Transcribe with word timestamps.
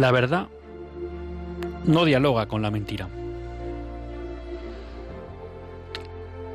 La 0.00 0.12
verdad 0.12 0.48
no 1.84 2.06
dialoga 2.06 2.48
con 2.48 2.62
la 2.62 2.70
mentira. 2.70 3.06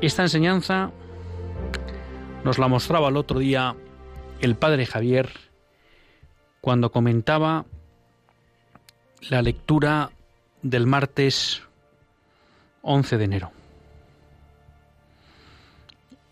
Esta 0.00 0.22
enseñanza 0.22 0.90
nos 2.42 2.58
la 2.58 2.66
mostraba 2.66 3.08
el 3.08 3.16
otro 3.16 3.38
día 3.38 3.76
el 4.40 4.56
padre 4.56 4.84
Javier 4.84 5.30
cuando 6.60 6.90
comentaba 6.90 7.66
la 9.30 9.42
lectura 9.42 10.10
del 10.62 10.88
martes 10.88 11.62
11 12.82 13.16
de 13.16 13.24
enero. 13.24 13.52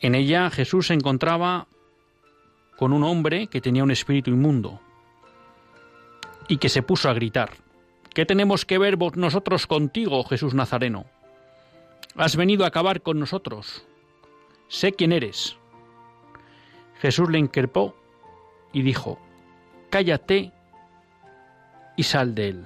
En 0.01 0.17
ella 0.17 0.51
Jesús 0.51 0.89
se 0.89 0.95
encontraba 0.95 1.69
con 2.77 2.93
un 2.93 3.05
hombre 3.05 3.47
que 3.47 3.61
tenía 3.61 3.85
un 3.85 3.93
espíritu 3.93 4.33
inmundo 4.33 4.81
y 6.49 6.59
que 6.59 6.69
se 6.69 6.82
puso 6.82 7.09
a 7.09 7.15
gritar, 7.15 7.50
¿Qué 8.15 8.25
tenemos 8.25 8.65
que 8.65 8.78
ver 8.78 8.97
nosotros 9.16 9.66
contigo, 9.66 10.22
Jesús 10.22 10.55
Nazareno? 10.55 11.05
Has 12.16 12.37
venido 12.37 12.65
a 12.65 12.69
acabar 12.69 13.03
con 13.03 13.19
nosotros. 13.19 13.84
Sé 14.69 14.93
quién 14.93 15.10
eres. 15.10 15.56
Jesús 17.00 17.28
le 17.28 17.41
increpó 17.41 17.97
y 18.72 18.82
dijo, 18.82 19.19
Cállate 19.91 20.53
y 21.97 22.05
sal 22.05 22.37
de 22.37 22.49
él. 22.50 22.65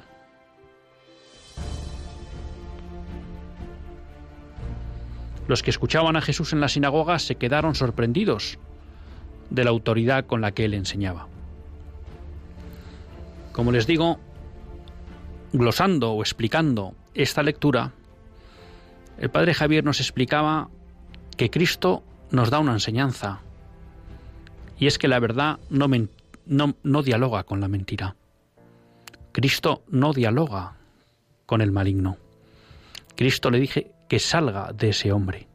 Los 5.46 5.62
que 5.62 5.70
escuchaban 5.70 6.16
a 6.16 6.20
Jesús 6.20 6.52
en 6.52 6.60
la 6.60 6.68
sinagoga 6.68 7.18
se 7.18 7.36
quedaron 7.36 7.74
sorprendidos 7.74 8.58
de 9.48 9.64
la 9.64 9.70
autoridad 9.70 10.26
con 10.26 10.42
la 10.42 10.52
que 10.52 10.66
él 10.66 10.74
enseñaba. 10.74 11.26
Como 13.58 13.72
les 13.72 13.88
digo, 13.88 14.20
glosando 15.52 16.12
o 16.12 16.22
explicando 16.22 16.94
esta 17.12 17.42
lectura, 17.42 17.90
el 19.18 19.30
padre 19.30 19.52
Javier 19.52 19.82
nos 19.82 19.98
explicaba 19.98 20.70
que 21.36 21.50
Cristo 21.50 22.04
nos 22.30 22.50
da 22.50 22.60
una 22.60 22.74
enseñanza, 22.74 23.40
y 24.78 24.86
es 24.86 24.96
que 24.96 25.08
la 25.08 25.18
verdad 25.18 25.58
no, 25.70 25.88
no, 26.46 27.02
dialoga 27.02 27.42
con 27.42 27.60
la 27.60 27.66
mentira. 27.66 28.14
Cristo 29.32 29.82
no 29.88 30.12
dialoga 30.12 30.76
con 31.44 31.60
el 31.60 31.72
maligno. 31.72 32.16
Cristo 33.16 33.50
le 33.50 33.58
dije 33.58 33.90
que 34.08 34.20
salga 34.20 34.72
de 34.72 34.90
ese 34.90 35.10
hombre. 35.10 35.48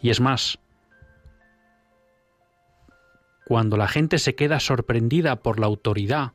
Y 0.00 0.10
es 0.10 0.20
más, 0.20 0.58
cuando 3.44 3.76
la 3.76 3.88
gente 3.88 4.18
se 4.18 4.34
queda 4.34 4.60
sorprendida 4.60 5.36
por 5.36 5.58
la 5.58 5.66
autoridad 5.66 6.32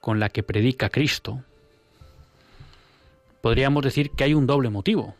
con 0.00 0.18
la 0.20 0.28
que 0.28 0.42
predica 0.42 0.90
Cristo, 0.90 1.42
podríamos 3.40 3.82
decir 3.82 4.10
que 4.10 4.24
hay 4.24 4.34
un 4.34 4.46
doble 4.46 4.70
motivo. 4.70 5.14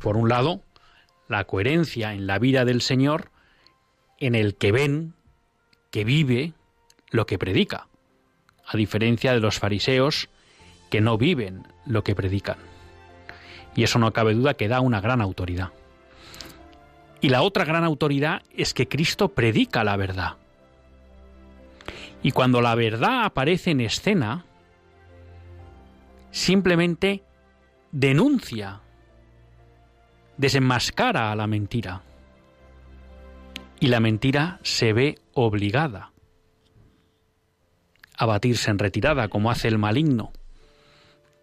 Por 0.00 0.16
un 0.16 0.28
lado, 0.28 0.62
la 1.28 1.44
coherencia 1.44 2.12
en 2.12 2.26
la 2.26 2.38
vida 2.38 2.64
del 2.64 2.80
Señor 2.80 3.30
en 4.18 4.34
el 4.34 4.54
que 4.54 4.72
ven, 4.72 5.14
que 5.90 6.04
vive 6.04 6.52
lo 7.10 7.26
que 7.26 7.38
predica, 7.38 7.88
a 8.66 8.76
diferencia 8.76 9.32
de 9.32 9.40
los 9.40 9.58
fariseos 9.58 10.28
que 10.90 11.00
no 11.00 11.18
viven 11.18 11.66
lo 11.86 12.04
que 12.04 12.14
predican. 12.14 12.58
Y 13.74 13.84
eso 13.84 13.98
no 13.98 14.12
cabe 14.12 14.34
duda 14.34 14.54
que 14.54 14.68
da 14.68 14.80
una 14.80 15.00
gran 15.00 15.20
autoridad. 15.20 15.70
Y 17.20 17.28
la 17.28 17.42
otra 17.42 17.64
gran 17.64 17.84
autoridad 17.84 18.42
es 18.54 18.72
que 18.72 18.88
Cristo 18.88 19.28
predica 19.28 19.84
la 19.84 19.96
verdad. 19.96 20.36
Y 22.22 22.32
cuando 22.32 22.60
la 22.60 22.74
verdad 22.74 23.24
aparece 23.24 23.70
en 23.70 23.80
escena, 23.80 24.44
simplemente 26.30 27.22
denuncia, 27.92 28.80
desenmascara 30.36 31.32
a 31.32 31.36
la 31.36 31.46
mentira. 31.46 32.02
Y 33.80 33.88
la 33.88 34.00
mentira 34.00 34.60
se 34.62 34.92
ve 34.92 35.18
obligada 35.32 36.12
a 38.16 38.26
batirse 38.26 38.70
en 38.70 38.78
retirada, 38.78 39.28
como 39.28 39.50
hace 39.50 39.68
el 39.68 39.78
maligno 39.78 40.32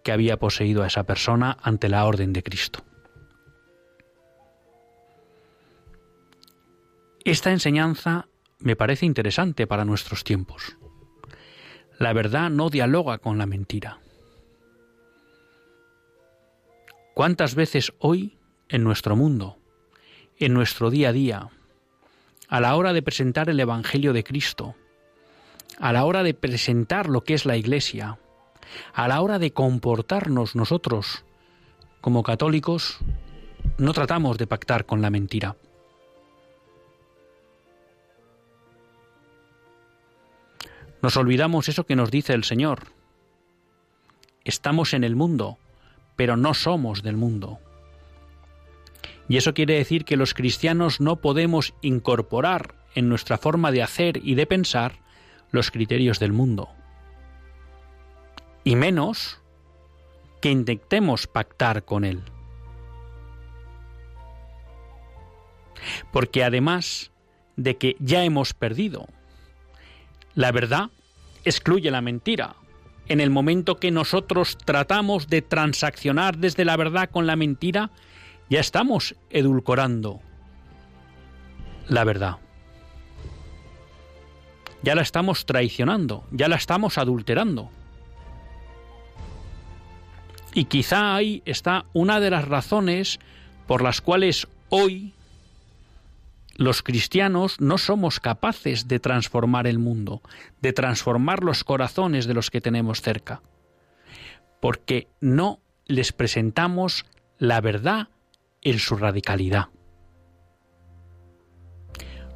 que 0.04 0.12
había 0.12 0.38
poseído 0.38 0.84
a 0.84 0.88
esa 0.88 1.04
persona 1.04 1.58
ante 1.62 1.90
la 1.90 2.06
orden 2.06 2.34
de 2.34 2.44
Cristo. 2.44 2.84
Esta 7.28 7.52
enseñanza 7.52 8.30
me 8.60 8.78
parece 8.78 9.06
interesante 9.06 9.68
para 9.68 9.84
nuestros 9.84 10.24
tiempos. 10.24 10.78
La 12.00 12.14
verdad 12.14 12.50
no 12.50 12.70
dialoga 12.70 13.18
con 13.18 13.38
la 13.38 13.46
mentira. 13.46 14.00
¿Cuántas 17.14 17.54
veces 17.54 17.92
hoy 18.00 18.38
en 18.70 18.86
nuestro 18.86 19.18
mundo, 19.18 19.58
en 20.40 20.54
nuestro 20.54 20.90
día 20.90 21.10
a 21.10 21.12
día, 21.12 21.50
a 22.48 22.62
la 22.62 22.78
hora 22.78 22.94
de 22.94 23.02
presentar 23.02 23.50
el 23.50 23.60
Evangelio 23.60 24.14
de 24.14 24.24
Cristo, 24.24 24.76
a 25.80 25.92
la 25.92 26.06
hora 26.06 26.24
de 26.24 26.34
presentar 26.34 27.10
lo 27.10 27.26
que 27.26 27.34
es 27.34 27.46
la 27.46 27.58
Iglesia, 27.58 28.20
a 28.94 29.10
la 29.10 29.20
hora 29.20 29.38
de 29.38 29.52
comportarnos 29.52 30.56
nosotros 30.56 31.26
como 32.00 32.24
católicos, 32.24 33.00
no 33.78 33.92
tratamos 33.92 34.38
de 34.38 34.48
pactar 34.48 34.86
con 34.86 35.02
la 35.02 35.10
mentira? 35.10 35.58
Nos 41.02 41.18
olvidamos 41.18 41.70
eso 41.70 41.86
que 41.86 41.96
nos 41.96 42.12
dice 42.12 42.34
el 42.34 42.44
Señor. 42.44 42.92
Estamos 44.44 44.94
en 44.94 45.04
el 45.04 45.16
mundo, 45.16 45.58
pero 46.16 46.38
no 46.38 46.54
somos 46.54 47.04
del 47.04 47.18
mundo. 47.18 47.60
Y 49.30 49.38
eso 49.38 49.54
quiere 49.54 49.76
decir 49.76 50.06
que 50.06 50.18
los 50.18 50.34
cristianos 50.34 51.02
no 51.02 51.18
podemos 51.18 51.74
incorporar 51.82 52.76
en 52.96 53.10
nuestra 53.10 53.38
forma 53.38 53.72
de 53.72 53.84
hacer 53.84 54.22
y 54.24 54.36
de 54.36 54.48
pensar 54.48 55.00
los 55.52 55.70
criterios 55.70 56.20
del 56.20 56.32
mundo. 56.32 56.70
Y 58.64 58.76
menos 58.76 59.42
que 60.42 60.50
intentemos 60.50 61.28
pactar 61.28 61.84
con 61.84 62.06
él. 62.06 62.24
Porque 66.12 66.44
además 66.44 67.12
de 67.56 67.78
que 67.78 67.96
ya 68.00 68.24
hemos 68.24 68.54
perdido 68.54 69.08
la 70.38 70.52
verdad 70.52 70.92
excluye 71.46 71.90
la 71.90 72.02
mentira. 72.02 72.56
En 73.08 73.22
el 73.22 73.32
momento 73.32 73.78
que 73.78 73.90
nosotros 73.90 74.56
tratamos 74.56 75.28
de 75.30 75.42
transaccionar 75.42 76.38
desde 76.38 76.64
la 76.64 76.78
verdad 76.78 77.10
con 77.10 77.26
la 77.26 77.36
mentira, 77.36 77.90
ya 78.48 78.60
estamos 78.60 79.16
edulcorando 79.32 80.22
la 81.88 82.04
verdad. 82.04 82.38
Ya 84.84 84.94
la 84.94 85.02
estamos 85.02 85.48
traicionando, 85.48 86.24
ya 86.30 86.48
la 86.48 86.58
estamos 86.58 87.00
adulterando. 87.00 87.72
Y 90.54 90.66
quizá 90.66 91.16
ahí 91.16 91.42
está 91.46 91.86
una 91.94 92.20
de 92.20 92.30
las 92.30 92.48
razones 92.48 93.18
por 93.66 93.82
las 93.82 94.02
cuales 94.02 94.48
hoy 94.70 95.16
los 96.58 96.82
cristianos 96.82 97.62
no 97.62 97.78
somos 97.78 98.20
capaces 98.20 98.88
de 98.88 99.00
transformar 99.00 99.68
el 99.68 99.78
mundo, 99.78 100.22
de 100.60 100.74
transformar 100.74 101.44
los 101.44 101.64
corazones 101.64 102.26
de 102.26 102.34
los 102.34 102.50
que 102.50 102.62
tenemos 102.62 103.02
cerca, 103.02 103.44
porque 104.60 105.08
no 105.22 105.62
les 105.86 106.12
presentamos 106.12 107.06
la 107.38 107.62
verdad 107.62 108.10
en 108.62 108.80
su 108.80 108.98
radicalidad. 108.98 109.68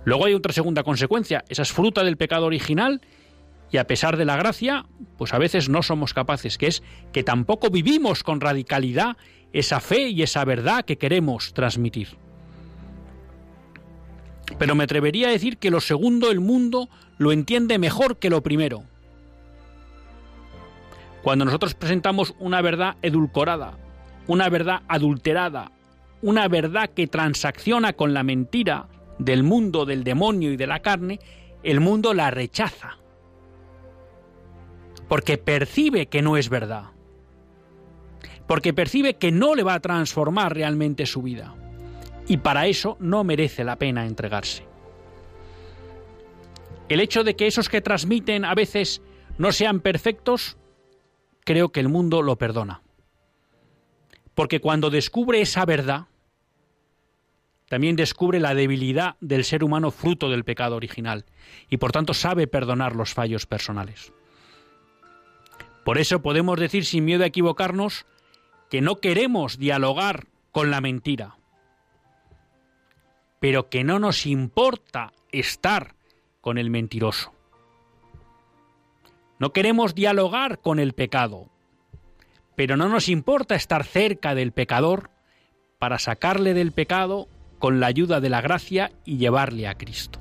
Luego 0.06 0.26
hay 0.26 0.36
otra 0.36 0.54
segunda 0.54 0.84
consecuencia, 0.84 1.44
esa 1.50 1.64
es 1.64 1.72
fruta 1.72 2.04
del 2.04 2.18
pecado 2.18 2.46
original 2.46 3.02
y 3.72 3.78
a 3.78 3.88
pesar 3.88 4.18
de 4.18 4.26
la 4.26 4.38
gracia, 4.38 4.86
pues 5.18 5.34
a 5.34 5.40
veces 5.40 5.68
no 5.68 5.82
somos 5.82 6.14
capaces, 6.14 6.60
que 6.60 6.68
es 6.68 6.84
que 7.12 7.24
tampoco 7.24 7.72
vivimos 7.72 8.24
con 8.24 8.40
radicalidad 8.40 9.18
esa 9.52 9.80
fe 9.80 10.10
y 10.10 10.22
esa 10.22 10.46
verdad 10.46 10.86
que 10.86 10.98
queremos 10.98 11.54
transmitir. 11.54 12.21
Pero 14.58 14.76
me 14.76 14.84
atrevería 14.84 15.30
a 15.30 15.32
decir 15.32 15.58
que 15.58 15.72
lo 15.72 15.82
segundo 15.82 16.32
el 16.32 16.40
mundo 16.40 16.90
lo 17.18 17.32
entiende 17.32 17.80
mejor 17.80 18.18
que 18.18 18.30
lo 18.30 18.42
primero. 18.42 18.84
Cuando 21.24 21.46
nosotros 21.46 21.76
presentamos 21.76 22.34
una 22.40 22.62
verdad 22.62 22.96
edulcorada, 23.02 23.78
una 24.28 24.50
verdad 24.50 24.82
adulterada, 24.88 25.72
una 26.22 26.48
verdad 26.48 26.90
que 26.90 27.08
transacciona 27.08 27.94
con 27.94 28.14
la 28.14 28.24
mentira 28.24 28.88
del 29.20 29.44
mundo, 29.44 29.86
del 29.86 30.04
demonio 30.04 30.52
y 30.52 30.58
de 30.58 30.68
la 30.68 30.80
carne, 30.80 31.20
el 31.64 31.80
mundo 31.80 32.14
la 32.14 32.32
rechaza. 32.32 32.98
Porque 35.08 35.38
percibe 35.38 36.08
que 36.08 36.22
no 36.22 36.38
es 36.38 36.50
verdad. 36.50 36.86
Porque 38.48 38.74
percibe 38.74 39.16
que 39.16 39.32
no 39.32 39.56
le 39.56 39.64
va 39.64 39.76
a 39.76 39.80
transformar 39.80 40.56
realmente 40.56 41.06
su 41.06 41.22
vida. 41.22 41.56
Y 42.28 42.38
para 42.38 42.68
eso 42.68 42.98
no 43.00 43.24
merece 43.24 43.64
la 43.64 43.78
pena 43.78 44.06
entregarse. 44.06 44.66
El 46.90 47.00
hecho 47.00 47.24
de 47.24 47.36
que 47.36 47.48
esos 47.48 47.70
que 47.70 47.82
transmiten 47.82 48.46
a 48.46 48.54
veces 48.54 49.02
no 49.38 49.52
sean 49.52 49.80
perfectos, 49.80 50.58
creo 51.44 51.72
que 51.72 51.80
el 51.80 51.90
mundo 51.90 52.22
lo 52.22 52.38
perdona. 52.38 52.82
Porque 54.36 54.60
cuando 54.60 54.90
descubre 54.90 55.42
esa 55.42 55.66
verdad, 55.66 56.08
también 57.72 57.96
descubre 57.96 58.42
la 58.42 58.54
debilidad 58.54 59.16
del 59.22 59.46
ser 59.46 59.64
humano 59.64 59.92
fruto 59.92 60.30
del 60.30 60.44
pecado 60.44 60.76
original 60.76 61.26
y 61.70 61.78
por 61.78 61.94
tanto 61.94 62.14
sabe 62.14 62.46
perdonar 62.46 62.96
los 62.96 63.14
fallos 63.14 63.46
personales. 63.46 64.12
Por 65.86 65.98
eso 65.98 66.22
podemos 66.22 66.60
decir 66.60 66.84
sin 66.84 67.06
miedo 67.06 67.24
a 67.24 67.28
equivocarnos 67.28 68.06
que 68.70 68.82
no 68.82 68.98
queremos 68.98 69.58
dialogar 69.58 70.28
con 70.52 70.70
la 70.70 70.82
mentira, 70.82 71.38
pero 73.42 73.70
que 73.70 73.84
no 73.84 73.98
nos 73.98 74.28
importa 74.28 75.14
estar 75.32 75.96
con 76.42 76.60
el 76.60 76.70
mentiroso. 76.70 77.34
No 79.40 79.52
queremos 79.52 79.96
dialogar 79.96 80.60
con 80.60 80.80
el 80.80 80.94
pecado, 80.94 81.50
pero 82.56 82.78
no 82.78 82.88
nos 82.88 83.10
importa 83.10 83.56
estar 83.56 83.84
cerca 83.84 84.36
del 84.36 84.52
pecador 84.52 85.10
para 85.80 85.98
sacarle 85.98 86.54
del 86.54 86.72
pecado 86.72 87.28
con 87.58 87.80
la 87.80 87.88
ayuda 87.88 88.22
de 88.22 88.30
la 88.30 88.42
gracia 88.42 88.92
y 89.06 89.18
llevarle 89.18 89.68
a 89.68 89.74
Cristo. 89.74 90.20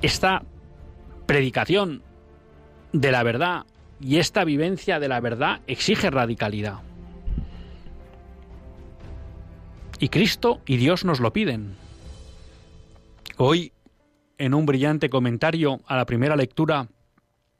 Esta 0.00 0.42
predicación 1.26 2.02
de 2.94 3.12
la 3.12 3.22
verdad 3.22 3.66
y 4.00 4.18
esta 4.18 4.44
vivencia 4.44 5.00
de 5.00 5.08
la 5.08 5.20
verdad 5.20 5.60
exige 5.66 6.10
radicalidad. 6.10 6.80
Y 9.98 10.08
Cristo 10.08 10.60
y 10.66 10.76
Dios 10.76 11.04
nos 11.04 11.18
lo 11.20 11.32
piden. 11.32 11.76
Hoy, 13.36 13.72
en 14.38 14.54
un 14.54 14.66
brillante 14.66 15.10
comentario 15.10 15.80
a 15.86 15.96
la 15.96 16.06
primera 16.06 16.36
lectura 16.36 16.88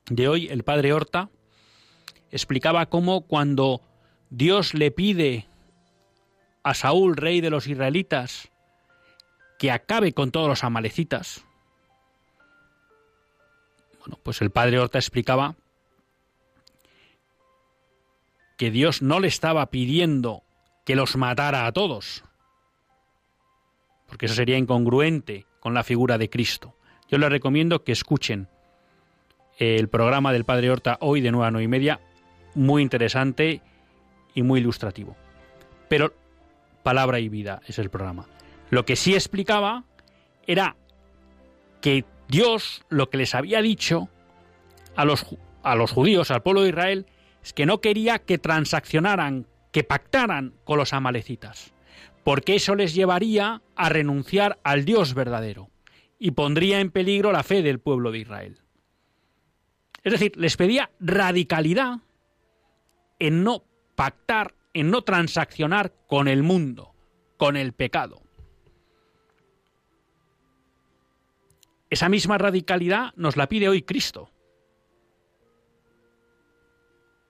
de 0.08 0.28
hoy, 0.28 0.46
el 0.48 0.62
padre 0.62 0.92
Horta 0.92 1.30
explicaba 2.30 2.86
cómo 2.86 3.22
cuando 3.22 3.80
Dios 4.30 4.74
le 4.74 4.90
pide 4.90 5.46
a 6.62 6.74
Saúl, 6.74 7.16
rey 7.16 7.40
de 7.40 7.50
los 7.50 7.66
israelitas, 7.66 8.50
que 9.58 9.72
acabe 9.72 10.12
con 10.12 10.30
todos 10.30 10.46
los 10.46 10.62
amalecitas, 10.62 11.44
bueno, 13.98 14.18
pues 14.22 14.40
el 14.40 14.50
padre 14.50 14.78
Horta 14.78 14.98
explicaba 14.98 15.56
que 18.58 18.70
Dios 18.70 19.00
no 19.00 19.20
le 19.20 19.28
estaba 19.28 19.70
pidiendo 19.70 20.42
que 20.84 20.96
los 20.96 21.16
matara 21.16 21.66
a 21.66 21.72
todos, 21.72 22.24
porque 24.06 24.26
eso 24.26 24.34
sería 24.34 24.58
incongruente 24.58 25.46
con 25.60 25.72
la 25.72 25.84
figura 25.84 26.18
de 26.18 26.28
Cristo. 26.28 26.74
Yo 27.08 27.18
les 27.18 27.30
recomiendo 27.30 27.84
que 27.84 27.92
escuchen 27.92 28.48
el 29.58 29.88
programa 29.88 30.32
del 30.32 30.44
Padre 30.44 30.70
Horta 30.70 30.98
hoy 31.00 31.20
de 31.20 31.30
nueve 31.30 31.46
a 31.46 31.50
nueve 31.50 31.64
y 31.64 31.68
media, 31.68 32.00
muy 32.54 32.82
interesante 32.82 33.62
y 34.34 34.42
muy 34.42 34.60
ilustrativo. 34.60 35.16
Pero 35.88 36.12
palabra 36.82 37.20
y 37.20 37.28
vida 37.28 37.60
es 37.66 37.78
el 37.78 37.90
programa. 37.90 38.26
Lo 38.70 38.84
que 38.84 38.96
sí 38.96 39.14
explicaba 39.14 39.84
era 40.46 40.76
que 41.80 42.04
Dios 42.28 42.84
lo 42.88 43.08
que 43.08 43.18
les 43.18 43.34
había 43.34 43.62
dicho 43.62 44.08
a 44.96 45.04
los, 45.04 45.24
a 45.62 45.74
los 45.76 45.92
judíos, 45.92 46.30
al 46.30 46.42
pueblo 46.42 46.62
de 46.62 46.70
Israel, 46.70 47.06
es 47.42 47.52
que 47.52 47.66
no 47.66 47.80
quería 47.80 48.18
que 48.18 48.38
transaccionaran, 48.38 49.46
que 49.72 49.84
pactaran 49.84 50.54
con 50.64 50.78
los 50.78 50.92
amalecitas, 50.92 51.72
porque 52.24 52.56
eso 52.56 52.74
les 52.74 52.94
llevaría 52.94 53.62
a 53.76 53.88
renunciar 53.88 54.58
al 54.64 54.84
Dios 54.84 55.14
verdadero 55.14 55.70
y 56.18 56.32
pondría 56.32 56.80
en 56.80 56.90
peligro 56.90 57.32
la 57.32 57.42
fe 57.42 57.62
del 57.62 57.78
pueblo 57.78 58.10
de 58.10 58.18
Israel. 58.18 58.60
Es 60.02 60.12
decir, 60.12 60.32
les 60.36 60.56
pedía 60.56 60.90
radicalidad 61.00 61.98
en 63.18 63.44
no 63.44 63.64
pactar, 63.94 64.54
en 64.74 64.90
no 64.90 65.02
transaccionar 65.02 65.92
con 66.06 66.28
el 66.28 66.42
mundo, 66.42 66.94
con 67.36 67.56
el 67.56 67.72
pecado. 67.72 68.22
Esa 71.90 72.08
misma 72.08 72.38
radicalidad 72.38 73.12
nos 73.16 73.36
la 73.36 73.48
pide 73.48 73.68
hoy 73.68 73.82
Cristo. 73.82 74.30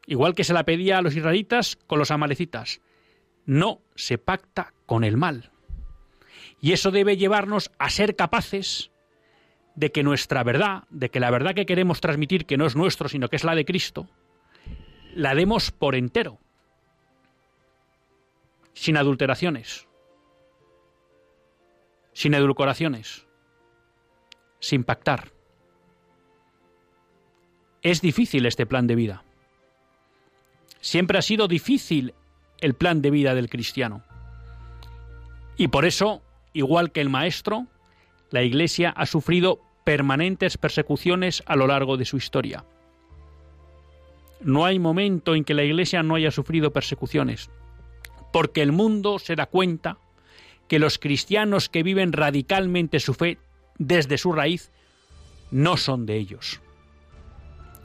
Igual 0.09 0.35
que 0.35 0.43
se 0.43 0.55
la 0.55 0.65
pedía 0.65 0.97
a 0.97 1.03
los 1.03 1.15
israelitas 1.15 1.77
con 1.87 1.99
los 1.99 2.11
amalecitas. 2.11 2.81
No 3.45 3.83
se 3.95 4.17
pacta 4.17 4.73
con 4.87 5.05
el 5.05 5.19
mal. 5.19 5.53
Y 6.63 6.73
eso 6.73 6.91
debe 6.91 7.19
llevarnos 7.19 7.71
a 7.79 7.91
ser 7.91 8.17
capaces 8.17 8.91
de 9.75 9.93
que 9.93 10.03
nuestra 10.03 10.43
verdad, 10.45 10.85
de 10.89 11.11
que 11.11 11.21
la 11.21 11.31
verdad 11.31 11.55
que 11.55 11.67
queremos 11.67 12.01
transmitir, 12.01 12.47
que 12.47 12.57
no 12.57 12.65
es 12.65 12.75
nuestro, 12.75 13.11
sino 13.11 13.29
que 13.29 13.37
es 13.37 13.45
la 13.45 13.55
de 13.55 13.67
Cristo, 13.67 14.09
la 15.15 15.35
demos 15.35 15.73
por 15.73 15.95
entero, 15.95 16.39
sin 18.73 18.97
adulteraciones, 18.97 19.89
sin 22.15 22.33
edulcoraciones, 22.33 23.27
sin 24.59 24.85
pactar. 24.85 25.33
Es 27.83 28.01
difícil 28.01 28.47
este 28.47 28.65
plan 28.65 28.87
de 28.87 28.95
vida. 28.95 29.28
Siempre 30.89 31.19
ha 31.19 31.23
sido 31.23 31.49
difícil 31.49 32.15
el 32.63 32.73
plan 32.73 33.03
de 33.03 33.11
vida 33.11 33.35
del 33.35 33.51
cristiano. 33.51 34.03
Y 35.59 35.69
por 35.69 35.85
eso, 35.85 36.23
igual 36.55 36.93
que 36.93 37.03
el 37.03 37.11
Maestro, 37.11 37.67
la 38.31 38.43
Iglesia 38.43 38.89
ha 38.97 39.05
sufrido 39.05 39.61
permanentes 39.85 40.57
persecuciones 40.57 41.43
a 41.45 41.57
lo 41.57 41.67
largo 41.67 41.99
de 41.99 42.07
su 42.07 42.17
historia. 42.17 42.65
No 44.41 44.65
hay 44.65 44.79
momento 44.79 45.35
en 45.35 45.45
que 45.45 45.53
la 45.53 45.63
Iglesia 45.63 46.03
no 46.03 46.15
haya 46.15 46.31
sufrido 46.31 46.73
persecuciones, 46.73 47.51
porque 48.33 48.63
el 48.63 48.73
mundo 48.73 49.19
se 49.19 49.37
da 49.37 49.45
cuenta 49.45 49.99
que 50.69 50.79
los 50.79 50.99
cristianos 50.99 51.69
que 51.69 51.83
viven 51.83 52.15
radicalmente 52.15 52.99
su 52.99 53.13
fe 53.13 53.37
desde 53.77 54.17
su 54.17 54.33
raíz 54.33 54.73
no 55.51 55.77
son 55.77 56.07
de 56.07 56.17
ellos. 56.17 56.63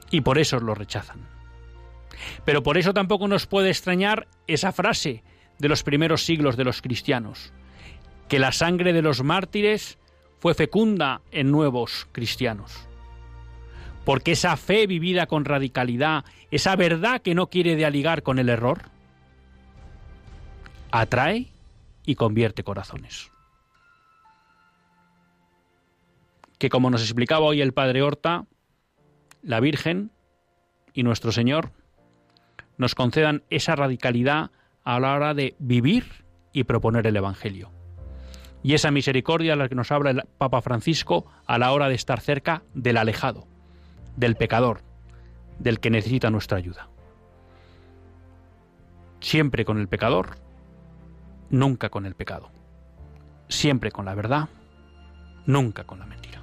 Y 0.10 0.22
por 0.22 0.38
eso 0.38 0.58
lo 0.62 0.74
rechazan. 0.74 1.33
Pero 2.46 2.64
por 2.64 2.78
eso 2.78 2.94
tampoco 2.94 3.28
nos 3.28 3.48
puede 3.48 3.70
extrañar 3.70 4.28
esa 4.48 4.72
frase 4.72 5.24
de 5.60 5.70
los 5.70 5.84
primeros 5.84 6.24
siglos 6.24 6.58
de 6.58 6.64
los 6.64 6.82
cristianos, 6.82 7.54
que 8.28 8.40
la 8.40 8.52
sangre 8.52 8.94
de 8.94 9.02
los 9.02 9.24
mártires 9.24 9.98
fue 10.40 10.54
fecunda 10.54 11.22
en 11.32 11.52
nuevos 11.52 12.08
cristianos. 12.12 12.88
Porque 14.06 14.34
esa 14.34 14.58
fe 14.58 14.88
vivida 14.88 15.28
con 15.28 15.46
radicalidad, 15.46 16.26
esa 16.52 16.76
verdad 16.76 17.22
que 17.22 17.36
no 17.36 17.48
quiere 17.48 17.76
dialogar 17.76 18.24
con 18.24 18.40
el 18.40 18.50
error, 18.50 18.90
atrae 20.92 21.48
y 22.06 22.16
convierte 22.16 22.64
corazones. 22.64 23.32
Que 26.58 26.70
como 26.70 26.90
nos 26.90 27.02
explicaba 27.02 27.46
hoy 27.46 27.62
el 27.62 27.74
padre 27.74 28.02
Horta, 28.02 28.46
la 29.42 29.60
Virgen 29.60 30.12
y 30.94 31.04
nuestro 31.04 31.32
Señor 31.32 31.72
nos 32.84 32.96
concedan 32.96 33.44
esa 33.50 33.78
radicalidad 33.78 34.52
a 34.84 35.00
la 35.00 35.14
hora 35.14 35.34
de 35.34 35.56
vivir 35.58 36.26
y 36.52 36.66
proponer 36.66 37.08
el 37.08 37.16
Evangelio. 37.16 37.72
Y 38.62 38.74
esa 38.74 38.92
misericordia 38.92 39.54
a 39.54 39.56
la 39.56 39.70
que 39.70 39.76
nos 39.76 39.90
habla 39.90 40.12
el 40.12 40.24
Papa 40.38 40.62
Francisco 40.62 41.26
a 41.46 41.58
la 41.58 41.72
hora 41.72 41.88
de 41.88 41.96
estar 41.96 42.20
cerca 42.20 42.64
del 42.74 42.98
alejado, 42.98 43.48
del 44.18 44.36
pecador, 44.36 44.82
del 45.60 45.80
que 45.80 45.92
necesita 45.92 46.30
nuestra 46.30 46.58
ayuda. 46.58 46.90
Siempre 49.22 49.64
con 49.64 49.80
el 49.80 49.88
pecador, 49.88 50.36
nunca 51.50 51.90
con 51.90 52.06
el 52.06 52.16
pecado. 52.16 52.52
Siempre 53.48 53.92
con 53.92 54.04
la 54.04 54.14
verdad, 54.14 54.50
nunca 55.46 55.86
con 55.86 56.00
la 56.00 56.06
mentira. 56.06 56.43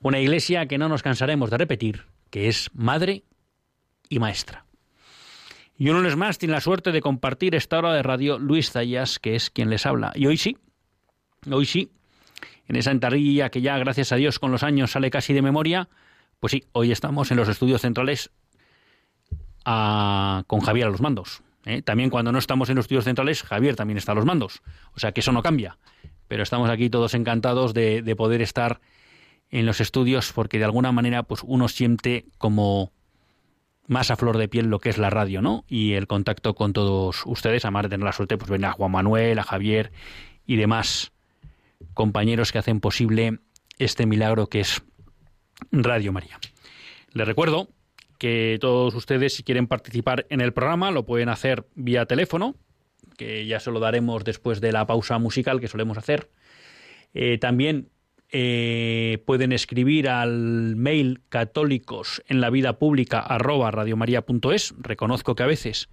Una 0.00 0.20
iglesia 0.20 0.66
que 0.66 0.78
no 0.78 0.88
nos 0.88 1.02
cansaremos 1.02 1.50
de 1.50 1.58
repetir, 1.58 2.04
que 2.30 2.48
es 2.48 2.70
madre 2.72 3.24
y 4.08 4.20
maestra. 4.20 4.64
Y 5.76 5.88
un 5.88 5.96
lunes 5.96 6.16
más 6.16 6.38
tiene 6.38 6.54
la 6.54 6.60
suerte 6.60 6.92
de 6.92 7.00
compartir 7.00 7.54
esta 7.54 7.78
hora 7.78 7.92
de 7.92 8.02
radio 8.02 8.38
Luis 8.38 8.70
Zayas, 8.70 9.18
que 9.18 9.34
es 9.34 9.50
quien 9.50 9.70
les 9.70 9.86
habla. 9.86 10.12
Y 10.14 10.26
hoy 10.26 10.36
sí, 10.36 10.56
hoy 11.50 11.66
sí, 11.66 11.90
en 12.68 12.76
esa 12.76 12.92
entarrilla 12.92 13.50
que 13.50 13.60
ya, 13.60 13.76
gracias 13.78 14.12
a 14.12 14.16
Dios, 14.16 14.38
con 14.38 14.52
los 14.52 14.62
años 14.62 14.92
sale 14.92 15.10
casi 15.10 15.32
de 15.32 15.42
memoria, 15.42 15.88
pues 16.38 16.52
sí, 16.52 16.64
hoy 16.72 16.92
estamos 16.92 17.30
en 17.32 17.36
los 17.36 17.48
estudios 17.48 17.80
centrales 17.80 18.30
con 19.64 20.60
Javier 20.60 20.86
a 20.86 20.90
los 20.90 21.00
mandos. 21.00 21.42
¿eh? 21.64 21.82
También 21.82 22.08
cuando 22.08 22.32
no 22.32 22.38
estamos 22.38 22.70
en 22.70 22.76
los 22.76 22.84
estudios 22.84 23.04
centrales, 23.04 23.42
Javier 23.42 23.74
también 23.74 23.98
está 23.98 24.12
a 24.12 24.14
los 24.14 24.24
mandos. 24.24 24.62
O 24.94 25.00
sea 25.00 25.12
que 25.12 25.20
eso 25.20 25.32
no 25.32 25.42
cambia. 25.42 25.76
Pero 26.28 26.42
estamos 26.42 26.70
aquí 26.70 26.88
todos 26.88 27.14
encantados 27.14 27.74
de 27.74 28.14
poder 28.16 28.42
estar 28.42 28.80
en 29.50 29.66
los 29.66 29.80
estudios 29.80 30.32
porque 30.32 30.58
de 30.58 30.64
alguna 30.64 30.92
manera 30.92 31.22
pues 31.22 31.42
uno 31.44 31.68
siente 31.68 32.26
como 32.38 32.92
más 33.86 34.10
a 34.10 34.16
flor 34.16 34.36
de 34.36 34.48
piel 34.48 34.66
lo 34.66 34.80
que 34.80 34.90
es 34.90 34.98
la 34.98 35.10
radio, 35.10 35.40
¿no? 35.40 35.64
Y 35.66 35.94
el 35.94 36.06
contacto 36.06 36.54
con 36.54 36.72
todos 36.72 37.22
ustedes, 37.24 37.64
además 37.64 37.84
de 37.84 37.88
tener 37.88 38.04
la 38.04 38.12
suerte, 38.12 38.36
pues 38.36 38.50
ven 38.50 38.64
a 38.64 38.72
Juan 38.72 38.92
Manuel, 38.92 39.38
a 39.38 39.42
Javier 39.42 39.90
y 40.46 40.56
demás 40.56 41.12
compañeros 41.94 42.52
que 42.52 42.58
hacen 42.58 42.80
posible 42.80 43.38
este 43.78 44.06
milagro 44.06 44.48
que 44.48 44.60
es 44.60 44.82
Radio 45.72 46.12
María. 46.12 46.38
Les 47.12 47.26
recuerdo 47.26 47.68
que 48.18 48.58
todos 48.60 48.94
ustedes, 48.94 49.34
si 49.34 49.42
quieren 49.42 49.66
participar 49.66 50.26
en 50.28 50.40
el 50.40 50.52
programa, 50.52 50.90
lo 50.90 51.06
pueden 51.06 51.28
hacer 51.28 51.66
vía 51.74 52.06
teléfono, 52.06 52.56
que 53.16 53.46
ya 53.46 53.60
se 53.60 53.70
lo 53.70 53.80
daremos 53.80 54.24
después 54.24 54.60
de 54.60 54.72
la 54.72 54.86
pausa 54.86 55.18
musical 55.18 55.60
que 55.60 55.68
solemos 55.68 55.96
hacer. 55.96 56.30
Eh, 57.14 57.38
también 57.38 57.88
eh, 58.30 59.22
pueden 59.26 59.52
escribir 59.52 60.08
al 60.08 60.76
mail 60.76 61.22
católicos 61.28 62.22
en 62.26 62.40
la 62.40 62.50
vida 62.50 62.78
pública 62.78 63.20
arroba 63.20 63.70
radiomaria.es. 63.70 64.74
Reconozco 64.78 65.34
que 65.34 65.42
a 65.42 65.46
veces 65.46 65.88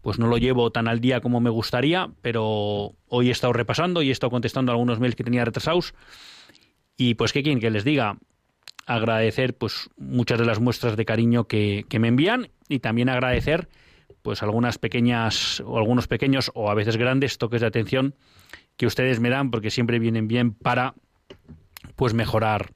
pues 0.00 0.18
no 0.18 0.26
lo 0.26 0.36
llevo 0.36 0.70
tan 0.70 0.88
al 0.88 1.00
día 1.00 1.20
como 1.20 1.40
me 1.40 1.50
gustaría, 1.50 2.10
pero 2.22 2.94
hoy 3.08 3.28
he 3.28 3.32
estado 3.32 3.52
repasando 3.52 4.02
y 4.02 4.08
he 4.08 4.12
estado 4.12 4.30
contestando 4.30 4.72
algunos 4.72 5.00
mails 5.00 5.16
que 5.16 5.24
tenía 5.24 5.44
retrasados. 5.44 5.94
Y 6.96 7.14
pues 7.14 7.32
qué 7.32 7.42
quieren 7.42 7.60
que 7.60 7.70
les 7.70 7.84
diga, 7.84 8.18
agradecer 8.86 9.56
pues 9.56 9.90
muchas 9.96 10.38
de 10.38 10.44
las 10.44 10.60
muestras 10.60 10.96
de 10.96 11.04
cariño 11.04 11.44
que, 11.44 11.84
que 11.88 11.98
me 11.98 12.08
envían 12.08 12.48
y 12.68 12.80
también 12.80 13.08
agradecer 13.08 13.68
pues 14.22 14.42
algunas 14.42 14.78
pequeñas 14.78 15.62
o 15.64 15.78
algunos 15.78 16.06
pequeños 16.06 16.50
o 16.54 16.70
a 16.70 16.74
veces 16.74 16.96
grandes 16.96 17.38
toques 17.38 17.60
de 17.60 17.66
atención 17.66 18.14
que 18.76 18.86
ustedes 18.86 19.20
me 19.20 19.30
dan 19.30 19.50
porque 19.50 19.70
siempre 19.70 19.98
vienen 19.98 20.28
bien 20.28 20.52
para 20.52 20.94
pues 21.96 22.14
mejorar 22.14 22.72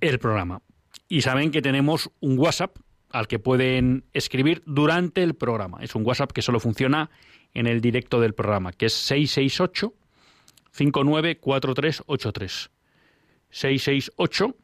el 0.00 0.18
programa. 0.18 0.62
Y 1.08 1.22
saben 1.22 1.50
que 1.50 1.62
tenemos 1.62 2.10
un 2.20 2.38
WhatsApp 2.38 2.76
al 3.10 3.26
que 3.26 3.38
pueden 3.38 4.04
escribir 4.12 4.62
durante 4.66 5.22
el 5.22 5.34
programa. 5.34 5.78
Es 5.82 5.94
un 5.94 6.06
WhatsApp 6.06 6.32
que 6.32 6.42
solo 6.42 6.60
funciona 6.60 7.10
en 7.54 7.66
el 7.66 7.80
directo 7.80 8.20
del 8.20 8.34
programa, 8.34 8.72
que 8.72 8.84
es 8.86 8.92
668 8.92 9.94
594383. 10.72 12.70
668 13.50 14.56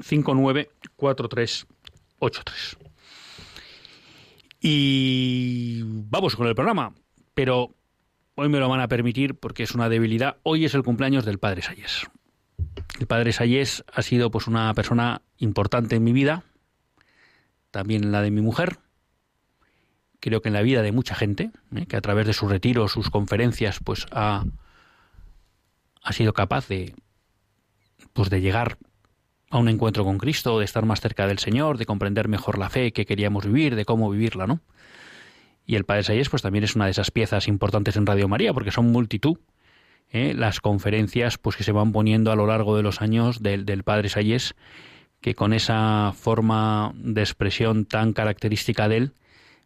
594383. 0.00 2.76
Y 4.60 5.82
vamos 5.84 6.36
con 6.36 6.46
el 6.46 6.54
programa, 6.54 6.94
pero 7.34 7.74
hoy 8.36 8.48
me 8.48 8.60
lo 8.60 8.68
van 8.68 8.80
a 8.80 8.86
permitir 8.86 9.34
porque 9.34 9.64
es 9.64 9.74
una 9.74 9.88
debilidad. 9.88 10.36
Hoy 10.44 10.64
es 10.64 10.74
el 10.74 10.84
cumpleaños 10.84 11.24
del 11.24 11.40
Padre 11.40 11.62
Sayes. 11.62 12.06
El 12.98 13.06
padre 13.06 13.32
Sayés 13.32 13.84
ha 13.92 14.02
sido 14.02 14.30
pues 14.30 14.46
una 14.46 14.72
persona 14.74 15.22
importante 15.38 15.96
en 15.96 16.04
mi 16.04 16.12
vida, 16.12 16.44
también 17.70 18.04
en 18.04 18.12
la 18.12 18.22
de 18.22 18.30
mi 18.30 18.40
mujer, 18.40 18.78
creo 20.20 20.40
que 20.40 20.48
en 20.48 20.52
la 20.52 20.62
vida 20.62 20.82
de 20.82 20.92
mucha 20.92 21.14
gente, 21.14 21.50
¿eh? 21.74 21.86
que 21.86 21.96
a 21.96 22.00
través 22.00 22.26
de 22.26 22.32
sus 22.32 22.50
retiros, 22.50 22.92
sus 22.92 23.10
conferencias, 23.10 23.80
pues 23.82 24.06
ha, 24.12 24.44
ha 26.02 26.12
sido 26.12 26.32
capaz 26.32 26.68
de, 26.68 26.94
pues 28.12 28.30
de 28.30 28.40
llegar 28.40 28.78
a 29.50 29.58
un 29.58 29.68
encuentro 29.68 30.04
con 30.04 30.18
Cristo, 30.18 30.60
de 30.60 30.64
estar 30.64 30.86
más 30.86 31.00
cerca 31.00 31.26
del 31.26 31.38
Señor, 31.38 31.76
de 31.76 31.86
comprender 31.86 32.28
mejor 32.28 32.56
la 32.56 32.70
fe 32.70 32.92
que 32.92 33.04
queríamos 33.04 33.46
vivir, 33.46 33.74
de 33.74 33.84
cómo 33.84 34.10
vivirla, 34.10 34.46
¿no? 34.46 34.60
Y 35.66 35.74
el 35.74 35.84
Padre 35.84 36.04
Sayés, 36.04 36.28
pues 36.28 36.42
también 36.42 36.64
es 36.64 36.76
una 36.76 36.86
de 36.86 36.92
esas 36.92 37.10
piezas 37.10 37.48
importantes 37.48 37.96
en 37.96 38.06
Radio 38.06 38.28
María, 38.28 38.52
porque 38.52 38.70
son 38.70 38.92
multitud 38.92 39.38
¿eh? 40.12 40.34
las 40.34 40.60
conferencias 40.60 41.38
pues 41.38 41.56
que 41.56 41.64
se 41.64 41.72
van 41.72 41.92
poniendo 41.92 42.30
a 42.30 42.36
lo 42.36 42.46
largo 42.46 42.76
de 42.76 42.82
los 42.82 43.00
años 43.00 43.42
del, 43.42 43.64
del 43.64 43.82
padre 43.82 44.08
Sayes, 44.08 44.54
que 45.20 45.34
con 45.34 45.52
esa 45.52 46.12
forma 46.14 46.92
de 46.96 47.22
expresión 47.22 47.86
tan 47.86 48.12
característica 48.12 48.88
de 48.88 48.96
él, 48.98 49.12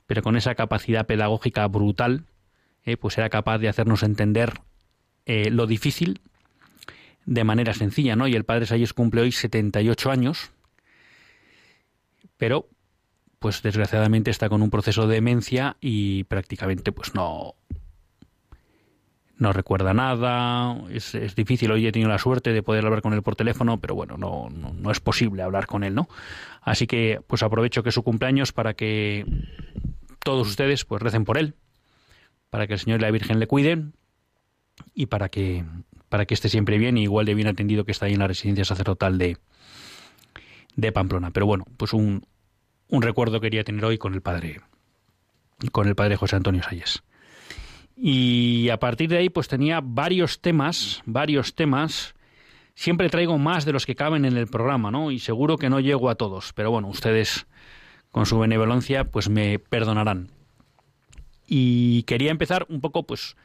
pero 0.06 0.22
con 0.22 0.36
esa 0.36 0.54
capacidad 0.54 1.06
pedagógica 1.06 1.66
brutal, 1.66 2.24
¿eh? 2.84 2.96
pues 2.96 3.18
era 3.18 3.28
capaz 3.28 3.58
de 3.58 3.68
hacernos 3.68 4.02
entender 4.02 4.60
eh, 5.26 5.50
lo 5.50 5.66
difícil 5.66 6.20
de 7.24 7.42
manera 7.42 7.74
sencilla, 7.74 8.14
¿no? 8.14 8.28
Y 8.28 8.34
el 8.34 8.44
padre 8.44 8.66
Sayes 8.66 8.92
cumple 8.92 9.22
hoy 9.22 9.32
78 9.32 10.10
años, 10.12 10.52
pero 12.36 12.68
pues 13.40 13.62
desgraciadamente 13.62 14.30
está 14.30 14.48
con 14.48 14.62
un 14.62 14.70
proceso 14.70 15.08
de 15.08 15.16
demencia 15.16 15.76
y 15.80 16.24
prácticamente 16.24 16.92
pues 16.92 17.14
no 17.14 17.54
no 19.38 19.52
recuerda 19.52 19.92
nada, 19.92 20.82
es, 20.90 21.12
difícil, 21.34 21.70
hoy 21.70 21.86
he 21.86 21.92
tenido 21.92 22.10
la 22.10 22.18
suerte 22.18 22.52
de 22.52 22.62
poder 22.62 22.84
hablar 22.86 23.02
con 23.02 23.12
él 23.12 23.22
por 23.22 23.36
teléfono, 23.36 23.78
pero 23.78 23.94
bueno, 23.94 24.16
no, 24.16 24.48
no, 24.48 24.90
es 24.90 25.00
posible 25.00 25.42
hablar 25.42 25.66
con 25.66 25.84
él, 25.84 25.94
¿no? 25.94 26.08
Así 26.62 26.86
que 26.86 27.20
pues 27.26 27.42
aprovecho 27.42 27.82
que 27.82 27.90
es 27.90 27.94
su 27.94 28.02
cumpleaños 28.02 28.52
para 28.52 28.74
que 28.74 29.26
todos 30.24 30.48
ustedes 30.48 30.84
pues 30.84 31.02
recen 31.02 31.24
por 31.24 31.36
él, 31.36 31.54
para 32.48 32.66
que 32.66 32.74
el 32.74 32.78
Señor 32.78 33.00
y 33.00 33.02
la 33.02 33.10
Virgen 33.10 33.38
le 33.38 33.46
cuiden 33.46 33.92
y 34.94 35.06
para 35.06 35.28
que 35.28 35.64
para 36.08 36.24
que 36.24 36.34
esté 36.34 36.48
siempre 36.48 36.78
bien 36.78 36.96
y 36.96 37.02
igual 37.02 37.26
de 37.26 37.34
bien 37.34 37.48
atendido 37.48 37.84
que 37.84 37.92
está 37.92 38.06
ahí 38.06 38.14
en 38.14 38.20
la 38.20 38.28
residencia 38.28 38.64
sacerdotal 38.64 39.18
de, 39.18 39.38
de 40.76 40.92
Pamplona. 40.92 41.32
Pero 41.32 41.46
bueno, 41.46 41.64
pues 41.76 41.92
un, 41.92 42.24
un 42.88 43.02
recuerdo 43.02 43.40
quería 43.40 43.64
tener 43.64 43.84
hoy 43.84 43.98
con 43.98 44.14
el 44.14 44.22
padre 44.22 44.60
con 45.72 45.88
el 45.88 45.94
padre 45.94 46.16
José 46.16 46.36
Antonio 46.36 46.62
Salles. 46.62 47.02
Y 47.96 48.68
a 48.68 48.78
partir 48.78 49.08
de 49.08 49.16
ahí, 49.16 49.28
pues 49.30 49.48
tenía 49.48 49.80
varios 49.82 50.40
temas, 50.40 51.02
varios 51.06 51.54
temas. 51.54 52.14
Siempre 52.74 53.08
traigo 53.08 53.38
más 53.38 53.64
de 53.64 53.72
los 53.72 53.86
que 53.86 53.94
caben 53.94 54.26
en 54.26 54.36
el 54.36 54.46
programa, 54.46 54.90
¿no? 54.90 55.10
Y 55.10 55.18
seguro 55.18 55.56
que 55.56 55.70
no 55.70 55.80
llego 55.80 56.10
a 56.10 56.14
todos, 56.14 56.52
pero 56.52 56.70
bueno, 56.70 56.88
ustedes 56.88 57.46
con 58.10 58.26
su 58.26 58.38
benevolencia, 58.38 59.04
pues 59.04 59.30
me 59.30 59.58
perdonarán. 59.58 60.30
Y 61.46 62.02
quería 62.02 62.30
empezar 62.30 62.66
un 62.68 62.80
poco, 62.80 63.04
pues, 63.04 63.36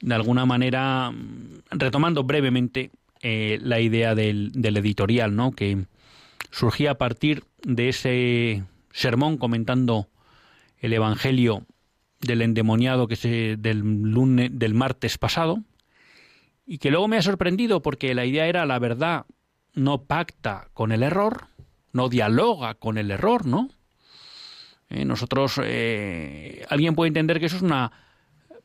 de 0.00 0.14
alguna 0.14 0.46
manera, 0.46 1.12
retomando 1.70 2.24
brevemente 2.24 2.90
eh, 3.20 3.58
la 3.60 3.80
idea 3.80 4.14
del, 4.14 4.50
del 4.52 4.78
editorial, 4.78 5.36
¿no? 5.36 5.52
Que 5.52 5.84
surgía 6.50 6.92
a 6.92 6.98
partir 6.98 7.44
de 7.62 7.90
ese 7.90 8.64
sermón 8.92 9.36
comentando 9.36 10.08
el 10.78 10.94
Evangelio 10.94 11.66
del 12.20 12.42
endemoniado 12.42 13.08
que 13.08 13.16
se 13.16 13.56
del 13.56 13.78
lunes 13.80 14.50
del 14.52 14.74
martes 14.74 15.18
pasado 15.18 15.62
y 16.66 16.78
que 16.78 16.90
luego 16.90 17.08
me 17.08 17.16
ha 17.16 17.22
sorprendido 17.22 17.82
porque 17.82 18.14
la 18.14 18.26
idea 18.26 18.46
era 18.46 18.66
la 18.66 18.78
verdad 18.78 19.26
no 19.74 20.04
pacta 20.04 20.68
con 20.74 20.92
el 20.92 21.02
error, 21.02 21.48
no 21.92 22.08
dialoga 22.08 22.74
con 22.74 22.98
el 22.98 23.10
error, 23.10 23.46
¿no? 23.46 23.68
Eh, 24.88 25.04
nosotros 25.04 25.60
eh, 25.62 26.64
alguien 26.68 26.94
puede 26.94 27.08
entender 27.08 27.38
que 27.40 27.46
eso 27.46 27.56
es 27.56 27.62
una 27.62 27.92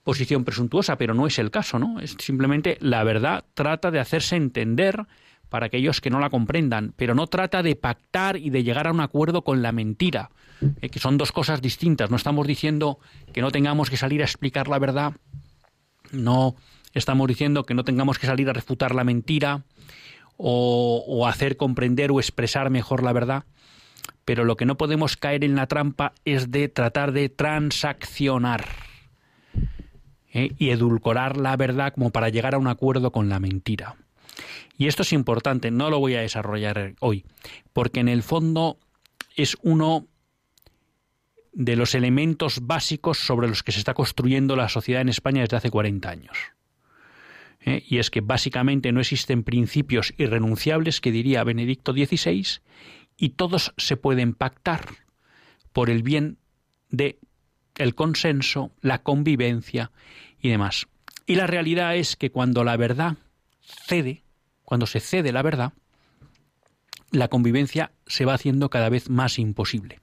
posición 0.03 0.43
presuntuosa, 0.43 0.97
pero 0.97 1.13
no 1.13 1.27
es 1.27 1.39
el 1.39 1.51
caso, 1.51 1.79
¿no? 1.79 1.99
Es 1.99 2.15
simplemente 2.19 2.77
la 2.81 3.03
verdad 3.03 3.45
trata 3.53 3.91
de 3.91 3.99
hacerse 3.99 4.35
entender 4.35 5.05
para 5.55 5.67
aquellos 5.67 6.01
que 6.01 6.09
no 6.09 6.19
la 6.19 6.29
comprendan, 6.29 6.93
pero 6.97 7.15
no 7.15 7.27
trata 7.27 7.63
de 7.63 7.77
pactar 7.77 8.35
y 8.35 8.49
de 8.49 8.61
llegar 8.61 8.87
a 8.87 8.91
un 8.91 8.99
acuerdo 8.99 9.45
con 9.45 9.61
la 9.61 9.71
mentira, 9.71 10.31
eh, 10.81 10.89
que 10.89 10.99
son 10.99 11.17
dos 11.17 11.31
cosas 11.31 11.61
distintas. 11.61 12.09
No 12.09 12.17
estamos 12.17 12.45
diciendo 12.45 12.99
que 13.31 13.39
no 13.39 13.51
tengamos 13.51 13.89
que 13.89 13.95
salir 13.95 14.19
a 14.19 14.25
explicar 14.25 14.67
la 14.67 14.79
verdad, 14.79 15.13
no 16.11 16.57
estamos 16.93 17.25
diciendo 17.29 17.63
que 17.63 17.73
no 17.73 17.85
tengamos 17.85 18.19
que 18.19 18.27
salir 18.27 18.49
a 18.49 18.51
refutar 18.51 18.93
la 18.93 19.05
mentira 19.05 19.63
o, 20.35 21.25
hacer 21.25 21.55
comprender 21.55 22.11
o 22.11 22.19
expresar 22.19 22.69
mejor 22.69 23.01
la 23.01 23.13
verdad, 23.13 23.45
pero 24.25 24.43
lo 24.43 24.57
que 24.57 24.65
no 24.65 24.75
podemos 24.75 25.15
caer 25.15 25.45
en 25.45 25.55
la 25.55 25.67
trampa 25.67 26.11
es 26.25 26.51
de 26.51 26.67
tratar 26.67 27.13
de 27.13 27.29
transaccionar 27.29 28.65
¿eh? 30.33 30.51
y 30.57 30.71
edulcorar 30.71 31.37
la 31.37 31.55
verdad 31.55 31.93
como 31.93 32.09
para 32.09 32.27
llegar 32.27 32.55
a 32.55 32.57
un 32.57 32.67
acuerdo 32.67 33.13
con 33.13 33.29
la 33.29 33.39
mentira. 33.39 33.95
Y 34.77 34.87
esto 34.87 35.03
es 35.03 35.13
importante, 35.13 35.71
no 35.71 35.89
lo 35.89 35.99
voy 35.99 36.15
a 36.15 36.21
desarrollar 36.21 36.95
hoy, 36.99 37.25
porque 37.73 38.01
en 38.01 38.09
el 38.09 38.23
fondo 38.23 38.77
es 39.35 39.57
uno 39.61 40.07
de 41.53 41.77
los 41.77 41.95
elementos 41.95 42.59
básicos 42.67 43.17
sobre 43.17 43.47
los 43.47 43.63
que 43.63 43.71
se 43.71 43.79
está 43.79 43.93
construyendo 43.93 44.55
la 44.55 44.67
sociedad 44.67 45.01
en 45.01 45.09
España 45.09 45.41
desde 45.41 45.57
hace 45.57 45.71
40 45.71 46.09
años. 46.09 46.37
¿Eh? 47.61 47.83
Y 47.87 47.97
es 47.97 48.11
que 48.11 48.21
básicamente 48.21 48.91
no 48.91 48.99
existen 48.99 49.43
principios 49.43 50.13
irrenunciables, 50.17 50.99
que 50.99 51.11
diría 51.11 51.43
Benedicto 51.45 51.93
XVI, 51.93 52.59
y 53.17 53.29
todos 53.29 53.73
se 53.77 53.95
pueden 53.95 54.33
pactar 54.33 54.85
por 55.71 55.89
el 55.89 56.03
bien 56.03 56.37
de 56.89 57.17
el 57.77 57.95
consenso, 57.95 58.71
la 58.81 59.01
convivencia 59.01 59.91
y 60.41 60.49
demás. 60.49 60.87
Y 61.25 61.35
la 61.35 61.47
realidad 61.47 61.95
es 61.95 62.15
que 62.15 62.31
cuando 62.31 62.63
la 62.63 62.77
verdad 62.77 63.17
cede, 63.61 64.24
cuando 64.65 64.87
se 64.87 64.99
cede 64.99 65.31
la 65.31 65.41
verdad, 65.41 65.73
la 67.11 67.27
convivencia 67.27 67.91
se 68.07 68.25
va 68.25 68.33
haciendo 68.33 68.69
cada 68.69 68.89
vez 68.89 69.09
más 69.09 69.39
imposible. 69.39 70.01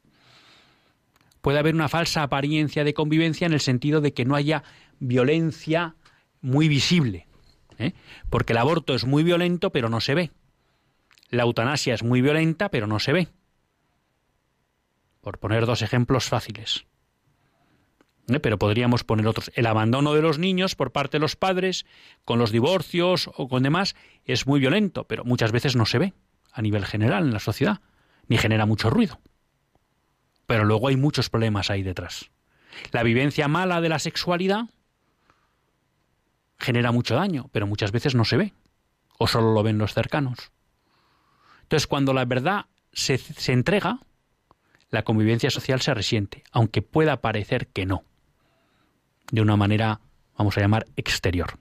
Puede 1.40 1.58
haber 1.58 1.74
una 1.74 1.88
falsa 1.88 2.22
apariencia 2.22 2.84
de 2.84 2.94
convivencia 2.94 3.46
en 3.46 3.52
el 3.52 3.60
sentido 3.60 4.00
de 4.00 4.14
que 4.14 4.24
no 4.24 4.36
haya 4.36 4.62
violencia 5.00 5.96
muy 6.40 6.68
visible, 6.68 7.26
¿eh? 7.78 7.92
porque 8.30 8.52
el 8.52 8.58
aborto 8.58 8.94
es 8.94 9.04
muy 9.04 9.24
violento 9.24 9.70
pero 9.70 9.88
no 9.88 10.00
se 10.00 10.14
ve. 10.14 10.30
La 11.30 11.42
eutanasia 11.42 11.94
es 11.94 12.04
muy 12.04 12.22
violenta 12.22 12.68
pero 12.70 12.86
no 12.86 13.00
se 13.00 13.12
ve. 13.12 13.28
Por 15.20 15.38
poner 15.38 15.66
dos 15.66 15.82
ejemplos 15.82 16.28
fáciles. 16.28 16.86
¿Eh? 18.28 18.40
pero 18.40 18.58
podríamos 18.58 19.04
poner 19.04 19.26
otros. 19.26 19.50
El 19.54 19.66
abandono 19.66 20.14
de 20.14 20.22
los 20.22 20.38
niños 20.38 20.74
por 20.74 20.92
parte 20.92 21.16
de 21.16 21.20
los 21.20 21.36
padres, 21.36 21.86
con 22.24 22.38
los 22.38 22.52
divorcios 22.52 23.30
o 23.36 23.48
con 23.48 23.62
demás, 23.62 23.94
es 24.24 24.46
muy 24.46 24.60
violento, 24.60 25.04
pero 25.04 25.24
muchas 25.24 25.52
veces 25.52 25.76
no 25.76 25.86
se 25.86 25.98
ve 25.98 26.12
a 26.52 26.62
nivel 26.62 26.84
general 26.84 27.24
en 27.24 27.32
la 27.32 27.40
sociedad, 27.40 27.80
ni 28.28 28.38
genera 28.38 28.66
mucho 28.66 28.90
ruido. 28.90 29.20
Pero 30.46 30.64
luego 30.64 30.88
hay 30.88 30.96
muchos 30.96 31.30
problemas 31.30 31.70
ahí 31.70 31.82
detrás. 31.82 32.30
La 32.90 33.02
vivencia 33.02 33.48
mala 33.48 33.80
de 33.80 33.88
la 33.88 33.98
sexualidad 33.98 34.64
genera 36.58 36.92
mucho 36.92 37.14
daño, 37.14 37.48
pero 37.52 37.66
muchas 37.66 37.92
veces 37.92 38.14
no 38.14 38.24
se 38.24 38.36
ve, 38.36 38.52
o 39.18 39.26
solo 39.26 39.52
lo 39.52 39.62
ven 39.62 39.78
los 39.78 39.94
cercanos. 39.94 40.52
Entonces, 41.62 41.86
cuando 41.86 42.12
la 42.12 42.24
verdad 42.24 42.66
se, 42.92 43.18
se 43.18 43.52
entrega, 43.52 43.98
la 44.90 45.04
convivencia 45.04 45.50
social 45.50 45.80
se 45.80 45.94
resiente, 45.94 46.44
aunque 46.52 46.82
pueda 46.82 47.20
parecer 47.22 47.66
que 47.68 47.86
no 47.86 48.04
de 49.30 49.40
una 49.40 49.56
manera, 49.56 50.00
vamos 50.36 50.56
a 50.56 50.60
llamar, 50.60 50.86
exterior. 50.96 51.58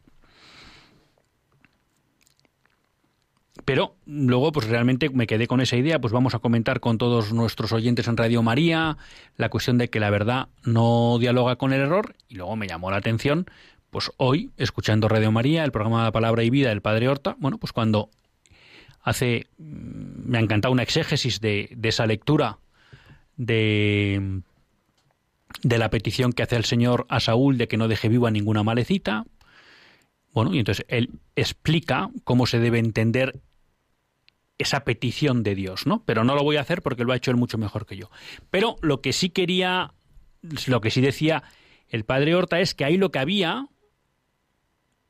Pero 3.65 3.95
luego, 4.05 4.51
pues 4.51 4.67
realmente 4.67 5.09
me 5.09 5.27
quedé 5.27 5.47
con 5.47 5.61
esa 5.61 5.77
idea, 5.77 5.99
pues 5.99 6.11
vamos 6.11 6.33
a 6.33 6.39
comentar 6.39 6.79
con 6.79 6.97
todos 6.97 7.31
nuestros 7.31 7.71
oyentes 7.71 8.07
en 8.07 8.17
Radio 8.17 8.41
María 8.41 8.97
la 9.37 9.49
cuestión 9.49 9.77
de 9.77 9.89
que 9.89 9.99
la 9.99 10.09
verdad 10.09 10.47
no 10.63 11.17
dialoga 11.19 11.57
con 11.57 11.71
el 11.71 11.81
error, 11.81 12.15
y 12.27 12.35
luego 12.35 12.55
me 12.55 12.67
llamó 12.67 12.89
la 12.91 12.97
atención, 12.97 13.45
pues 13.91 14.11
hoy, 14.17 14.51
escuchando 14.57 15.07
Radio 15.07 15.31
María, 15.31 15.63
el 15.63 15.71
programa 15.71 16.05
de 16.05 16.11
Palabra 16.11 16.43
y 16.43 16.49
Vida 16.49 16.69
del 16.69 16.81
Padre 16.81 17.07
Horta, 17.07 17.35
bueno, 17.39 17.57
pues 17.59 17.71
cuando 17.71 18.09
hace, 19.01 19.47
me 19.57 20.37
ha 20.37 20.41
encantado 20.41 20.71
una 20.71 20.83
exégesis 20.83 21.39
de 21.39 21.77
esa 21.83 22.05
lectura 22.07 22.57
de 23.37 24.41
de 25.63 25.77
la 25.77 25.89
petición 25.89 26.33
que 26.33 26.43
hace 26.43 26.55
el 26.55 26.65
Señor 26.65 27.05
a 27.09 27.19
Saúl 27.19 27.57
de 27.57 27.67
que 27.67 27.77
no 27.77 27.87
deje 27.87 28.09
viva 28.09 28.31
ninguna 28.31 28.63
malecita. 28.63 29.25
Bueno, 30.33 30.53
y 30.53 30.59
entonces 30.59 30.85
él 30.87 31.09
explica 31.35 32.09
cómo 32.23 32.47
se 32.47 32.59
debe 32.59 32.79
entender 32.79 33.41
esa 34.57 34.83
petición 34.83 35.43
de 35.43 35.55
Dios, 35.55 35.87
¿no? 35.87 36.03
Pero 36.05 36.23
no 36.23 36.35
lo 36.35 36.43
voy 36.43 36.57
a 36.57 36.61
hacer 36.61 36.81
porque 36.81 37.03
lo 37.03 37.13
ha 37.13 37.17
hecho 37.17 37.31
él 37.31 37.37
mucho 37.37 37.57
mejor 37.57 37.85
que 37.85 37.97
yo. 37.97 38.09
Pero 38.49 38.77
lo 38.81 39.01
que 39.01 39.11
sí 39.11 39.29
quería, 39.29 39.93
lo 40.67 40.81
que 40.81 40.91
sí 40.91 41.01
decía 41.01 41.43
el 41.89 42.05
padre 42.05 42.35
Horta 42.35 42.59
es 42.59 42.73
que 42.73 42.85
ahí 42.85 42.97
lo 42.97 43.11
que 43.11 43.19
había, 43.19 43.67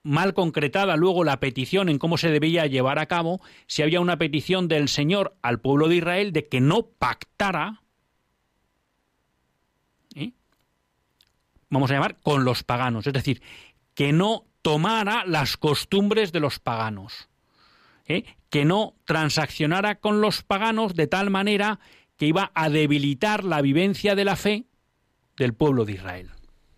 mal 0.03 0.33
concretada 0.33 0.95
luego 0.95 1.23
la 1.23 1.39
petición 1.39 1.89
en 1.89 1.99
cómo 1.99 2.17
se 2.17 2.31
debía 2.31 2.65
llevar 2.65 2.97
a 2.97 3.05
cabo, 3.05 3.41
si 3.67 3.83
había 3.83 4.01
una 4.01 4.17
petición 4.17 4.67
del 4.67 4.89
Señor 4.89 5.35
al 5.41 5.59
pueblo 5.59 5.87
de 5.87 5.97
Israel 5.97 6.33
de 6.33 6.47
que 6.47 6.59
no 6.59 6.87
pactara 6.87 7.83
vamos 11.71 11.89
a 11.89 11.95
llamar, 11.95 12.17
con 12.21 12.45
los 12.45 12.63
paganos, 12.63 13.07
es 13.07 13.13
decir, 13.13 13.41
que 13.95 14.13
no 14.13 14.45
tomara 14.61 15.25
las 15.25 15.57
costumbres 15.57 16.31
de 16.31 16.39
los 16.39 16.59
paganos, 16.59 17.29
¿eh? 18.05 18.25
que 18.49 18.65
no 18.65 18.95
transaccionara 19.05 19.95
con 19.95 20.21
los 20.21 20.43
paganos 20.43 20.93
de 20.93 21.07
tal 21.07 21.29
manera 21.29 21.79
que 22.17 22.27
iba 22.27 22.51
a 22.53 22.69
debilitar 22.69 23.43
la 23.43 23.61
vivencia 23.61 24.13
de 24.13 24.25
la 24.25 24.35
fe 24.35 24.65
del 25.37 25.53
pueblo 25.53 25.85
de 25.85 25.93
Israel, 25.93 26.29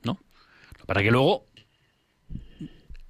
¿no? 0.03 0.19
Para 0.85 1.01
que 1.01 1.11
luego 1.11 1.47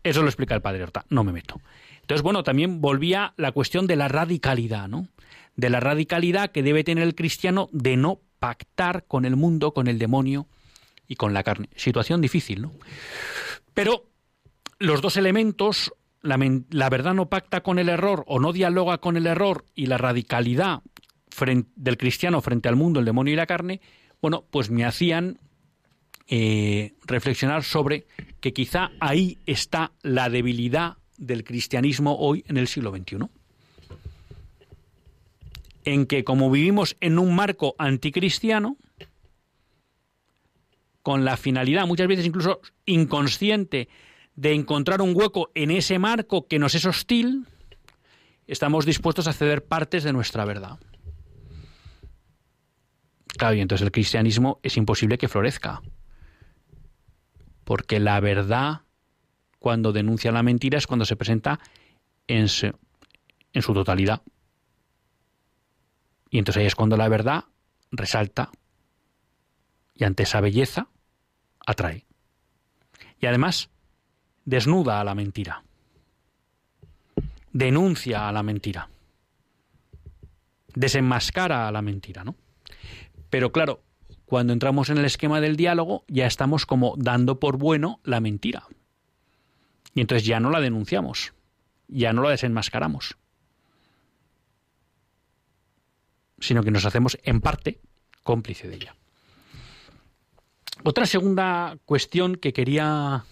Eso 0.02 0.22
lo 0.22 0.28
explica 0.28 0.56
el 0.56 0.62
padre 0.62 0.84
Horta, 0.84 1.06
no 1.10 1.24
me 1.24 1.32
meto. 1.32 1.62
Entonces, 2.02 2.24
bueno, 2.24 2.44
también 2.44 2.82
volvía 2.82 3.34
la 3.38 3.52
cuestión 3.52 3.88
de 3.88 3.96
la 3.96 4.08
radicalidad, 4.08 4.88
¿no? 4.88 5.08
De 5.56 5.70
la 5.70 5.80
radicalidad 5.80 6.52
que 6.52 6.64
debe 6.64 6.84
tener 6.84 7.04
el 7.04 7.16
cristiano 7.16 7.70
de 7.72 7.96
no 7.98 8.20
pactar 8.40 9.06
con 9.06 9.26
el 9.26 9.36
mundo, 9.36 9.74
con 9.74 9.88
el 9.88 10.00
demonio 10.00 10.48
con 11.16 11.34
la 11.34 11.44
carne. 11.44 11.70
Situación 11.76 12.22
difícil, 12.22 12.62
¿no? 12.62 12.72
Pero 13.74 14.06
los 14.80 15.02
dos 15.02 15.18
elementos, 15.18 15.94
la, 16.22 16.38
la 16.70 16.90
verdad 16.90 17.14
no 17.14 17.30
pacta 17.30 17.62
con 17.62 17.80
el 17.80 17.90
error 17.90 18.24
o 18.28 18.40
no 18.40 18.54
dialoga 18.54 19.00
con 19.00 19.18
el 19.18 19.28
error 19.28 19.66
y 19.76 19.88
la 19.88 19.98
radicalidad 19.98 20.82
del 21.76 21.98
cristiano 21.98 22.42
frente 22.42 22.70
al 22.70 22.76
mundo, 22.76 23.00
el 23.00 23.06
demonio 23.06 23.34
y 23.34 23.38
la 23.38 23.48
carne, 23.48 23.82
bueno, 24.22 24.46
pues 24.50 24.70
me 24.70 24.86
hacían 24.86 25.40
eh, 26.28 26.94
reflexionar 27.06 27.64
sobre 27.64 28.06
que 28.40 28.54
quizá 28.54 28.92
ahí 29.00 29.40
está 29.46 29.92
la 30.02 30.30
debilidad 30.30 30.98
del 31.18 31.44
cristianismo 31.44 32.18
hoy 32.18 32.44
en 32.48 32.58
el 32.58 32.68
siglo 32.68 32.96
XXI. 32.96 33.18
En 35.86 36.06
que 36.06 36.24
como 36.24 36.50
vivimos 36.50 36.96
en 37.02 37.20
un 37.20 37.36
marco 37.36 37.76
anticristiano, 37.78 38.78
con 41.04 41.26
la 41.26 41.38
finalidad, 41.38 41.86
muchas 41.86 42.08
veces 42.08 42.26
incluso 42.26 42.62
inconsciente, 42.86 43.90
de 44.36 44.54
encontrar 44.54 45.02
un 45.02 45.14
hueco 45.16 45.52
en 45.54 45.70
ese 45.70 46.00
marco 46.00 46.48
que 46.48 46.58
nos 46.58 46.74
es 46.74 46.86
hostil, 46.86 47.46
estamos 48.48 48.86
dispuestos 48.86 49.28
a 49.28 49.34
ceder 49.34 49.66
partes 49.66 50.04
de 50.04 50.14
nuestra 50.14 50.46
verdad. 50.46 50.80
Claro, 53.38 53.56
y 53.56 53.62
entonces 53.62 53.86
el 53.86 53.92
cristianismo 53.92 54.60
es 54.64 54.78
imposible 54.78 55.18
que 55.18 55.28
florezca. 55.28 55.82
Porque 57.64 58.00
la 58.00 58.20
verdad, 58.20 58.82
cuando 59.60 59.92
denuncia 59.92 60.32
la 60.32 60.44
mentira, 60.44 60.78
es 60.78 60.88
cuando 60.88 61.06
se 61.06 61.16
presenta 61.16 61.60
en 62.28 62.48
su, 62.48 62.74
totalidad. 63.74 64.22
Y 66.30 66.38
entonces 66.38 66.62
ahí 66.62 66.68
es 66.68 66.76
cuando 66.76 66.98
la 66.98 67.10
verdad 67.10 67.46
resalta 67.92 68.50
y 69.96 70.04
ante 70.04 70.24
esa 70.24 70.42
belleza 70.42 70.88
atrae. 71.66 72.06
Y 73.20 73.26
además 73.26 73.70
desnuda 74.46 75.00
a 75.00 75.04
la 75.04 75.16
mentira. 75.16 75.64
Denuncia 77.52 78.28
a 78.28 78.32
la 78.32 78.44
mentira. 78.44 78.90
Desenmascara 80.76 81.68
a 81.68 81.72
la 81.72 81.82
mentira, 81.82 82.24
¿no? 82.24 82.36
Pero 83.30 83.52
claro, 83.52 83.84
cuando 84.26 84.54
entramos 84.54 84.90
en 84.90 84.98
el 84.98 85.06
esquema 85.06 85.40
del 85.42 85.56
diálogo 85.56 86.04
ya 86.08 86.26
estamos 86.26 86.66
como 86.66 86.96
dando 86.98 87.40
por 87.40 87.58
bueno 87.58 88.00
la 88.04 88.20
mentira. 88.20 88.68
Y 89.94 90.02
entonces 90.02 90.26
ya 90.26 90.40
no 90.40 90.50
la 90.50 90.60
denunciamos, 90.60 91.34
ya 91.88 92.14
no 92.14 92.24
la 92.24 92.32
desenmascaramos, 92.32 93.16
sino 96.40 96.64
que 96.64 96.72
nos 96.72 96.86
hacemos 96.86 97.18
en 97.24 97.42
parte 97.42 97.80
cómplice 98.24 98.68
de 98.68 98.76
ella. 98.76 98.96
Otra 100.86 101.06
segunda 101.06 101.78
cuestión 101.86 102.36
que 102.36 102.52
quería 102.52 103.24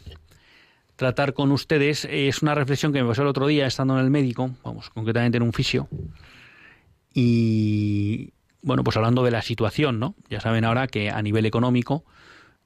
tratar 0.96 1.34
con 1.34 1.52
ustedes 1.52 2.08
es 2.10 2.42
una 2.42 2.56
reflexión 2.56 2.94
que 2.94 3.02
me 3.02 3.10
pasó 3.10 3.24
el 3.24 3.28
otro 3.28 3.48
día 3.48 3.68
estando 3.68 3.98
en 3.98 4.06
el 4.06 4.10
médico, 4.10 4.52
vamos, 4.64 4.90
concretamente 4.90 5.36
en 5.36 5.44
un 5.44 5.52
fisio, 5.52 5.90
y 7.14 8.32
bueno, 8.62 8.86
pues 8.86 8.96
hablando 8.96 9.24
de 9.24 9.32
la 9.32 9.42
situación, 9.42 10.00
¿no? 10.00 10.16
Ya 10.30 10.40
saben 10.40 10.64
ahora 10.64 10.88
que 10.88 11.10
a 11.10 11.22
nivel 11.22 11.46
económico, 11.46 12.06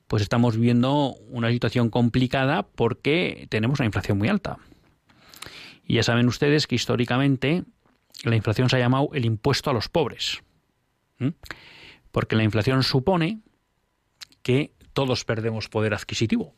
pues 0.08 0.22
estamos 0.22 0.56
viviendo 0.56 1.16
una 1.30 1.50
situación 1.50 1.90
complicada 1.90 2.64
porque 2.64 3.48
tenemos 3.50 3.80
una 3.80 3.88
inflación 3.88 4.20
muy 4.20 4.28
alta. 4.28 4.60
Y 5.84 5.96
ya 5.96 6.04
saben 6.04 6.28
ustedes 6.28 6.68
que 6.68 6.76
históricamente 6.76 7.64
la 8.24 8.36
inflación 8.36 8.70
se 8.70 8.76
ha 8.76 8.80
llamado 8.80 9.10
el 9.14 9.26
impuesto 9.26 9.72
a 9.72 9.74
los 9.74 9.90
pobres. 9.90 10.44
Porque 12.12 12.36
la 12.36 12.44
inflación 12.44 12.84
supone 12.84 13.40
que 14.44 14.75
todos 14.96 15.26
perdemos 15.26 15.70
poder 15.70 15.94
adquisitivo. 15.94 16.56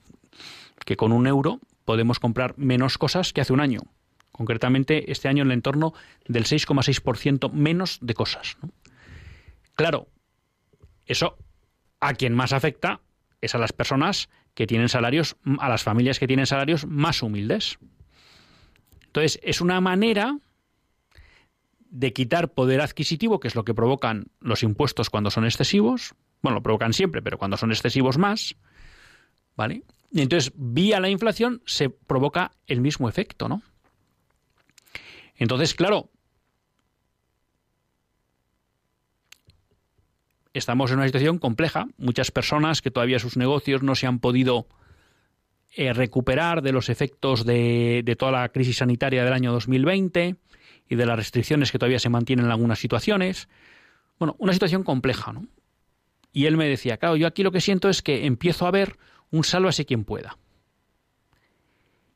Que 0.85 0.95
con 0.95 1.11
un 1.11 1.27
euro 1.27 1.59
podemos 1.83 2.19
comprar 2.19 2.57
menos 2.57 2.97
cosas 2.97 3.33
que 3.33 3.41
hace 3.41 3.51
un 3.51 3.59
año. 3.59 3.81
Concretamente, 4.31 5.11
este 5.11 5.27
año 5.27 5.41
en 5.41 5.49
el 5.49 5.55
entorno 5.55 5.93
del 6.25 6.45
6,6% 6.45 7.51
menos 7.51 7.97
de 8.01 8.13
cosas. 8.13 8.55
Claro, 9.75 10.07
eso 11.05 11.37
a 11.99 12.13
quien 12.13 12.33
más 12.33 12.53
afecta 12.53 13.01
es 13.41 13.55
a 13.55 13.57
las 13.57 13.73
personas 13.73 14.29
que 14.53 14.67
tienen 14.67 14.89
salarios, 14.89 15.35
a 15.59 15.69
las 15.69 15.83
familias 15.83 16.19
que 16.19 16.27
tienen 16.27 16.45
salarios 16.45 16.85
más 16.85 17.21
humildes. 17.23 17.79
Entonces, 19.05 19.39
es 19.43 19.61
una 19.61 19.81
manera 19.81 20.37
de 21.89 22.13
quitar 22.13 22.53
poder 22.53 22.81
adquisitivo, 22.81 23.39
que 23.39 23.47
es 23.47 23.55
lo 23.55 23.65
que 23.65 23.73
provocan 23.73 24.27
los 24.39 24.61
impuestos 24.63 25.09
cuando 25.09 25.31
son 25.31 25.45
excesivos. 25.45 26.13
Bueno, 26.41 26.55
lo 26.55 26.63
provocan 26.63 26.93
siempre, 26.93 27.21
pero 27.21 27.37
cuando 27.37 27.57
son 27.57 27.71
excesivos 27.71 28.17
más. 28.17 28.55
¿Vale? 29.55 29.83
Y 30.11 30.21
entonces, 30.21 30.53
vía 30.55 30.99
la 30.99 31.09
inflación, 31.09 31.61
se 31.65 31.89
provoca 31.89 32.51
el 32.67 32.81
mismo 32.81 33.09
efecto, 33.09 33.49
¿no? 33.49 33.61
Entonces, 35.35 35.73
claro, 35.73 36.09
estamos 40.53 40.91
en 40.91 40.97
una 40.97 41.07
situación 41.07 41.37
compleja. 41.37 41.87
Muchas 41.97 42.31
personas 42.31 42.81
que 42.81 42.91
todavía 42.91 43.19
sus 43.19 43.37
negocios 43.37 43.83
no 43.83 43.95
se 43.95 44.07
han 44.07 44.19
podido 44.19 44.67
eh, 45.75 45.93
recuperar 45.93 46.61
de 46.61 46.71
los 46.71 46.89
efectos 46.89 47.45
de, 47.45 48.01
de, 48.03 48.15
toda 48.15 48.31
la 48.31 48.49
crisis 48.49 48.77
sanitaria 48.77 49.23
del 49.23 49.33
año 49.33 49.51
2020 49.51 50.35
y 50.89 50.95
de 50.95 51.05
las 51.05 51.17
restricciones 51.17 51.71
que 51.71 51.77
todavía 51.77 51.99
se 51.99 52.09
mantienen 52.09 52.45
en 52.45 52.51
algunas 52.51 52.79
situaciones. 52.79 53.49
Bueno, 54.17 54.35
una 54.39 54.53
situación 54.53 54.83
compleja, 54.83 55.33
¿no? 55.33 55.47
Y 56.37 56.45
él 56.45 56.55
me 56.55 56.69
decía, 56.69 56.97
claro, 56.97 57.15
yo 57.15 57.25
aquí 57.25 57.41
lo 57.41 57.51
que 57.51 57.61
siento 57.61 57.89
es 57.89 58.03
que 58.03 58.27
empiezo 58.27 58.67
a 58.67 58.71
ver 58.71 58.99
un 59.31 59.43
sálvase 59.43 59.87
quien 59.87 60.03
pueda. 60.05 60.37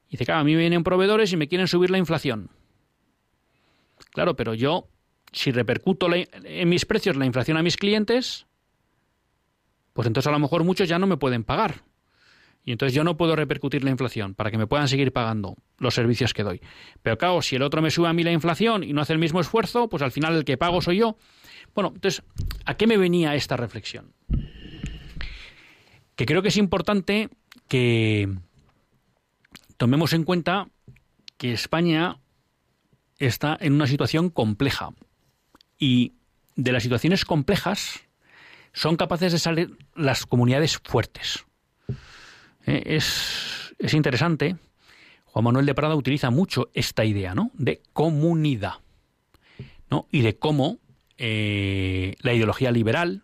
Y 0.07 0.11
dice, 0.11 0.25
claro, 0.25 0.41
a 0.41 0.43
mí 0.43 0.51
me 0.51 0.59
vienen 0.59 0.83
proveedores 0.83 1.33
y 1.33 1.37
me 1.37 1.47
quieren 1.47 1.67
subir 1.67 1.89
la 1.89 1.97
inflación. 1.97 2.51
Claro, 4.11 4.35
pero 4.35 4.53
yo 4.53 4.87
si 5.31 5.49
repercuto 5.51 6.07
en 6.13 6.69
mis 6.69 6.85
precios 6.85 7.15
la 7.15 7.25
inflación 7.25 7.57
a 7.57 7.63
mis 7.63 7.77
clientes, 7.77 8.45
pues 9.93 10.05
entonces 10.05 10.27
a 10.27 10.31
lo 10.31 10.37
mejor 10.37 10.63
muchos 10.65 10.87
ya 10.87 10.99
no 10.99 11.07
me 11.07 11.17
pueden 11.17 11.43
pagar. 11.43 11.81
Y 12.63 12.73
entonces 12.73 12.93
yo 12.93 13.03
no 13.03 13.17
puedo 13.17 13.35
repercutir 13.35 13.83
la 13.83 13.89
inflación 13.89 14.35
para 14.35 14.51
que 14.51 14.59
me 14.59 14.67
puedan 14.67 14.87
seguir 14.87 15.11
pagando 15.11 15.55
los 15.79 15.95
servicios 15.95 16.35
que 16.35 16.43
doy. 16.43 16.61
Pero 17.01 17.17
claro, 17.17 17.41
si 17.41 17.55
el 17.55 17.63
otro 17.63 17.81
me 17.81 17.89
sube 17.89 18.07
a 18.07 18.13
mí 18.13 18.23
la 18.23 18.31
inflación 18.31 18.83
y 18.83 18.93
no 18.93 19.01
hace 19.01 19.13
el 19.13 19.19
mismo 19.19 19.41
esfuerzo, 19.41 19.89
pues 19.89 20.03
al 20.03 20.11
final 20.11 20.35
el 20.35 20.45
que 20.45 20.57
pago 20.57 20.79
soy 20.79 20.97
yo. 20.97 21.17
Bueno, 21.73 21.91
entonces, 21.95 22.23
¿a 22.65 22.75
qué 22.75 22.87
me 22.87 22.97
venía 22.97 23.35
esta 23.35 23.57
reflexión? 23.57 24.13
Que 26.15 26.25
creo 26.25 26.41
que 26.41 26.49
es 26.49 26.57
importante 26.57 27.29
que 27.67 28.29
tomemos 29.77 30.13
en 30.13 30.23
cuenta 30.23 30.67
que 31.37 31.53
España 31.53 32.19
está 33.17 33.57
en 33.59 33.73
una 33.73 33.87
situación 33.87 34.29
compleja 34.29 34.89
y 35.79 36.13
de 36.55 36.71
las 36.71 36.83
situaciones 36.83 37.25
complejas 37.25 38.01
son 38.73 38.97
capaces 38.97 39.31
de 39.31 39.39
salir 39.39 39.77
las 39.95 40.25
comunidades 40.25 40.77
fuertes. 40.77 41.45
Eh, 42.65 42.83
es, 42.85 43.73
es, 43.79 43.93
interesante. 43.93 44.57
Juan 45.25 45.45
Manuel 45.45 45.65
de 45.65 45.73
Prada 45.73 45.95
utiliza 45.95 46.29
mucho 46.29 46.69
esta 46.73 47.05
idea 47.05 47.33
¿no? 47.33 47.51
de 47.53 47.81
comunidad 47.93 48.75
¿no? 49.89 50.07
y 50.11 50.21
de 50.21 50.37
cómo 50.37 50.79
eh, 51.23 52.15
la 52.21 52.33
ideología 52.33 52.71
liberal, 52.71 53.21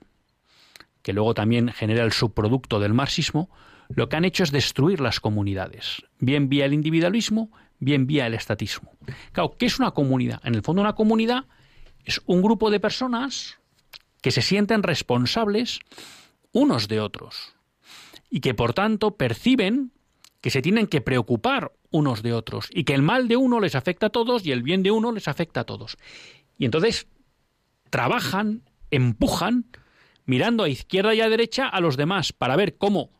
que 1.01 1.13
luego 1.13 1.33
también 1.33 1.69
genera 1.69 2.03
el 2.03 2.12
subproducto 2.12 2.79
del 2.79 2.93
marxismo, 2.93 3.49
lo 3.89 4.07
que 4.07 4.17
han 4.17 4.23
hecho 4.23 4.43
es 4.43 4.51
destruir 4.51 5.01
las 5.01 5.19
comunidades, 5.19 6.03
bien 6.19 6.47
vía 6.47 6.65
el 6.65 6.75
individualismo, 6.75 7.49
bien 7.79 8.05
vía 8.05 8.27
el 8.27 8.36
estatismo. 8.36 8.91
Claro, 9.31 9.55
¿qué 9.57 9.65
es 9.65 9.79
una 9.79 9.91
comunidad? 9.91 10.41
En 10.43 10.53
el 10.53 10.62
fondo 10.62 10.83
una 10.83 10.93
comunidad 10.93 11.45
es 12.05 12.21
un 12.27 12.43
grupo 12.43 12.69
de 12.69 12.79
personas 12.79 13.57
que 14.21 14.29
se 14.29 14.43
sienten 14.43 14.83
responsables 14.83 15.79
unos 16.51 16.88
de 16.88 16.99
otros 16.99 17.55
y 18.29 18.41
que 18.41 18.53
por 18.53 18.75
tanto 18.75 19.15
perciben 19.15 19.91
que 20.39 20.51
se 20.51 20.62
tienen 20.62 20.86
que 20.86 21.01
preocupar 21.01 21.71
unos 21.89 22.21
de 22.21 22.33
otros 22.33 22.69
y 22.71 22.83
que 22.83 22.93
el 22.93 23.01
mal 23.01 23.27
de 23.27 23.38
uno 23.38 23.60
les 23.60 23.73
afecta 23.73 24.07
a 24.07 24.12
todos 24.12 24.45
y 24.45 24.51
el 24.51 24.62
bien 24.62 24.83
de 24.83 24.91
uno 24.91 25.12
les 25.12 25.27
afecta 25.27 25.62
a 25.62 25.63
todos. 25.63 25.97
Y 26.60 26.65
entonces 26.65 27.07
trabajan, 27.89 28.63
empujan, 28.91 29.65
mirando 30.26 30.63
a 30.63 30.69
izquierda 30.69 31.13
y 31.15 31.21
a 31.21 31.30
derecha 31.30 31.67
a 31.67 31.80
los 31.80 31.97
demás 31.97 32.34
para 32.34 32.56
ver 32.56 32.78
cómo 32.78 33.12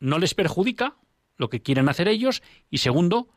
no 0.00 0.18
les 0.18 0.34
perjudica 0.34 0.96
lo 1.36 1.48
que 1.48 1.62
quieren 1.62 1.88
hacer 1.88 2.08
ellos 2.08 2.42
y 2.70 2.78
segundo, 2.78 3.28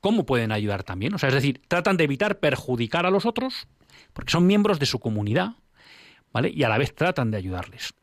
cómo 0.00 0.24
pueden 0.24 0.52
ayudar 0.52 0.84
también. 0.84 1.14
O 1.14 1.18
sea, 1.18 1.28
es 1.28 1.34
decir, 1.34 1.60
tratan 1.68 1.96
de 1.96 2.04
evitar 2.04 2.38
perjudicar 2.38 3.06
a 3.06 3.10
los 3.10 3.26
otros 3.26 3.66
porque 4.12 4.30
son 4.30 4.46
miembros 4.46 4.78
de 4.78 4.86
su 4.86 5.00
comunidad, 5.00 5.54
¿vale? 6.32 6.50
Y 6.50 6.62
a 6.62 6.68
la 6.68 6.78
vez 6.78 6.94
tratan 6.94 7.30
de 7.30 7.38
ayudarles. 7.38 7.94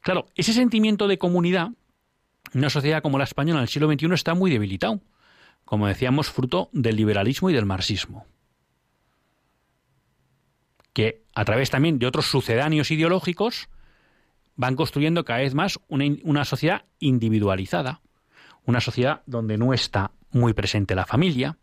Claro, 0.00 0.26
ese 0.34 0.52
sentimiento 0.52 1.08
de 1.08 1.18
comunidad 1.18 1.68
en 2.52 2.60
una 2.60 2.70
sociedad 2.70 3.02
como 3.02 3.18
la 3.18 3.24
española 3.24 3.60
en 3.60 3.62
el 3.62 3.68
siglo 3.68 3.90
XXI 3.92 4.14
está 4.14 4.34
muy 4.34 4.50
debilitado, 4.50 5.00
como 5.64 5.86
decíamos, 5.86 6.30
fruto 6.30 6.70
del 6.72 6.96
liberalismo 6.96 7.50
y 7.50 7.52
del 7.52 7.66
marxismo, 7.66 8.26
que 10.98 11.22
a 11.32 11.44
través 11.44 11.70
también 11.70 12.00
de 12.00 12.08
otros 12.08 12.26
sucedáneos 12.26 12.90
ideológicos 12.90 13.68
van 14.56 14.74
construyendo 14.74 15.24
cada 15.24 15.38
vez 15.38 15.54
más 15.54 15.78
una, 15.86 16.44
sociedad 16.44 16.86
individualizada, 16.98 18.00
una 18.64 18.80
sociedad 18.80 19.22
donde 19.24 19.58
no 19.58 19.72
está 19.72 20.10
muy 20.32 20.54
presente 20.54 20.96
la 20.96 21.06
familia, 21.06 21.56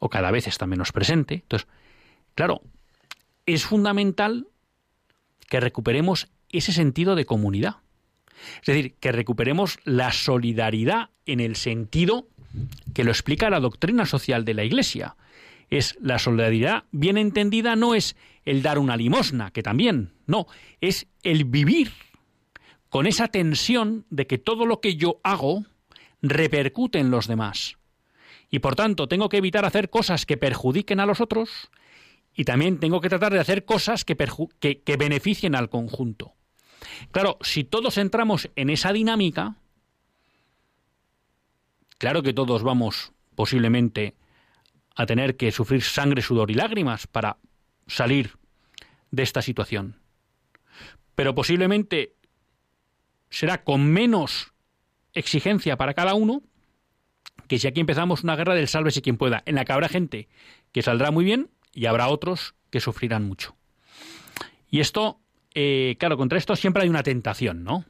o 0.00 0.10
cada 0.10 0.32
vez 0.32 0.48
está 0.48 0.66
menos 0.66 0.90
presente. 0.90 1.34
Entonces, 1.34 1.68
claro, 2.34 2.60
es 3.46 3.64
fundamental 3.64 4.48
que 5.48 5.60
recuperemos 5.60 6.32
ese 6.48 6.72
sentido 6.72 7.14
de 7.14 7.24
comunidad. 7.24 7.76
Es 8.62 8.66
decir, 8.66 8.94
que 8.94 9.12
recuperemos 9.12 9.78
la 9.84 10.10
solidaridad 10.10 11.10
en 11.24 11.38
el 11.38 11.54
sentido 11.54 12.26
que 12.94 13.04
lo 13.04 13.12
explica 13.12 13.48
la 13.48 13.60
doctrina 13.60 14.06
social 14.06 14.44
de 14.44 14.54
la 14.54 14.64
Iglesia. 14.64 15.14
Es 15.72 15.96
la 16.02 16.18
solidaridad 16.18 16.84
bien 16.90 17.16
entendida 17.16 17.76
no 17.76 17.94
es 17.94 18.14
el 18.44 18.60
dar 18.60 18.78
una 18.78 18.94
limosna, 18.94 19.52
que 19.52 19.62
también, 19.62 20.12
no, 20.26 20.46
es 20.82 21.06
el 21.22 21.46
vivir 21.46 21.92
con 22.90 23.06
esa 23.06 23.28
tensión 23.28 24.04
de 24.10 24.26
que 24.26 24.36
todo 24.36 24.66
lo 24.66 24.82
que 24.82 24.96
yo 24.96 25.18
hago 25.22 25.64
repercute 26.20 26.98
en 26.98 27.10
los 27.10 27.26
demás. 27.26 27.78
Y 28.50 28.58
por 28.58 28.76
tanto, 28.76 29.08
tengo 29.08 29.30
que 29.30 29.38
evitar 29.38 29.64
hacer 29.64 29.88
cosas 29.88 30.26
que 30.26 30.36
perjudiquen 30.36 31.00
a 31.00 31.06
los 31.06 31.22
otros 31.22 31.70
y 32.34 32.44
también 32.44 32.78
tengo 32.78 33.00
que 33.00 33.08
tratar 33.08 33.32
de 33.32 33.40
hacer 33.40 33.64
cosas 33.64 34.04
que, 34.04 34.14
que, 34.60 34.96
beneficien 34.98 35.54
al 35.54 35.70
conjunto. 35.70 36.34
Claro, 37.12 37.38
si 37.40 37.64
todos 37.64 37.96
entramos 37.96 38.50
en 38.56 38.68
esa 38.68 38.92
dinámica, 38.92 39.56
claro 41.96 42.22
que 42.22 42.34
todos 42.34 42.62
vamos 42.62 43.12
posiblemente 43.34 44.12
a 44.94 45.06
tener 45.06 45.36
que 45.36 45.52
sufrir 45.52 45.82
sangre, 45.82 46.22
sudor 46.22 46.50
y 46.50 46.54
lágrimas 46.54 47.06
para 47.06 47.38
salir 47.86 48.36
de 49.10 49.22
esta 49.22 49.42
situación. 49.42 49.96
Pero 51.14 51.34
posiblemente 51.34 52.14
será 53.30 53.64
con 53.64 53.86
menos 53.86 54.52
exigencia 55.14 55.76
para 55.76 55.94
cada 55.94 56.14
uno 56.14 56.42
que 57.48 57.58
si 57.58 57.66
aquí 57.66 57.80
empezamos 57.80 58.22
una 58.22 58.36
guerra 58.36 58.54
del 58.54 58.68
sálvese 58.68 59.02
quien 59.02 59.16
pueda, 59.16 59.42
en 59.46 59.56
la 59.56 59.64
que 59.64 59.72
habrá 59.72 59.88
gente 59.88 60.28
que 60.72 60.82
saldrá 60.82 61.10
muy 61.10 61.24
bien 61.24 61.50
y 61.74 61.86
habrá 61.86 62.08
otros 62.08 62.54
que 62.70 62.80
sufrirán 62.80 63.24
mucho. 63.24 63.56
Y 64.70 64.80
esto, 64.80 65.20
eh, 65.54 65.96
claro, 65.98 66.16
contra 66.16 66.38
esto 66.38 66.56
siempre 66.56 66.82
hay 66.82 66.88
una 66.88 67.02
tentación, 67.02 67.62
¿no? 67.62 67.84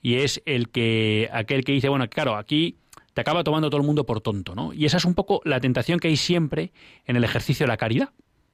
Y 0.00 0.16
es 0.16 0.42
el 0.46 0.70
que, 0.70 1.28
aquel 1.32 1.64
que 1.64 1.72
dice, 1.72 1.88
bueno, 1.88 2.08
claro, 2.08 2.36
aquí 2.36 2.78
te 3.14 3.20
acaba 3.20 3.44
tomando 3.44 3.70
todo 3.70 3.80
el 3.80 3.86
mundo 3.86 4.06
por 4.06 4.20
tonto, 4.20 4.54
¿no? 4.54 4.72
Y 4.72 4.86
esa 4.86 4.96
es 4.96 5.04
un 5.04 5.14
poco 5.14 5.40
la 5.44 5.60
tentación 5.60 5.98
que 5.98 6.08
hay 6.08 6.16
siempre 6.16 6.72
en 7.04 7.16
el 7.16 7.24
ejercicio 7.24 7.64
de 7.64 7.68
la 7.68 7.76
caridad, 7.76 8.10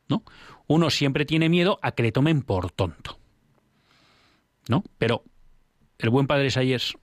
¿no? 0.09 0.25
Uno 0.67 0.91
siempre 0.91 1.25
tiene 1.25 1.49
miedo 1.49 1.79
a 1.83 1.93
que 1.93 2.03
le 2.03 2.13
tomen 2.13 2.43
por 2.43 2.71
tonto, 2.71 3.19
¿no? 4.69 4.85
Pero 4.99 5.23
el 5.99 6.11
buen 6.11 6.27
padre 6.27 6.51
Sayers 6.51 6.97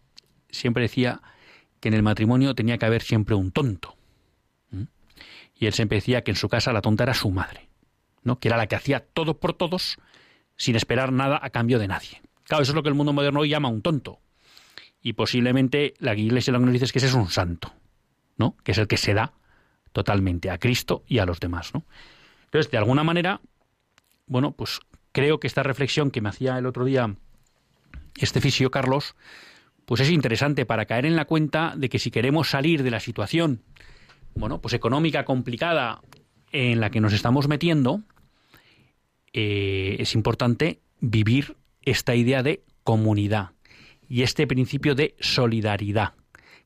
siempre 0.49 0.83
decía 0.83 1.21
que 1.79 1.89
en 1.89 1.93
el 1.93 2.03
matrimonio 2.03 2.55
tenía 2.55 2.77
que 2.77 2.85
haber 2.85 3.01
siempre 3.01 3.35
un 3.35 3.51
tonto. 3.51 3.95
Y 5.57 5.67
él 5.67 5.73
siempre 5.73 5.97
decía 5.97 6.23
que 6.23 6.31
en 6.31 6.37
su 6.37 6.49
casa 6.49 6.73
la 6.73 6.81
tonta 6.81 7.03
era 7.03 7.13
su 7.13 7.31
madre, 7.31 7.69
¿no? 8.23 8.39
que 8.39 8.49
era 8.49 8.57
la 8.57 8.67
que 8.67 8.75
hacía 8.75 8.99
todo 8.99 9.39
por 9.39 9.53
todos 9.53 9.97
sin 10.57 10.75
esperar 10.75 11.13
nada 11.13 11.39
a 11.41 11.49
cambio 11.49 11.79
de 11.79 11.87
nadie. 11.87 12.21
Claro, 12.43 12.63
eso 12.63 12.71
es 12.71 12.75
lo 12.75 12.83
que 12.83 12.89
el 12.89 12.95
mundo 12.95 13.13
moderno 13.13 13.39
hoy 13.39 13.49
llama 13.49 13.69
un 13.69 13.81
tonto. 13.81 14.19
Y 15.05 15.13
posiblemente 15.13 15.93
la 15.99 16.15
iglesia 16.15 16.51
lo 16.51 16.57
que 16.57 16.65
nos 16.65 16.73
dice 16.73 16.85
es 16.85 16.91
que 16.91 16.97
ese 16.97 17.09
es 17.09 17.13
un 17.13 17.29
santo, 17.29 17.71
¿no? 18.37 18.57
que 18.63 18.71
es 18.71 18.79
el 18.79 18.87
que 18.87 18.97
se 18.97 19.13
da 19.13 19.33
totalmente 19.91 20.49
a 20.49 20.57
Cristo 20.57 21.03
y 21.05 21.19
a 21.19 21.27
los 21.27 21.39
demás. 21.39 21.75
¿no? 21.75 21.85
Entonces, 22.45 22.71
de 22.71 22.79
alguna 22.79 23.03
manera, 23.03 23.39
bueno, 24.25 24.53
pues 24.53 24.79
creo 25.11 25.39
que 25.39 25.45
esta 25.45 25.61
reflexión 25.61 26.09
que 26.09 26.21
me 26.21 26.29
hacía 26.29 26.57
el 26.57 26.65
otro 26.65 26.85
día 26.85 27.15
este 28.17 28.41
fisio 28.41 28.71
Carlos, 28.71 29.15
pues 29.85 30.01
es 30.01 30.09
interesante 30.09 30.65
para 30.65 30.85
caer 30.85 31.05
en 31.05 31.15
la 31.15 31.25
cuenta 31.25 31.75
de 31.77 31.87
que 31.87 31.99
si 31.99 32.09
queremos 32.09 32.49
salir 32.49 32.81
de 32.81 32.89
la 32.89 32.99
situación, 32.99 33.61
bueno, 34.33 34.59
pues 34.59 34.73
económica 34.73 35.23
complicada 35.23 36.01
en 36.51 36.79
la 36.79 36.89
que 36.89 36.99
nos 36.99 37.13
estamos 37.13 37.47
metiendo, 37.47 38.01
eh, 39.33 39.97
es 39.99 40.15
importante 40.15 40.79
vivir 40.99 41.57
esta 41.83 42.15
idea 42.15 42.41
de 42.41 42.63
comunidad 42.83 43.54
y 44.07 44.23
este 44.23 44.47
principio 44.47 44.95
de 44.95 45.15
solidaridad, 45.19 46.13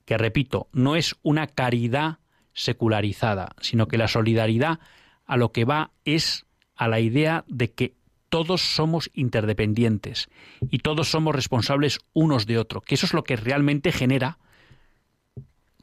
que 0.05 0.17
repito, 0.17 0.67
no 0.73 0.95
es 0.95 1.15
una 1.21 1.47
caridad 1.47 2.19
secularizada, 2.53 3.55
sino 3.61 3.87
que 3.87 3.97
la 3.97 4.07
solidaridad 4.07 4.79
a 5.25 5.37
lo 5.37 5.51
que 5.51 5.65
va 5.65 5.91
es 6.05 6.45
a 6.75 6.87
la 6.87 6.99
idea 6.99 7.45
de 7.47 7.71
que 7.71 7.95
todos 8.29 8.61
somos 8.61 9.09
interdependientes 9.13 10.29
y 10.69 10.79
todos 10.79 11.09
somos 11.09 11.35
responsables 11.35 11.99
unos 12.13 12.45
de 12.45 12.57
otros, 12.57 12.83
que 12.83 12.95
eso 12.95 13.05
es 13.05 13.13
lo 13.13 13.23
que 13.23 13.35
realmente 13.35 13.91
genera 13.91 14.37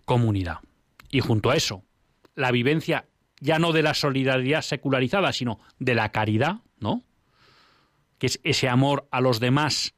comunidad. 0.05 0.59
Y 1.11 1.21
junto 1.21 1.51
a 1.51 1.57
eso, 1.57 1.85
la 2.35 2.51
vivencia 2.53 3.07
ya 3.41 3.59
no 3.59 3.73
de 3.73 3.83
la 3.83 3.95
solidaridad 3.95 4.63
secularizada, 4.63 5.33
sino 5.33 5.61
de 5.79 5.95
la 5.95 6.11
caridad, 6.11 6.61
¿no? 6.79 7.05
Que 8.19 8.27
es 8.27 8.41
ese 8.45 8.69
amor 8.69 9.07
a 9.11 9.21
los 9.21 9.41
demás 9.41 9.95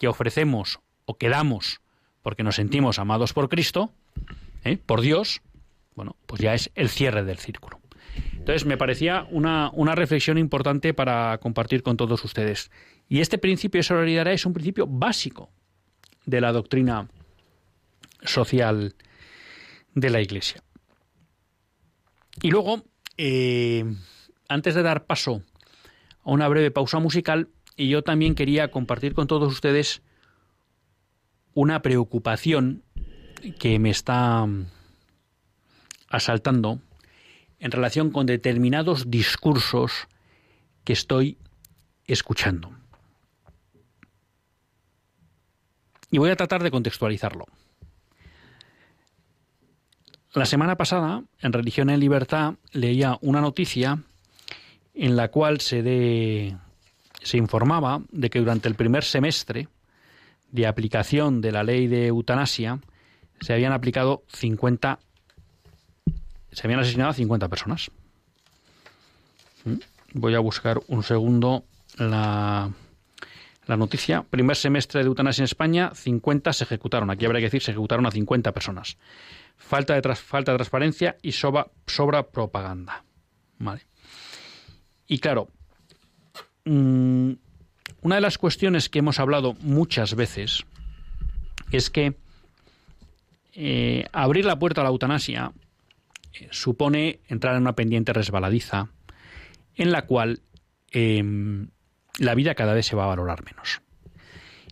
que 0.00 0.08
ofrecemos 0.08 0.80
o 1.04 1.18
que 1.18 1.28
damos 1.28 1.82
porque 2.22 2.42
nos 2.42 2.56
sentimos 2.56 2.98
amados 2.98 3.34
por 3.34 3.50
Cristo, 3.50 3.92
¿eh? 4.64 4.78
por 4.78 5.02
Dios, 5.02 5.42
bueno, 5.94 6.16
pues 6.26 6.40
ya 6.40 6.54
es 6.54 6.70
el 6.74 6.88
cierre 6.88 7.22
del 7.22 7.36
círculo. 7.36 7.80
Entonces 8.32 8.64
me 8.64 8.78
parecía 8.78 9.26
una, 9.30 9.70
una 9.74 9.94
reflexión 9.94 10.38
importante 10.38 10.94
para 10.94 11.36
compartir 11.38 11.82
con 11.82 11.98
todos 11.98 12.24
ustedes. 12.24 12.70
Y 13.10 13.20
este 13.20 13.36
principio 13.36 13.78
de 13.78 13.82
solidaridad 13.82 14.32
es 14.32 14.46
un 14.46 14.54
principio 14.54 14.86
básico 14.86 15.50
de 16.24 16.40
la 16.40 16.52
doctrina 16.52 17.08
social 18.24 18.94
de 19.94 20.10
la 20.10 20.22
Iglesia. 20.22 20.62
Y 22.40 22.50
luego, 22.50 22.84
eh, 23.18 23.84
antes 24.48 24.74
de 24.74 24.82
dar 24.82 25.04
paso 25.04 25.42
a 26.24 26.30
una 26.30 26.48
breve 26.48 26.70
pausa 26.70 26.98
musical, 27.00 27.50
yo 27.88 28.02
también 28.02 28.34
quería 28.34 28.70
compartir 28.70 29.14
con 29.14 29.26
todos 29.26 29.52
ustedes 29.52 30.02
una 31.54 31.82
preocupación 31.82 32.82
que 33.58 33.78
me 33.78 33.90
está 33.90 34.46
asaltando 36.08 36.80
en 37.58 37.70
relación 37.70 38.10
con 38.10 38.26
determinados 38.26 39.10
discursos 39.10 40.08
que 40.84 40.92
estoy 40.92 41.38
escuchando. 42.06 42.72
Y 46.10 46.18
voy 46.18 46.30
a 46.30 46.36
tratar 46.36 46.62
de 46.62 46.70
contextualizarlo. 46.70 47.46
La 50.32 50.46
semana 50.46 50.76
pasada, 50.76 51.24
en 51.40 51.52
Religión 51.52 51.90
en 51.90 52.00
Libertad, 52.00 52.54
leía 52.72 53.18
una 53.20 53.40
noticia 53.40 54.02
en 54.94 55.16
la 55.16 55.28
cual 55.30 55.60
se, 55.60 56.56
se 57.22 57.36
informaba 57.36 58.02
de 58.10 58.30
que 58.30 58.38
durante 58.38 58.68
el 58.68 58.74
primer 58.74 59.04
semestre 59.04 59.68
de 60.50 60.66
aplicación 60.66 61.40
de 61.40 61.52
la 61.52 61.62
ley 61.62 61.86
de 61.86 62.06
eutanasia 62.08 62.80
se 63.40 63.52
habían 63.52 63.72
aplicado 63.72 64.24
50 64.28 64.98
se 66.52 66.66
habían 66.66 66.80
asesinado 66.80 67.10
a 67.10 67.14
50 67.14 67.48
personas. 67.48 67.90
¿Mm? 69.64 69.74
Voy 70.14 70.34
a 70.34 70.40
buscar 70.40 70.80
un 70.88 71.04
segundo 71.04 71.64
la, 71.96 72.70
la 73.66 73.76
noticia. 73.76 74.24
Primer 74.28 74.56
semestre 74.56 75.00
de 75.00 75.06
eutanasia 75.06 75.42
en 75.42 75.44
España, 75.44 75.92
50 75.94 76.52
se 76.52 76.64
ejecutaron. 76.64 77.10
Aquí 77.10 77.24
habría 77.24 77.40
que 77.40 77.46
decir, 77.46 77.62
se 77.62 77.70
ejecutaron 77.70 78.06
a 78.06 78.10
50 78.10 78.52
personas. 78.52 78.96
Falta 79.56 79.94
de, 79.94 80.14
falta 80.16 80.52
de 80.52 80.58
transparencia 80.58 81.16
y 81.22 81.32
sobra, 81.32 81.68
sobra 81.86 82.26
propaganda. 82.26 83.04
Vale. 83.58 83.86
Y 85.06 85.18
claro, 85.18 85.48
mm, 86.70 87.32
una 88.02 88.14
de 88.14 88.20
las 88.20 88.38
cuestiones 88.38 88.88
que 88.88 89.00
hemos 89.00 89.18
hablado 89.18 89.54
muchas 89.60 90.14
veces 90.14 90.64
es 91.70 91.90
que 91.90 92.14
eh, 93.54 94.06
abrir 94.12 94.44
la 94.44 94.58
puerta 94.58 94.80
a 94.80 94.84
la 94.84 94.90
eutanasia 94.90 95.52
supone 96.50 97.20
entrar 97.28 97.56
en 97.56 97.62
una 97.62 97.74
pendiente 97.74 98.12
resbaladiza 98.12 98.88
en 99.74 99.92
la 99.92 100.02
cual 100.02 100.40
em, 100.92 101.68
la 102.18 102.34
vida 102.34 102.54
cada 102.54 102.74
vez 102.74 102.86
se 102.86 102.96
va 102.96 103.04
a 103.04 103.08
valorar 103.08 103.44
menos. 103.44 103.82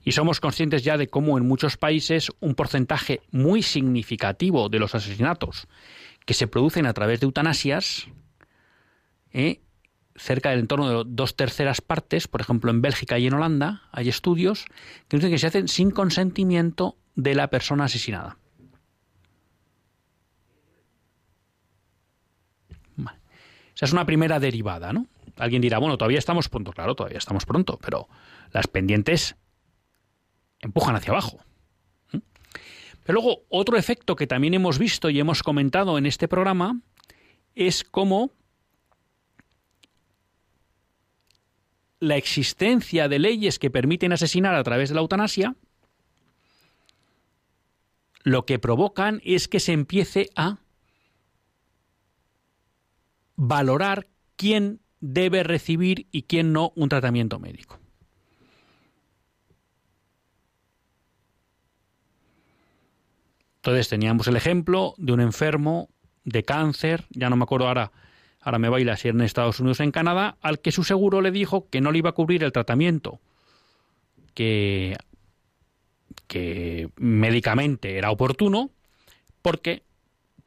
Y 0.04 0.12
somos 0.12 0.40
conscientes 0.40 0.84
ya 0.84 0.96
de 0.96 1.08
cómo 1.08 1.37
en 1.37 1.46
muchos 1.46 1.76
países 1.76 2.30
un 2.40 2.54
porcentaje 2.54 3.20
muy 3.30 3.62
significativo 3.62 4.68
de 4.68 4.78
los 4.78 4.94
asesinatos 4.94 5.66
que 6.24 6.34
se 6.34 6.46
producen 6.46 6.87
a 6.87 6.92
través 6.92 7.20
de 7.20 7.24
eutanasias, 7.24 8.08
eh, 9.32 9.61
cerca 10.18 10.50
del 10.50 10.61
entorno 10.61 11.04
de 11.04 11.11
dos 11.11 11.37
terceras 11.37 11.81
partes, 11.81 12.28
por 12.28 12.40
ejemplo 12.40 12.70
en 12.70 12.83
Bélgica 12.83 13.18
y 13.18 13.26
en 13.26 13.35
Holanda, 13.35 13.83
hay 13.92 14.09
estudios 14.09 14.66
que 15.09 15.16
dicen 15.16 15.31
que 15.31 15.38
se 15.38 15.46
hacen 15.46 15.68
sin 15.68 15.90
consentimiento 15.90 16.96
de 17.14 17.35
la 17.35 17.48
persona 17.48 17.85
asesinada. 17.85 18.38
sea, 23.78 23.87
es 23.87 23.92
una 23.92 24.07
primera 24.07 24.40
derivada, 24.40 24.92
¿no? 24.92 25.07
Alguien 25.37 25.62
dirá, 25.62 25.78
bueno, 25.78 25.96
todavía 25.96 26.18
estamos 26.18 26.48
pronto, 26.48 26.72
claro, 26.72 26.96
todavía 26.96 27.18
estamos 27.18 27.46
pronto, 27.46 27.78
pero 27.81 28.09
las 28.50 28.66
pendientes 28.66 29.37
empujan 30.59 30.96
hacia 30.96 31.12
abajo. 31.12 31.38
Pero 32.11 33.20
luego, 33.20 33.42
otro 33.48 33.76
efecto 33.76 34.16
que 34.16 34.26
también 34.26 34.54
hemos 34.54 34.81
visto 34.81 35.11
y 35.11 35.20
hemos 35.20 35.44
comentado 35.44 35.96
en 35.96 36.07
este 36.07 36.26
programa 36.26 36.81
es 37.54 37.85
cómo 37.85 38.33
la 42.00 42.16
existencia 42.16 43.08
de 43.08 43.18
leyes 43.18 43.58
que 43.58 43.70
permiten 43.70 44.12
asesinar 44.12 44.54
a 44.54 44.62
través 44.62 44.88
de 44.88 44.94
la 44.94 45.00
eutanasia 45.00 45.56
lo 48.22 48.44
que 48.44 48.58
provocan 48.58 49.20
es 49.24 49.48
que 49.48 49.61
se 49.61 49.72
empiece 49.72 50.28
a 50.37 50.58
valorar 53.37 54.06
quién 54.37 54.80
debe 55.00 55.42
recibir 55.44 56.08
y 56.11 56.22
quién 56.22 56.52
no 56.52 56.72
un 56.74 56.88
tratamiento 56.88 57.38
médico. 57.38 57.78
Entonces 63.56 63.88
teníamos 63.88 64.26
el 64.28 64.37
ejemplo 64.37 64.94
de 64.98 65.12
un 65.12 65.20
enfermo 65.20 65.88
de 66.24 66.44
cáncer, 66.44 67.06
ya 67.11 67.30
no 67.30 67.37
me 67.37 67.44
acuerdo 67.44 67.68
ahora, 67.68 67.92
ahora 68.40 68.59
me 68.59 68.68
baila 68.68 68.96
si 68.96 69.09
en 69.09 69.20
Estados 69.20 69.61
Unidos 69.61 69.81
en 69.81 69.90
Canadá, 69.90 70.37
al 70.40 70.61
que 70.61 70.72
su 70.72 70.85
seguro 70.85 71.20
le 71.20 71.31
dijo 71.31 71.68
que 71.70 71.81
no 71.81 71.92
le 71.92 71.98
iba 71.98 72.11
a 72.11 72.14
cubrir 72.14 72.44
el 72.44 72.53
tratamiento 72.53 73.20
que, 74.35 74.96
que 76.27 76.90
médicamente 76.96 77.98
era 77.98 78.11
oportuno, 78.11 78.70
porque 79.42 79.83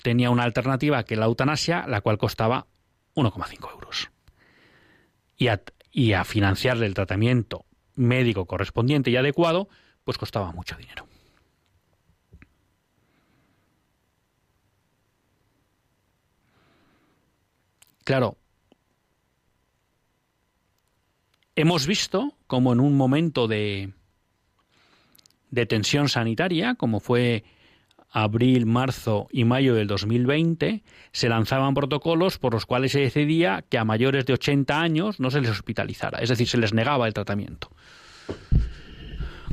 tenía 0.02 0.30
una 0.30 0.44
alternativa 0.44 1.04
que 1.04 1.16
la 1.16 1.26
eutanasia, 1.26 1.86
la 1.88 2.02
cual 2.02 2.18
costaba 2.18 2.68
1,5 3.16 3.72
euros. 3.72 4.10
Y 5.94 6.14
a 6.14 6.24
financiarle 6.24 6.86
el 6.86 6.94
tratamiento 6.94 7.66
médico 7.96 8.46
correspondiente 8.46 9.12
y 9.12 9.18
adecuado, 9.18 9.68
pues 10.04 10.18
costaba 10.18 10.52
mucho 10.52 10.76
dinero. 10.76 11.11
Claro, 18.12 18.38
hemos 21.56 21.88
visto 21.88 22.34
como 22.46 22.74
en 22.74 22.82
un 22.82 22.98
momento 22.98 23.48
de, 23.48 23.94
de 25.50 25.66
tensión 25.66 26.10
sanitaria, 26.10 26.76
como 26.76 27.00
fue 27.00 27.46
abril, 28.10 28.66
marzo 28.66 29.30
y 29.32 29.46
mayo 29.46 29.76
del 29.76 29.88
2020, 29.88 30.84
se 31.14 31.30
lanzaban 31.30 31.74
protocolos 31.74 32.38
por 32.38 32.54
los 32.54 32.66
cuales 32.66 32.92
se 32.92 33.00
decidía 33.00 33.64
que 33.70 33.78
a 33.78 33.86
mayores 33.86 34.26
de 34.26 34.34
80 34.34 34.82
años 34.82 35.22
no 35.22 35.32
se 35.32 35.40
les 35.40 35.50
hospitalizara, 35.50 36.20
es 36.20 36.28
decir, 36.28 36.50
se 36.50 36.58
les 36.58 36.74
negaba 36.74 37.08
el 37.08 37.14
tratamiento. 37.14 37.72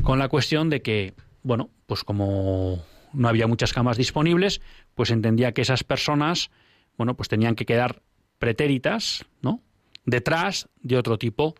Con 0.02 0.18
la 0.18 0.28
cuestión 0.28 0.68
de 0.68 0.82
que, 0.82 1.14
bueno, 1.44 1.70
pues 1.86 2.02
como 2.02 2.82
no 3.12 3.28
había 3.28 3.46
muchas 3.46 3.72
camas 3.72 3.96
disponibles, 3.96 4.60
pues 4.96 5.12
entendía 5.12 5.52
que 5.52 5.62
esas 5.62 5.84
personas, 5.84 6.50
bueno, 6.96 7.14
pues 7.14 7.28
tenían 7.28 7.54
que 7.54 7.64
quedar 7.64 8.02
pretéritas, 8.38 9.24
¿no? 9.42 9.60
Detrás 10.04 10.68
de 10.82 10.96
otro 10.96 11.18
tipo 11.18 11.54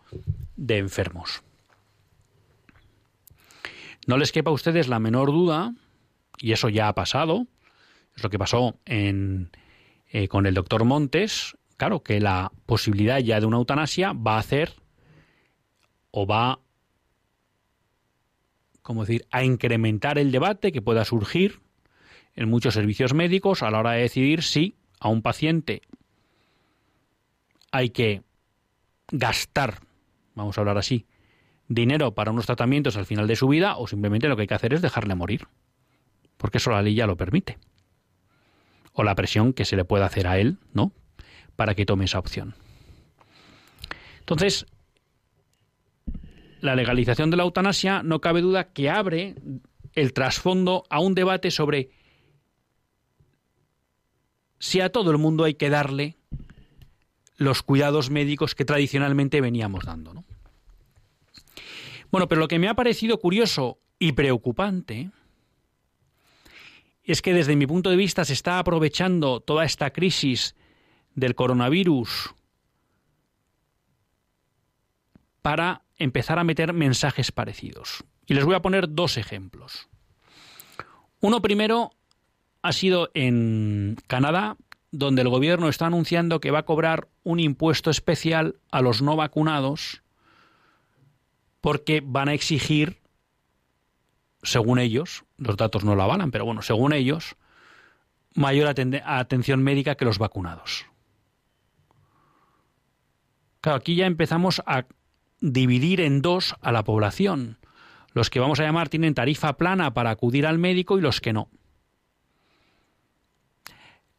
de 0.57 0.79
enfermos. 0.79 1.43
No 4.07 4.17
les 4.17 4.33
quepa 4.33 4.51
a 4.51 4.55
ustedes 4.55 4.89
la 4.89 4.99
menor 4.99 5.31
duda, 5.33 5.75
y 6.39 6.53
eso 6.53 6.69
ya 6.69 6.89
ha 6.89 6.95
pasado, 6.95 7.47
es 8.17 8.23
lo 8.23 8.31
que 8.31 8.39
pasó 8.39 8.79
en, 8.87 9.51
eh, 10.11 10.29
con 10.29 10.47
el 10.47 10.55
doctor 10.55 10.85
Montes, 10.85 11.57
claro, 11.77 12.03
que 12.03 12.21
la 12.21 12.51
posibilidad 12.67 13.19
ya 13.19 13.39
de 13.41 13.47
una 13.47 13.59
eutanasia 13.59 14.13
va 14.13 14.37
a 14.37 14.41
hacer 14.41 14.73
o 16.11 16.27
va, 16.27 16.61
¿cómo 18.83 19.03
decir?, 19.05 19.27
a 19.31 19.45
incrementar 19.45 20.19
el 20.19 20.33
debate 20.33 20.73
que 20.73 20.83
pueda 20.83 21.05
surgir 21.05 21.61
en 22.35 22.49
muchos 22.49 22.75
servicios 22.75 23.15
médicos 23.15 23.63
a 23.63 23.71
la 23.71 23.81
hora 23.81 23.93
de 23.93 24.03
decidir 24.03 24.43
si 24.43 24.77
a 25.01 25.09
un 25.09 25.23
paciente 25.23 25.83
hay 27.71 27.91
que 27.91 28.23
gastar, 29.11 29.81
vamos 30.35 30.57
a 30.57 30.61
hablar 30.61 30.79
así, 30.79 31.07
dinero 31.69 32.15
para 32.15 32.31
unos 32.31 32.47
tratamientos 32.47 32.97
al 32.97 33.07
final 33.07 33.27
de 33.27 33.37
su 33.37 33.49
vida 33.49 33.77
o 33.77 33.87
simplemente 33.87 34.29
lo 34.29 34.37
que 34.37 34.43
hay 34.43 34.49
que 34.49 34.55
hacer 34.55 34.75
es 34.75 34.83
dejarle 34.83 35.15
morir, 35.15 35.47
porque 36.37 36.59
eso 36.59 36.71
la 36.71 36.83
ley 36.83 36.95
ya 36.95 37.07
lo 37.07 37.17
permite. 37.17 37.59
O 38.93 39.05
la 39.05 39.15
presión 39.15 39.53
que 39.53 39.65
se 39.65 39.77
le 39.77 39.85
puede 39.85 40.05
hacer 40.05 40.27
a 40.27 40.39
él, 40.39 40.59
¿no? 40.73 40.93
Para 41.57 41.75
que 41.75 41.87
tome 41.87 42.07
esa 42.07 42.19
opción. 42.19 42.55
Entonces, 44.21 44.67
la 46.61 46.75
legalización 46.75 47.31
de 47.31 47.37
la 47.37 47.45
eutanasia 47.45 48.03
no 48.03 48.21
cabe 48.21 48.41
duda 48.41 48.73
que 48.73 48.91
abre 48.91 49.37
el 49.95 50.13
trasfondo 50.13 50.85
a 50.91 51.01
un 51.01 51.15
debate 51.15 51.51
sobre 51.51 51.91
si 54.59 54.81
a 54.81 54.91
todo 54.91 55.11
el 55.11 55.19
mundo 55.19 55.45
hay 55.45 55.55
que 55.55 55.71
darle 55.71 56.18
los 57.39 57.63
cuidados 57.63 58.11
médicos 58.11 58.55
que 58.55 58.67
tradicionalmente 58.67 59.41
veníamos 59.41 59.85
dando. 59.85 60.13
¿no? 60.13 60.25
Bueno, 62.11 62.29
pero 62.29 62.41
lo 62.41 62.49
que 62.49 62.59
me 62.59 62.69
ha 62.69 62.75
parecido 62.75 63.19
curioso 63.19 63.79
y 63.99 64.13
preocupante 64.13 65.11
es 67.05 67.23
que 67.23 67.33
desde 67.33 67.57
mi 67.57 67.67
punto 67.67 67.89
de 67.89 67.97
vista 67.97 68.25
se 68.25 68.35
está 68.35 68.59
aprovechando 68.59 69.41
toda 69.41 69.65
esta 69.65 69.91
crisis 69.93 70.55
del 71.15 71.35
coronavirus 71.35 72.35
para 75.41 75.83
empezar 75.97 76.39
a 76.39 76.45
meter 76.45 76.73
mensajes 76.73 77.33
parecidos. 77.33 78.05
Y 78.27 78.35
les 78.35 78.45
voy 78.45 78.57
a 78.57 78.63
poner 78.63 78.95
dos 78.95 79.17
ejemplos. 79.17 79.89
Uno 81.21 81.41
primero 81.41 81.93
ha 82.63 82.73
sido 82.73 83.11
en 83.15 83.97
Canadá, 84.07 84.57
donde 84.91 85.23
el 85.23 85.29
gobierno 85.29 85.69
está 85.69 85.87
anunciando 85.87 86.41
que 86.41 86.51
va 86.51 86.61
a 86.61 86.65
cobrar 86.65 87.09
un 87.23 87.41
impuesto 87.41 87.91
especial 87.91 88.57
a 88.71 88.81
los 88.81 89.03
no 89.03 89.17
vacunados 89.17 90.03
porque 91.61 92.03
van 92.05 92.29
a 92.29 92.35
exigir, 92.35 93.01
según 94.43 94.79
ellos, 94.79 95.25
los 95.37 95.57
datos 95.57 95.85
no 95.85 95.95
lo 95.95 96.03
avalan, 96.03 96.31
pero 96.31 96.45
bueno, 96.45 96.63
según 96.63 96.93
ellos, 96.93 97.37
mayor 98.35 98.69
atención 98.69 99.63
médica 99.63 99.97
que 99.97 100.05
los 100.05 100.19
vacunados. 100.19 100.87
Claro, 103.61 103.77
aquí 103.77 103.97
ya 103.97 104.07
empezamos 104.07 104.63
a 104.67 104.87
dividir 105.41 106.01
en 106.01 106.23
dos 106.23 106.55
a 106.61 106.73
la 106.73 106.85
población. 106.85 107.59
Los 108.13 108.31
que 108.31 108.41
vamos 108.41 108.61
a 108.61 108.63
llamar 108.63 108.89
tienen 108.89 109.15
tarifa 109.15 109.57
plana 109.57 109.93
para 109.93 110.11
acudir 110.11 110.47
al 110.47 110.59
médico 110.59 110.99
y 110.99 111.03
los 111.03 111.21
que 111.21 111.33
no. 111.33 111.51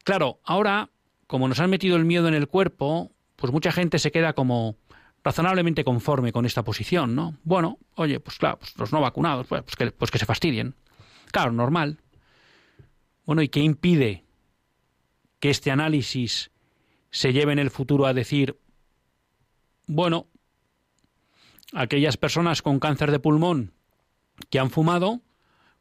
Claro, 0.09 0.39
ahora, 0.43 0.89
como 1.27 1.47
nos 1.47 1.59
han 1.59 1.69
metido 1.69 1.95
el 1.95 2.03
miedo 2.03 2.27
en 2.27 2.33
el 2.33 2.47
cuerpo, 2.47 3.11
pues 3.35 3.53
mucha 3.53 3.71
gente 3.71 3.99
se 3.99 4.11
queda 4.11 4.33
como 4.33 4.75
razonablemente 5.23 5.83
conforme 5.83 6.31
con 6.31 6.47
esta 6.47 6.63
posición, 6.63 7.13
¿no? 7.13 7.37
Bueno, 7.43 7.77
oye, 7.93 8.19
pues 8.19 8.39
claro, 8.39 8.57
pues 8.57 8.75
los 8.79 8.91
no 8.91 9.01
vacunados, 9.01 9.45
pues, 9.45 9.61
pues, 9.61 9.75
que, 9.75 9.91
pues 9.91 10.09
que 10.09 10.17
se 10.17 10.25
fastidien. 10.25 10.73
Claro, 11.31 11.51
normal. 11.51 11.99
Bueno, 13.23 13.43
¿y 13.43 13.49
qué 13.49 13.59
impide 13.59 14.23
que 15.39 15.51
este 15.51 15.69
análisis 15.69 16.49
se 17.11 17.31
lleve 17.31 17.53
en 17.53 17.59
el 17.59 17.69
futuro 17.69 18.07
a 18.07 18.13
decir, 18.15 18.57
bueno, 19.85 20.25
aquellas 21.71 22.17
personas 22.17 22.63
con 22.63 22.79
cáncer 22.79 23.11
de 23.11 23.19
pulmón 23.19 23.73
que 24.49 24.57
han 24.57 24.71
fumado, 24.71 25.21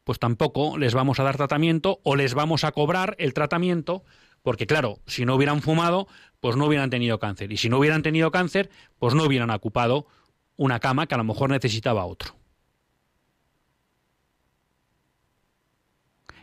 pues 0.09 0.19
tampoco 0.19 0.79
les 0.79 0.95
vamos 0.95 1.21
a 1.21 1.23
dar 1.23 1.37
tratamiento 1.37 2.01
o 2.03 2.17
les 2.17 2.33
vamos 2.33 2.65
a 2.65 2.73
cobrar 2.73 3.15
el 3.19 3.35
tratamiento, 3.35 4.05
porque 4.43 4.67
claro, 4.67 5.01
si 5.07 5.27
no 5.27 5.35
hubieran 5.35 5.61
fumado, 5.61 6.09
pues 6.41 6.57
no 6.57 6.65
hubieran 6.65 6.89
tenido 6.89 7.19
cáncer. 7.19 7.53
Y 7.53 7.59
si 7.59 7.69
no 7.69 7.79
hubieran 7.79 8.03
tenido 8.03 8.31
cáncer, 8.31 8.71
pues 8.99 9.13
no 9.13 9.25
hubieran 9.25 9.51
ocupado 9.51 10.07
una 10.57 10.81
cama 10.81 11.07
que 11.07 11.15
a 11.15 11.19
lo 11.19 11.25
mejor 11.25 11.51
necesitaba 11.51 12.07
otro. 12.07 12.35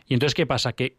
Y 0.06 0.14
entonces, 0.14 0.36
¿qué 0.36 0.46
pasa? 0.46 0.72
Que 0.72 0.98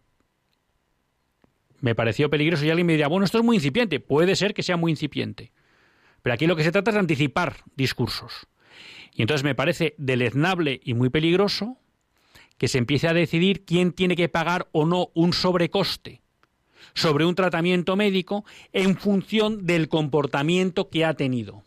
me 1.80 1.95
pareció 1.95 2.30
peligroso 2.30 2.65
y 2.65 2.70
alguien 2.70 2.88
me 2.88 2.91
diría, 2.91 3.07
bueno, 3.07 3.24
esto 3.24 3.38
es 3.38 3.45
muy 3.45 3.55
incipiente. 3.55 4.01
Puede 4.01 4.36
ser 4.36 4.53
que 4.53 4.61
sea 4.61 4.76
muy 4.76 4.91
incipiente. 4.91 5.53
Pero 6.22 6.34
aquí 6.34 6.47
lo 6.47 6.57
que 6.57 6.65
se 6.65 6.74
trata 6.74 6.91
es 6.91 6.95
de 6.95 6.99
anticipar 6.99 7.63
discursos. 7.78 8.49
Y 9.13 9.22
entonces 9.22 9.45
me 9.45 9.55
parece 9.55 9.95
deleznable 9.97 10.82
y 10.84 10.95
muy 10.95 11.09
peligroso 11.09 11.78
que 12.58 12.68
se 12.68 12.78
empiece 12.78 13.08
a 13.08 13.14
decidir 13.14 13.66
quién 13.66 13.91
tiene 13.93 14.16
que 14.16 14.30
pagar 14.30 14.68
o 14.72 14.86
no 14.86 15.10
un 15.14 15.34
sobrecoste 15.34 16.22
sobre 16.93 17.26
un 17.26 17.36
tratamiento 17.36 17.95
médico 17.95 18.43
en 18.74 18.97
función 18.97 19.66
del 19.66 19.88
comportamiento 19.88 20.89
que 20.89 21.05
ha 21.05 21.14
tenido. 21.14 21.64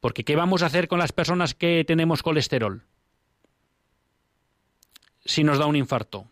Porque 0.00 0.24
¿qué 0.24 0.36
vamos 0.36 0.62
a 0.62 0.66
hacer 0.66 0.86
con 0.86 0.98
las 0.98 1.12
personas 1.12 1.54
que 1.54 1.84
tenemos 1.86 2.22
colesterol? 2.22 2.84
Si 5.24 5.42
nos 5.42 5.58
da 5.58 5.66
un 5.66 5.76
infarto. 5.76 6.26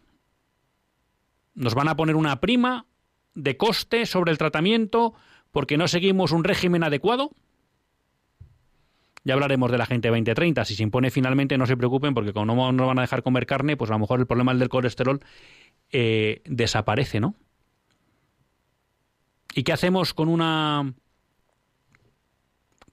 ¿Nos 1.55 1.75
van 1.75 1.89
a 1.89 1.97
poner 1.97 2.17
una 2.17 2.41
prima 2.41 2.87
de 3.35 3.57
coste 3.57 4.07
sobre 4.07 4.31
el 4.31 4.39
tratamiento 4.39 5.15
porque 5.51 5.77
no 5.77 5.89
seguimos 5.89 6.33
un 6.33 6.45
régimen 6.45 6.85
adecuado? 6.85 7.33
Ya 9.25 9.35
hablaremos 9.35 9.71
de 9.71 9.79
la 9.79 9.87
gente 9.87 10.09
2030. 10.09 10.65
Si 10.65 10.75
se 10.75 10.83
impone 10.83 11.11
finalmente, 11.11 11.57
no 11.57 11.67
se 11.67 11.77
preocupen, 11.77 12.15
porque 12.15 12.33
como 12.33 12.73
no 12.73 12.87
van 12.87 12.99
a 12.99 13.03
dejar 13.03 13.23
comer 13.23 13.47
carne, 13.47 13.77
pues 13.77 13.91
a 13.91 13.95
lo 13.95 14.01
mejor 14.01 14.21
el 14.21 14.27
problema 14.27 14.55
del 14.55 14.69
colesterol 14.69 15.21
eh, 15.91 16.43
desaparece, 16.45 17.21
¿no? 17.21 17.35
¿Y 19.55 19.63
qué 19.63 19.73
hacemos 19.73 20.15
con 20.15 20.29
una 20.29 20.95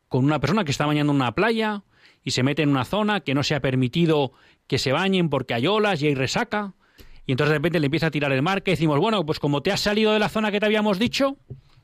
con 0.07 0.25
una 0.25 0.39
persona 0.39 0.65
que 0.65 0.71
está 0.71 0.85
bañando 0.85 1.13
en 1.13 1.17
una 1.17 1.35
playa 1.35 1.83
y 2.23 2.31
se 2.31 2.43
mete 2.43 2.63
en 2.63 2.69
una 2.69 2.83
zona 2.83 3.21
que 3.21 3.35
no 3.35 3.43
se 3.43 3.55
ha 3.55 3.61
permitido 3.61 4.33
que 4.67 4.79
se 4.79 4.91
bañen 4.91 5.29
porque 5.29 5.53
hay 5.53 5.67
olas 5.67 6.01
y 6.01 6.07
hay 6.07 6.15
resaca? 6.15 6.73
Y 7.25 7.33
entonces 7.33 7.51
de 7.51 7.57
repente 7.59 7.79
le 7.79 7.85
empieza 7.85 8.07
a 8.07 8.11
tirar 8.11 8.31
el 8.31 8.41
mar, 8.41 8.63
que 8.63 8.71
decimos, 8.71 8.99
bueno, 8.99 9.25
pues 9.25 9.39
como 9.39 9.61
te 9.61 9.71
has 9.71 9.79
salido 9.79 10.11
de 10.13 10.19
la 10.19 10.29
zona 10.29 10.51
que 10.51 10.59
te 10.59 10.65
habíamos 10.65 10.97
dicho, 10.97 11.37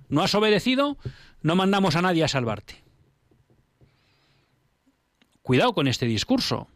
no 0.09 0.23
has 0.23 0.33
obedecido, 0.33 0.97
no 1.41 1.55
mandamos 1.55 1.95
a 1.95 2.01
nadie 2.01 2.23
a 2.23 2.27
salvarte. 2.27 2.84
Cuidado 5.45 5.73
con 5.75 5.87
este 5.87 6.07
discurso. 6.07 6.67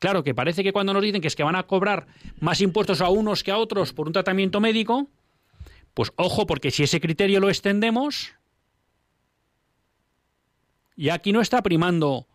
Claro 0.00 0.24
que 0.24 0.34
parece 0.34 0.64
que 0.64 0.72
cuando 0.72 0.92
nos 0.92 1.04
dicen 1.04 1.20
que 1.20 1.28
es 1.28 1.36
que 1.36 1.44
van 1.44 1.54
a 1.54 1.68
cobrar 1.68 2.08
más 2.40 2.60
impuestos 2.60 3.00
a 3.00 3.10
unos 3.10 3.44
que 3.44 3.52
a 3.52 3.58
otros 3.58 3.92
por 3.92 4.08
un 4.08 4.12
tratamiento 4.12 4.58
médico, 4.58 5.06
pues 5.94 6.12
ojo, 6.16 6.44
porque 6.44 6.72
si 6.72 6.82
ese 6.82 7.00
criterio 7.00 7.38
lo 7.38 7.48
extendemos, 7.48 8.34
y 10.96 11.10
aquí 11.10 11.30
no 11.30 11.42
está 11.42 11.62
primando 11.62 12.26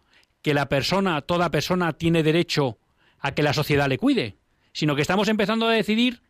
que 0.41 0.53
la 0.53 0.70
persona, 0.70 1.22
toda 1.22 1.51
persona 1.51 1.91
tiene 1.91 2.24
derecho 2.24 2.80
a 3.20 3.34
que 3.34 3.43
la 3.43 3.51
sociedad 3.51 3.89
le 3.89 3.97
cuide, 3.97 4.38
sino 4.72 4.95
que 4.95 5.01
estamos 5.01 5.28
empezando 5.28 5.68
a 5.68 5.74
decidir 5.74 6.22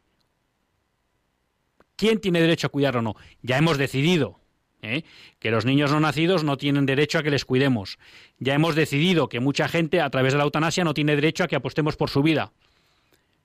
quién 1.97 2.19
tiene 2.19 2.39
derecho 2.39 2.67
a 2.67 2.69
cuidar 2.69 2.95
o 2.95 3.01
no. 3.01 3.15
Ya 3.41 3.57
hemos 3.57 3.77
decidido 3.77 4.39
¿eh? 4.81 5.03
que 5.39 5.51
los 5.51 5.65
niños 5.65 5.91
no 5.91 5.99
nacidos 5.99 6.45
no 6.45 6.55
tienen 6.55 6.85
derecho 6.85 7.19
a 7.19 7.23
que 7.23 7.31
les 7.31 7.43
cuidemos. 7.43 7.99
Ya 8.39 8.53
hemos 8.53 8.75
decidido 8.75 9.27
que 9.27 9.41
mucha 9.41 9.67
gente 9.67 9.99
a 9.99 10.09
través 10.09 10.33
de 10.33 10.37
la 10.37 10.45
eutanasia 10.45 10.85
no 10.85 10.93
tiene 10.93 11.15
derecho 11.15 11.43
a 11.43 11.47
que 11.47 11.57
apostemos 11.57 11.97
por 11.97 12.09
su 12.09 12.23
vida. 12.23 12.53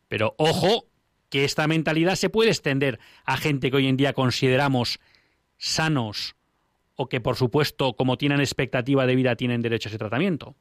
Pero 0.08 0.34
ojo 0.38 0.86
que 1.28 1.44
esta 1.44 1.66
mentalidad 1.66 2.14
se 2.14 2.28
puede 2.28 2.50
extender 2.50 3.00
a 3.24 3.36
gente 3.36 3.70
que 3.70 3.78
hoy 3.78 3.88
en 3.88 3.96
día 3.96 4.12
consideramos 4.12 5.00
sanos 5.56 6.36
o 6.94 7.08
que 7.08 7.20
por 7.20 7.36
supuesto 7.36 7.94
como 7.94 8.18
tienen 8.18 8.40
expectativa 8.40 9.06
de 9.06 9.16
vida 9.16 9.36
tienen 9.36 9.62
derecho 9.62 9.88
a 9.88 9.90
ese 9.90 9.98
tratamiento. 9.98 10.54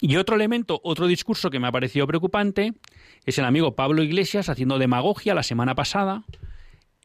Y 0.00 0.16
otro 0.16 0.36
elemento, 0.36 0.80
otro 0.82 1.06
discurso 1.06 1.50
que 1.50 1.58
me 1.58 1.68
ha 1.68 1.72
parecido 1.72 2.06
preocupante 2.06 2.74
es 3.24 3.38
el 3.38 3.44
amigo 3.44 3.76
Pablo 3.76 4.02
Iglesias 4.02 4.48
haciendo 4.48 4.78
demagogia 4.78 5.34
la 5.34 5.42
semana 5.42 5.74
pasada 5.74 6.24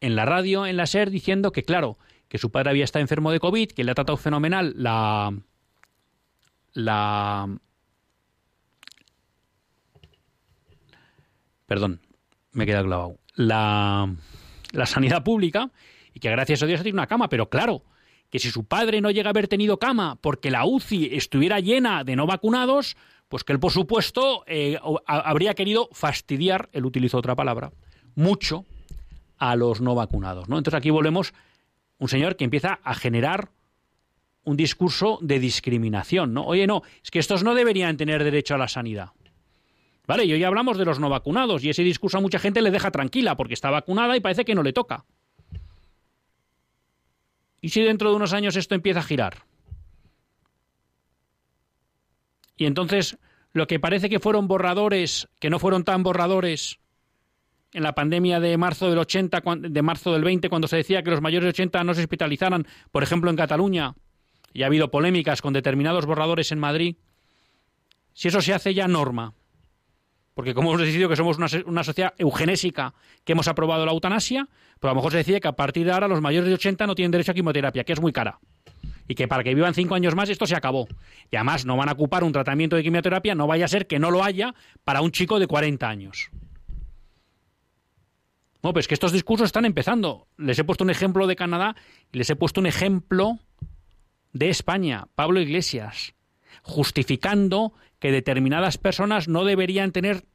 en 0.01 0.15
la 0.15 0.26
radio, 0.26 0.65
en 0.65 0.78
la 0.78 0.86
SER, 0.86 1.09
diciendo 1.09 1.51
que, 1.51 1.63
claro, 1.63 1.97
que 2.28 2.38
su 2.38 2.51
padre 2.51 2.71
había 2.71 2.84
estado 2.84 3.01
enfermo 3.01 3.32
de 3.32 3.39
COVID, 3.39 3.71
que 3.71 3.84
le 3.84 3.91
ha 3.91 3.95
tratado 3.95 4.17
fenomenal 4.17 4.73
la. 4.78 5.34
la. 6.73 7.57
Perdón, 11.65 12.01
me 12.51 12.65
queda 12.65 12.84
clavado. 12.84 13.19
La, 13.36 14.13
la 14.71 14.86
sanidad 14.86 15.23
pública 15.23 15.71
y 16.13 16.19
que 16.19 16.30
gracias 16.30 16.63
a 16.63 16.65
Dios 16.65 16.80
ha 16.80 16.84
tenido 16.84 16.95
una 16.95 17.07
cama, 17.07 17.28
pero 17.30 17.49
claro, 17.49 17.84
que 18.36 18.39
si 18.39 18.51
su 18.51 18.65
padre 18.65 18.99
no 18.99 19.11
llega 19.11 19.29
a 19.29 19.31
haber 19.31 19.47
tenido 19.47 19.79
cama 19.79 20.17
porque 20.19 20.51
la 20.51 20.65
UCI 20.65 21.15
estuviera 21.15 21.61
llena 21.61 22.03
de 22.03 22.17
no 22.17 22.27
vacunados, 22.27 22.97
pues 23.29 23.45
que 23.45 23.53
él, 23.53 23.61
por 23.61 23.71
supuesto, 23.71 24.43
eh, 24.45 24.77
habría 25.05 25.53
querido 25.53 25.88
fastidiar, 25.93 26.67
él 26.73 26.86
utilizó 26.86 27.19
otra 27.19 27.33
palabra, 27.33 27.71
mucho 28.13 28.65
a 29.38 29.55
los 29.55 29.79
no 29.79 29.95
vacunados. 29.95 30.49
¿no? 30.49 30.57
Entonces 30.57 30.77
aquí 30.77 30.89
volvemos 30.89 31.33
un 31.97 32.09
señor 32.09 32.36
que 32.36 32.43
empieza 32.43 32.81
a 32.83 32.93
generar 32.93 33.51
un 34.43 34.57
discurso 34.57 35.17
de 35.21 35.39
discriminación. 35.39 36.33
¿no? 36.33 36.43
Oye, 36.43 36.67
no, 36.67 36.81
es 37.01 37.11
que 37.11 37.19
estos 37.19 37.41
no 37.41 37.55
deberían 37.55 37.95
tener 37.95 38.21
derecho 38.21 38.55
a 38.55 38.57
la 38.57 38.67
sanidad. 38.67 39.11
Vale, 40.07 40.25
y 40.25 40.33
hoy 40.33 40.43
hablamos 40.43 40.77
de 40.77 40.83
los 40.83 40.99
no 40.99 41.07
vacunados 41.07 41.63
y 41.63 41.69
ese 41.69 41.83
discurso 41.83 42.17
a 42.17 42.21
mucha 42.21 42.39
gente 42.39 42.61
le 42.61 42.71
deja 42.71 42.91
tranquila 42.91 43.38
porque 43.38 43.53
está 43.53 43.69
vacunada 43.69 44.17
y 44.17 44.19
parece 44.19 44.43
que 44.43 44.55
no 44.55 44.61
le 44.61 44.73
toca. 44.73 45.05
¿Y 47.66 47.70
si 47.70 47.82
dentro 47.82 48.11
de 48.11 48.16
unos 48.16 48.32
años 48.32 48.55
esto 48.57 48.76
empieza 48.76 48.99
a 48.99 49.03
girar? 49.03 49.38
Y 52.57 52.68
entonces 52.68 53.18
lo 53.53 53.66
que 53.66 53.80
parece 53.80 54.07
que 54.07 54.20
fueron 54.20 54.47
borradores, 54.47 55.28
que 55.39 55.49
no 55.49 55.57
fueron 55.57 55.84
tan 55.84 56.03
borradores, 56.03 56.78
en 57.74 57.82
la 57.82 57.95
pandemia 57.95 58.39
de 58.39 58.55
marzo 58.59 58.88
del 58.88 58.99
80, 58.99 59.41
de 59.61 59.82
marzo 59.82 60.13
del 60.13 60.24
20, 60.24 60.47
cuando 60.47 60.68
se 60.68 60.78
decía 60.78 61.01
que 61.01 61.09
los 61.09 61.22
mayores 61.22 61.45
de 61.45 61.49
80 61.49 61.84
no 61.84 61.95
se 61.95 62.01
hospitalizaran, 62.01 62.68
por 62.91 63.01
ejemplo, 63.01 63.32
en 63.32 63.36
Cataluña, 63.36 63.95
y 64.53 64.61
ha 64.61 64.68
habido 64.68 64.91
polémicas 64.91 65.41
con 65.41 65.53
determinados 65.53 66.05
borradores 66.05 66.51
en 66.51 66.59
Madrid, 66.59 66.97
si 68.13 68.28
eso 68.28 68.41
se 68.41 68.53
hace 68.53 68.76
ya 68.76 68.88
norma, 68.88 69.34
porque 70.36 70.53
como 70.53 70.69
hemos 70.69 70.81
decidido 70.81 71.07
que 71.07 71.15
somos 71.15 71.38
una, 71.38 71.83
sociedad 71.83 72.13
eugenésica 72.17 72.93
que 73.23 73.31
hemos 73.31 73.47
aprobado 73.47 73.86
la 73.86 73.93
eutanasia, 73.93 74.47
pues 74.79 74.89
a 74.89 74.93
lo 74.93 74.95
mejor 74.95 75.13
se 75.13 75.19
decide 75.19 75.39
que 75.39 75.47
a 75.47 75.53
partir 75.53 75.86
de 75.86 75.93
ahora 75.93 76.09
los 76.09 76.21
mayores 76.21 76.49
de 76.49 76.55
80 76.55 76.86
no 76.86 76.93
tienen 76.93 77.11
derecho 77.11 77.31
a 77.31 77.33
quimioterapia, 77.33 77.86
que 77.86 77.93
es 77.93 78.01
muy 78.01 78.11
cara. 78.11 78.39
Y 79.07 79.15
que 79.15 79.29
para 79.29 79.43
que 79.43 79.55
vivan 79.55 79.73
cinco 79.73 79.95
años 79.95 80.13
más 80.13 80.29
esto 80.29 80.45
se 80.45 80.55
acabó. 80.55 80.88
Y 81.31 81.38
además 81.38 81.65
no 81.65 81.77
van 81.77 81.88
a 81.88 81.93
ocupar 81.93 82.25
un 82.25 82.33
tratamiento 82.33 82.75
de 82.75 82.83
quimioterapia, 82.83 83.33
no 83.33 83.47
vaya 83.47 83.63
a 83.63 83.69
ser 83.69 83.88
que 83.88 83.97
no 83.97 84.11
lo 84.11 84.25
haya 84.25 84.53
para 84.83 85.01
un 85.01 85.11
chico 85.11 85.39
de 85.39 85.47
40 85.47 85.88
años. 85.88 86.29
No, 88.61 88.73
pues 88.73 88.89
que 88.89 88.93
estos 88.93 89.13
discursos 89.13 89.45
están 89.45 89.63
empezando. 89.63 90.27
Les 90.38 90.59
he 90.59 90.65
puesto 90.65 90.83
un 90.83 90.89
ejemplo 90.89 91.27
de 91.27 91.38
Canadá 91.38 91.77
y 92.11 92.17
les 92.17 92.29
he 92.29 92.36
puesto 92.36 92.59
un 92.59 92.67
ejemplo 92.67 93.39
de 94.33 94.49
España, 94.49 95.07
Pablo 95.15 95.39
Iglesias, 95.39 96.13
justificando 96.61 97.71
que 97.99 98.11
determinadas 98.11 98.77
personas 98.77 99.27
no 99.27 99.45
deberían 99.45 99.91
tener 99.91 100.25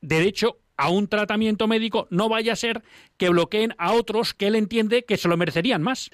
derecho 0.00 0.58
a 0.76 0.90
un 0.90 1.08
tratamiento 1.08 1.68
médico, 1.68 2.08
no 2.10 2.28
vaya 2.28 2.52
a 2.52 2.56
ser 2.56 2.82
que 3.16 3.28
bloqueen 3.28 3.74
a 3.78 3.92
otros 3.92 4.34
que 4.34 4.48
él 4.48 4.56
entiende 4.56 5.04
que 5.04 5.16
se 5.16 5.28
lo 5.28 5.36
merecerían 5.36 5.82
más. 5.82 6.10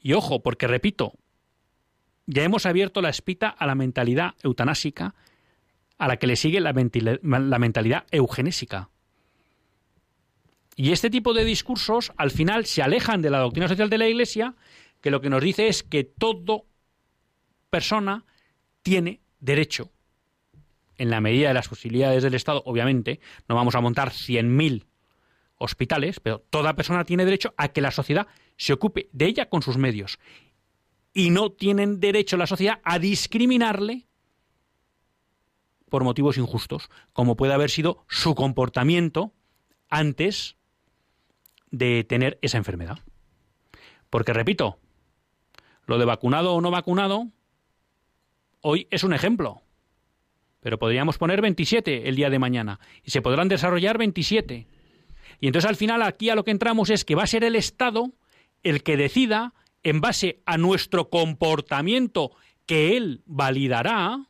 Y 0.00 0.12
ojo, 0.12 0.42
porque 0.42 0.66
repito, 0.66 1.14
ya 2.26 2.44
hemos 2.44 2.66
abierto 2.66 3.00
la 3.00 3.08
espita 3.08 3.48
a 3.48 3.66
la 3.66 3.74
mentalidad 3.74 4.34
eutanásica, 4.42 5.14
a 5.96 6.08
la 6.08 6.18
que 6.18 6.26
le 6.26 6.36
sigue 6.36 6.60
la, 6.60 6.72
mentalidad 6.72 8.04
eugenésica. 8.10 8.90
Y 10.76 10.92
este 10.92 11.10
tipo 11.10 11.34
de 11.34 11.44
discursos 11.44 12.12
al 12.16 12.30
final 12.30 12.66
se 12.66 12.82
alejan 12.82 13.22
de 13.22 13.30
la 13.30 13.38
doctrina 13.38 13.68
social 13.68 13.90
de 13.90 13.98
la 13.98 14.08
Iglesia, 14.08 14.54
que 15.00 15.10
lo 15.10 15.20
que 15.20 15.30
nos 15.30 15.42
dice 15.42 15.68
es 15.68 15.82
que 15.82 16.04
toda 16.04 16.62
persona 17.70 18.24
tiene 18.82 19.20
derecho, 19.40 19.90
en 20.96 21.10
la 21.10 21.20
medida 21.20 21.48
de 21.48 21.54
las 21.54 21.68
posibilidades 21.68 22.22
del 22.22 22.34
Estado, 22.34 22.62
obviamente, 22.66 23.20
no 23.48 23.54
vamos 23.54 23.74
a 23.74 23.80
montar 23.80 24.10
100.000 24.10 24.84
hospitales, 25.58 26.20
pero 26.20 26.40
toda 26.50 26.74
persona 26.74 27.04
tiene 27.04 27.24
derecho 27.24 27.54
a 27.56 27.68
que 27.68 27.80
la 27.80 27.90
sociedad 27.90 28.26
se 28.56 28.72
ocupe 28.72 29.08
de 29.12 29.26
ella 29.26 29.48
con 29.48 29.62
sus 29.62 29.76
medios. 29.76 30.18
Y 31.12 31.30
no 31.30 31.52
tienen 31.52 32.00
derecho 32.00 32.36
la 32.36 32.46
sociedad 32.46 32.80
a 32.84 32.98
discriminarle 32.98 34.06
por 35.88 36.04
motivos 36.04 36.38
injustos, 36.38 36.88
como 37.12 37.36
puede 37.36 37.54
haber 37.54 37.70
sido 37.70 38.04
su 38.08 38.34
comportamiento 38.34 39.32
antes 39.88 40.56
de 41.78 42.04
tener 42.04 42.38
esa 42.40 42.58
enfermedad. 42.58 42.98
Porque, 44.10 44.32
repito, 44.32 44.78
lo 45.86 45.98
de 45.98 46.04
vacunado 46.04 46.54
o 46.54 46.60
no 46.60 46.70
vacunado, 46.70 47.28
hoy 48.60 48.86
es 48.90 49.02
un 49.02 49.12
ejemplo, 49.12 49.62
pero 50.60 50.78
podríamos 50.78 51.18
poner 51.18 51.42
27 51.42 52.08
el 52.08 52.16
día 52.16 52.30
de 52.30 52.38
mañana 52.38 52.78
y 53.02 53.10
se 53.10 53.22
podrán 53.22 53.48
desarrollar 53.48 53.98
27. 53.98 54.68
Y 55.40 55.46
entonces 55.46 55.68
al 55.68 55.76
final 55.76 56.02
aquí 56.02 56.30
a 56.30 56.36
lo 56.36 56.44
que 56.44 56.52
entramos 56.52 56.90
es 56.90 57.04
que 57.04 57.16
va 57.16 57.24
a 57.24 57.28
ser 57.28 57.42
el 57.44 57.56
Estado 57.56 58.12
el 58.62 58.82
que 58.82 58.96
decida 58.96 59.52
en 59.82 60.00
base 60.00 60.40
a 60.46 60.56
nuestro 60.56 61.10
comportamiento 61.10 62.30
que 62.66 62.96
Él 62.96 63.22
validará 63.26 64.26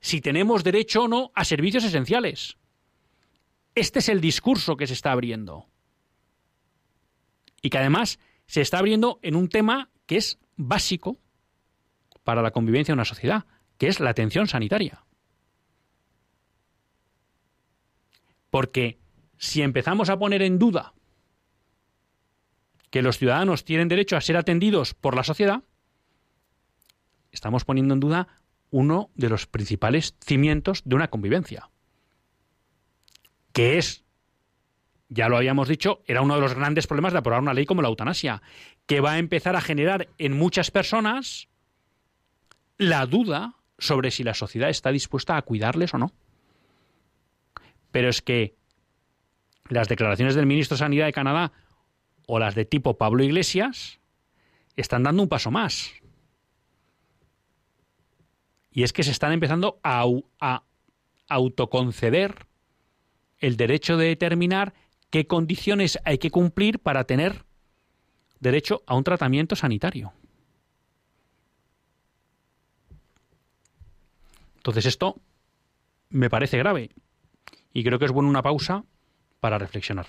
si 0.00 0.20
tenemos 0.20 0.64
derecho 0.64 1.04
o 1.04 1.08
no 1.08 1.30
a 1.34 1.44
servicios 1.44 1.84
esenciales. 1.84 2.58
Este 3.74 4.00
es 4.00 4.08
el 4.08 4.20
discurso 4.20 4.76
que 4.76 4.86
se 4.88 4.92
está 4.92 5.12
abriendo. 5.12 5.66
Y 7.68 7.70
que 7.70 7.76
además 7.76 8.18
se 8.46 8.62
está 8.62 8.78
abriendo 8.78 9.20
en 9.20 9.36
un 9.36 9.50
tema 9.50 9.90
que 10.06 10.16
es 10.16 10.38
básico 10.56 11.18
para 12.24 12.40
la 12.40 12.50
convivencia 12.50 12.92
de 12.92 12.96
una 12.96 13.04
sociedad, 13.04 13.44
que 13.76 13.88
es 13.88 14.00
la 14.00 14.08
atención 14.08 14.48
sanitaria. 14.48 15.04
Porque 18.48 18.98
si 19.36 19.60
empezamos 19.60 20.08
a 20.08 20.18
poner 20.18 20.40
en 20.40 20.58
duda 20.58 20.94
que 22.88 23.02
los 23.02 23.18
ciudadanos 23.18 23.66
tienen 23.66 23.88
derecho 23.88 24.16
a 24.16 24.22
ser 24.22 24.38
atendidos 24.38 24.94
por 24.94 25.14
la 25.14 25.22
sociedad, 25.22 25.62
estamos 27.32 27.66
poniendo 27.66 27.92
en 27.92 28.00
duda 28.00 28.28
uno 28.70 29.10
de 29.14 29.28
los 29.28 29.46
principales 29.46 30.16
cimientos 30.24 30.80
de 30.86 30.94
una 30.94 31.08
convivencia, 31.08 31.68
que 33.52 33.76
es, 33.76 34.06
ya 35.08 35.28
lo 35.28 35.36
habíamos 35.36 35.68
dicho, 35.68 36.02
era 36.06 36.22
uno 36.22 36.34
de 36.34 36.40
los 36.40 36.54
grandes 36.54 36.86
problemas 36.86 37.12
de 37.12 37.20
aprobar 37.20 37.40
una 37.40 37.54
ley 37.54 37.64
como 37.64 37.82
la 37.82 37.88
eutanasia, 37.88 38.42
que 38.86 39.00
va 39.00 39.12
a 39.12 39.18
empezar 39.18 39.56
a 39.56 39.60
generar 39.60 40.08
en 40.18 40.36
muchas 40.36 40.70
personas 40.70 41.48
la 42.76 43.06
duda 43.06 43.56
sobre 43.78 44.10
si 44.10 44.24
la 44.24 44.34
sociedad 44.34 44.68
está 44.68 44.90
dispuesta 44.90 45.36
a 45.36 45.42
cuidarles 45.42 45.94
o 45.94 45.98
no. 45.98 46.12
Pero 47.90 48.08
es 48.08 48.20
que 48.20 48.56
las 49.68 49.88
declaraciones 49.88 50.34
del 50.34 50.46
ministro 50.46 50.76
de 50.76 50.80
Sanidad 50.80 51.06
de 51.06 51.12
Canadá 51.12 51.52
o 52.26 52.38
las 52.38 52.54
de 52.54 52.64
tipo 52.64 52.98
Pablo 52.98 53.24
Iglesias 53.24 54.00
están 54.76 55.02
dando 55.02 55.22
un 55.22 55.28
paso 55.28 55.50
más. 55.50 55.92
Y 58.70 58.82
es 58.82 58.92
que 58.92 59.02
se 59.02 59.10
están 59.10 59.32
empezando 59.32 59.80
a, 59.82 60.04
a 60.40 60.62
autoconceder 61.28 62.46
el 63.38 63.56
derecho 63.56 63.96
de 63.96 64.06
determinar 64.06 64.74
qué 65.10 65.26
condiciones 65.26 65.98
hay 66.04 66.18
que 66.18 66.30
cumplir 66.30 66.78
para 66.78 67.04
tener 67.04 67.44
derecho 68.40 68.82
a 68.86 68.94
un 68.94 69.04
tratamiento 69.04 69.56
sanitario. 69.56 70.12
Entonces 74.56 74.86
esto 74.86 75.20
me 76.10 76.30
parece 76.30 76.58
grave 76.58 76.90
y 77.72 77.84
creo 77.84 77.98
que 77.98 78.04
es 78.04 78.12
bueno 78.12 78.28
una 78.28 78.42
pausa 78.42 78.84
para 79.40 79.58
reflexionar. 79.58 80.06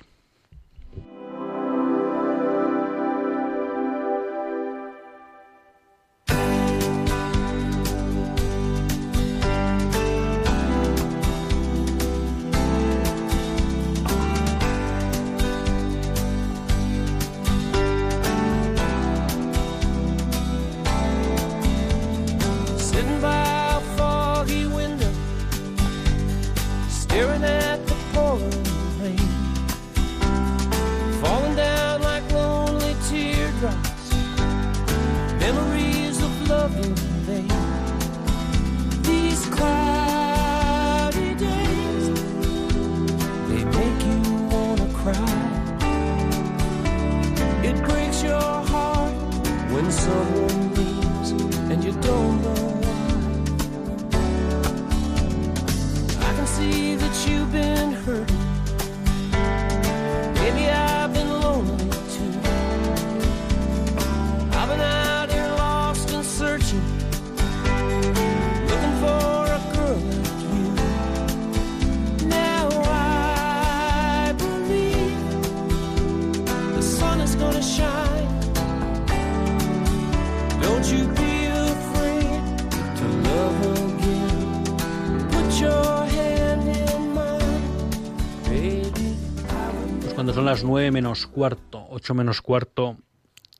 9 90.70 90.92
menos 90.92 91.26
cuarto, 91.26 91.88
8 91.90 92.14
menos 92.14 92.44
cuarto 92.44 92.98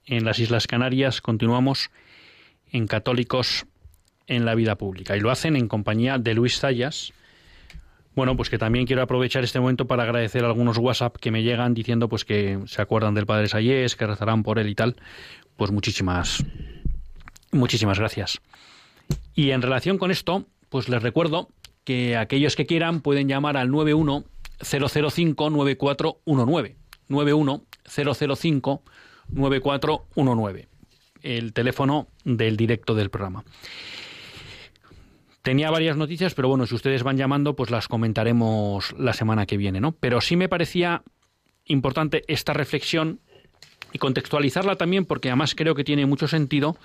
en 0.06 0.26
las 0.26 0.38
Islas 0.38 0.68
Canarias. 0.68 1.22
Continuamos 1.22 1.90
en 2.72 2.86
Católicos 2.86 3.66
en 4.28 4.46
la 4.46 4.54
vida 4.54 4.76
pública 4.76 5.18
y 5.18 5.20
lo 5.20 5.32
hacen 5.32 5.56
en 5.56 5.68
compañía 5.68 6.20
de 6.20 6.36
Luis 6.36 6.60
Zayas. 6.60 7.14
Bueno, 8.14 8.36
pues 8.36 8.52
que 8.52 8.60
también 8.60 8.86
quiero 8.86 9.02
aprovechar 9.02 9.44
este 9.44 9.60
momento 9.60 9.88
para 9.88 10.04
agradecer 10.04 10.46
algunos 10.46 10.78
WhatsApp 10.78 11.18
que 11.18 11.32
me 11.32 11.42
llegan 11.42 11.74
diciendo 11.74 12.10
pues 12.10 12.26
que 12.26 12.60
se 12.68 12.80
acuerdan 12.80 13.16
del 13.16 13.26
Padre 13.26 13.48
Sayés, 13.48 13.96
que 13.96 14.06
rezarán 14.06 14.44
por 14.44 14.60
él 14.60 14.70
y 14.70 14.76
tal. 14.76 14.96
Pues 15.58 15.72
muchísimas 15.72 16.46
muchísimas 17.52 17.98
gracias. 17.98 18.40
Y 19.34 19.50
en 19.50 19.64
relación 19.64 19.98
con 19.98 20.12
esto, 20.12 20.46
pues 20.70 20.90
les 20.90 21.02
recuerdo 21.02 21.50
que 21.86 22.18
aquellos 22.18 22.56
que 22.56 22.68
quieran 22.68 23.02
pueden 23.02 23.28
llamar 23.28 23.58
al 23.58 23.72
91 23.72 24.26
005 24.62 25.50
9419. 25.50 26.79
91005 27.10 28.84
9419, 29.32 30.68
el 31.22 31.54
teléfono 31.54 32.08
del 32.24 32.58
directo 32.58 32.96
del 32.96 33.10
programa. 33.10 33.44
Tenía 35.42 35.72
varias 35.72 35.98
noticias, 35.98 36.34
pero 36.34 36.50
bueno, 36.50 36.66
si 36.66 36.76
ustedes 36.76 37.04
van 37.04 37.18
llamando, 37.18 37.56
pues 37.56 37.72
las 37.72 37.88
comentaremos 37.88 38.94
la 38.98 39.14
semana 39.14 39.46
que 39.46 39.58
viene, 39.58 39.80
¿no? 39.80 39.94
Pero 39.94 40.22
sí 40.22 40.36
me 40.36 40.50
parecía 40.50 41.04
importante 41.66 42.24
esta 42.28 42.54
reflexión 42.54 43.20
y 43.94 44.00
contextualizarla 44.00 44.76
también 44.76 45.06
porque 45.06 45.30
además 45.30 45.56
creo 45.56 45.76
que 45.76 45.84
tiene 45.84 46.06
mucho 46.06 46.28
sentido 46.28 46.78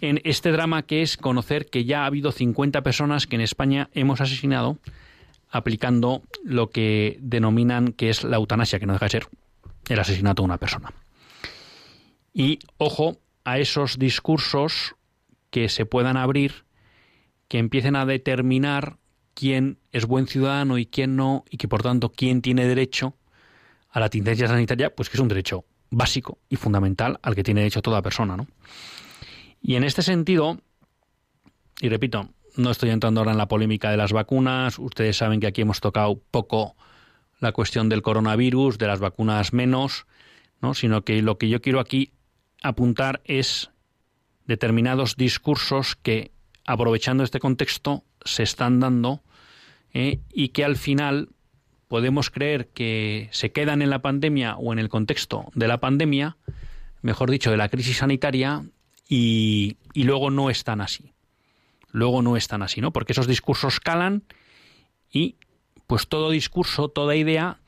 en 0.00 0.20
este 0.24 0.52
drama 0.52 0.82
que 0.82 1.02
es 1.02 1.16
conocer 1.16 1.66
que 1.66 1.84
ya 1.84 2.02
ha 2.02 2.06
habido 2.06 2.30
50 2.30 2.82
personas 2.82 3.26
que 3.26 3.36
en 3.36 3.42
España 3.42 3.90
hemos 3.94 4.20
asesinado 4.20 4.78
aplicando 5.50 6.22
lo 6.44 6.70
que 6.70 7.16
denominan 7.20 7.92
que 7.92 8.10
es 8.10 8.22
la 8.22 8.36
eutanasia, 8.36 8.78
que 8.78 8.86
no 8.86 8.92
deja 8.92 9.06
de 9.06 9.10
ser 9.10 9.26
el 9.88 9.98
asesinato 9.98 10.42
de 10.42 10.46
una 10.46 10.58
persona. 10.58 10.92
Y 12.32 12.58
ojo 12.76 13.18
a 13.44 13.58
esos 13.58 13.98
discursos 13.98 14.94
que 15.50 15.68
se 15.68 15.86
puedan 15.86 16.16
abrir, 16.16 16.64
que 17.48 17.58
empiecen 17.58 17.96
a 17.96 18.06
determinar 18.06 18.98
quién 19.34 19.78
es 19.92 20.06
buen 20.06 20.26
ciudadano 20.26 20.78
y 20.78 20.86
quién 20.86 21.16
no, 21.16 21.44
y 21.50 21.56
que 21.56 21.68
por 21.68 21.82
tanto 21.82 22.10
quién 22.10 22.42
tiene 22.42 22.66
derecho 22.66 23.14
a 23.90 24.00
la 24.00 24.06
asistencia 24.06 24.48
sanitaria, 24.48 24.94
pues 24.94 25.08
que 25.08 25.16
es 25.16 25.20
un 25.20 25.28
derecho 25.28 25.64
básico 25.90 26.38
y 26.48 26.56
fundamental 26.56 27.18
al 27.22 27.34
que 27.34 27.42
tiene 27.42 27.60
derecho 27.60 27.80
toda 27.80 28.02
persona, 28.02 28.36
¿no? 28.36 28.46
Y 29.60 29.76
en 29.76 29.84
este 29.84 30.02
sentido, 30.02 30.58
y 31.80 31.88
repito, 31.88 32.28
no 32.56 32.70
estoy 32.70 32.90
entrando 32.90 33.20
ahora 33.20 33.32
en 33.32 33.38
la 33.38 33.48
polémica 33.48 33.90
de 33.90 33.96
las 33.96 34.12
vacunas, 34.12 34.78
ustedes 34.78 35.16
saben 35.16 35.40
que 35.40 35.46
aquí 35.46 35.62
hemos 35.62 35.80
tocado 35.80 36.20
poco 36.30 36.76
la 37.40 37.52
cuestión 37.52 37.88
del 37.88 38.02
coronavirus, 38.02 38.78
de 38.78 38.86
las 38.86 39.00
vacunas 39.00 39.52
menos, 39.52 40.06
¿no? 40.60 40.74
sino 40.74 41.04
que 41.04 41.22
lo 41.22 41.38
que 41.38 41.48
yo 41.48 41.60
quiero 41.60 41.80
aquí 41.80 42.12
apuntar 42.62 43.20
es 43.24 43.70
determinados 44.46 45.16
discursos 45.16 45.96
que, 45.96 46.32
aprovechando 46.64 47.22
este 47.22 47.38
contexto, 47.38 48.04
se 48.24 48.42
están 48.42 48.80
dando 48.80 49.22
¿eh? 49.92 50.20
y 50.32 50.48
que 50.48 50.64
al 50.64 50.76
final 50.76 51.28
podemos 51.86 52.30
creer 52.30 52.68
que 52.68 53.28
se 53.32 53.52
quedan 53.52 53.82
en 53.82 53.90
la 53.90 54.00
pandemia 54.00 54.56
o 54.56 54.72
en 54.72 54.78
el 54.78 54.88
contexto 54.88 55.50
de 55.54 55.68
la 55.68 55.78
pandemia, 55.78 56.36
mejor 57.02 57.30
dicho, 57.30 57.50
de 57.50 57.56
la 57.56 57.68
crisis 57.68 57.98
sanitaria, 57.98 58.64
y, 59.08 59.78
y 59.94 60.04
luego 60.04 60.30
no 60.30 60.50
están 60.50 60.82
así. 60.82 61.12
Luego 61.90 62.20
no 62.20 62.36
están 62.36 62.62
así, 62.62 62.82
¿no? 62.82 62.92
Porque 62.92 63.12
esos 63.12 63.26
discursos 63.26 63.80
calan 63.80 64.24
y 65.10 65.36
pues 65.88 66.06
todo 66.06 66.30
discurso, 66.30 66.88
toda 66.88 67.16
idea 67.16 67.58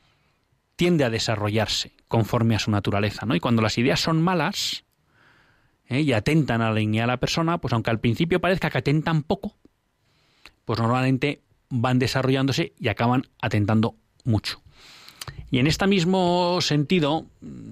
tiende 0.77 1.03
a 1.03 1.09
desarrollarse 1.09 1.91
conforme 2.07 2.55
a 2.55 2.59
su 2.59 2.71
naturaleza, 2.71 3.25
¿no? 3.25 3.35
Y 3.35 3.39
cuando 3.39 3.61
las 3.63 3.77
ideas 3.77 3.99
son 3.99 4.21
malas 4.21 4.85
¿eh? 5.89 6.01
y 6.01 6.13
atentan 6.13 6.61
a 6.61 6.69
la 6.69 6.75
dignidad 6.75 7.03
de 7.03 7.07
la 7.07 7.17
persona, 7.17 7.57
pues 7.57 7.73
aunque 7.73 7.89
al 7.89 7.99
principio 7.99 8.39
parezca 8.39 8.69
que 8.69 8.77
atentan 8.77 9.23
poco, 9.23 9.55
pues 10.65 10.79
normalmente 10.79 11.41
van 11.69 11.97
desarrollándose 11.97 12.73
y 12.79 12.89
acaban 12.89 13.23
atentando 13.41 13.95
mucho. 14.23 14.61
Y 15.49 15.57
en 15.57 15.65
este 15.65 15.87
mismo 15.87 16.61
sentido, 16.61 17.25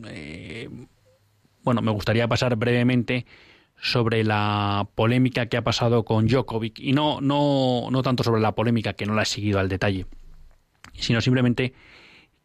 eh, 0.07 0.67
bueno, 1.61 1.83
me 1.83 1.91
gustaría 1.91 2.27
pasar 2.27 2.55
brevemente 2.55 3.27
sobre 3.79 4.23
la 4.23 4.87
polémica 4.95 5.45
que 5.45 5.57
ha 5.57 5.63
pasado 5.63 6.05
con 6.05 6.25
Djokovic 6.25 6.79
y 6.79 6.93
no, 6.93 7.21
no, 7.21 7.89
no 7.91 8.01
tanto 8.01 8.23
sobre 8.23 8.41
la 8.41 8.55
polémica 8.55 8.93
que 8.93 9.05
no 9.05 9.13
la 9.13 9.21
he 9.21 9.27
seguido 9.27 9.59
al 9.59 9.69
detalle, 9.69 10.07
sino 10.93 11.21
simplemente 11.21 11.73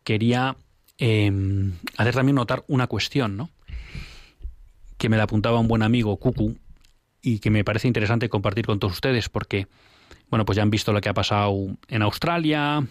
quería 0.04 0.56
em, 0.98 1.72
hacer 1.96 2.14
también 2.14 2.36
notar 2.36 2.64
una 2.68 2.86
cuestión, 2.86 3.36
¿no? 3.36 3.50
que 5.04 5.08
me 5.10 5.16
la 5.16 5.24
apuntaba 5.24 5.58
un 5.58 5.68
buen 5.68 5.82
amigo, 5.82 6.16
Cucu, 6.16 6.56
y 7.20 7.38
que 7.38 7.50
me 7.50 7.62
parece 7.62 7.88
interesante 7.88 8.28
compartir 8.28 8.66
con 8.66 8.78
todos 8.78 8.94
ustedes 8.94 9.28
porque, 9.28 9.66
bueno, 10.30 10.44
pues 10.44 10.56
ya 10.56 10.62
han 10.62 10.70
visto 10.70 10.92
lo 10.92 11.00
que 11.00 11.08
ha 11.08 11.14
pasado 11.14 11.54
en 11.88 12.02
Australia, 12.02 12.86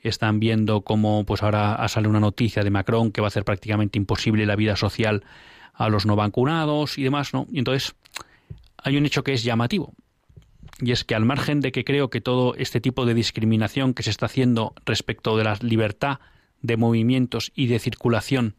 están 0.00 0.40
viendo 0.40 0.82
cómo 0.82 1.24
pues 1.24 1.42
ahora 1.42 1.86
sale 1.88 2.08
una 2.08 2.20
noticia 2.20 2.62
de 2.64 2.70
Macron 2.70 3.12
que 3.12 3.20
va 3.20 3.26
a 3.26 3.28
hacer 3.28 3.44
prácticamente 3.44 3.98
imposible 3.98 4.44
la 4.46 4.56
vida 4.56 4.76
social 4.76 5.24
a 5.74 5.88
los 5.88 6.06
no 6.06 6.16
vacunados 6.16 6.98
y 6.98 7.02
demás, 7.02 7.32
¿no? 7.32 7.46
Y 7.50 7.58
entonces 7.58 7.94
hay 8.76 8.96
un 8.96 9.06
hecho 9.06 9.22
que 9.22 9.32
es 9.32 9.42
llamativo. 9.42 9.94
Y 10.82 10.90
es 10.90 11.04
que 11.04 11.14
al 11.14 11.24
margen 11.24 11.60
de 11.60 11.70
que 11.70 11.84
creo 11.84 12.10
que 12.10 12.20
todo 12.20 12.56
este 12.56 12.80
tipo 12.80 13.06
de 13.06 13.14
discriminación 13.14 13.94
que 13.94 14.02
se 14.02 14.10
está 14.10 14.26
haciendo 14.26 14.74
respecto 14.84 15.36
de 15.36 15.44
la 15.44 15.56
libertad 15.62 16.18
de 16.60 16.76
movimientos 16.76 17.52
y 17.54 17.68
de 17.68 17.78
circulación 17.78 18.56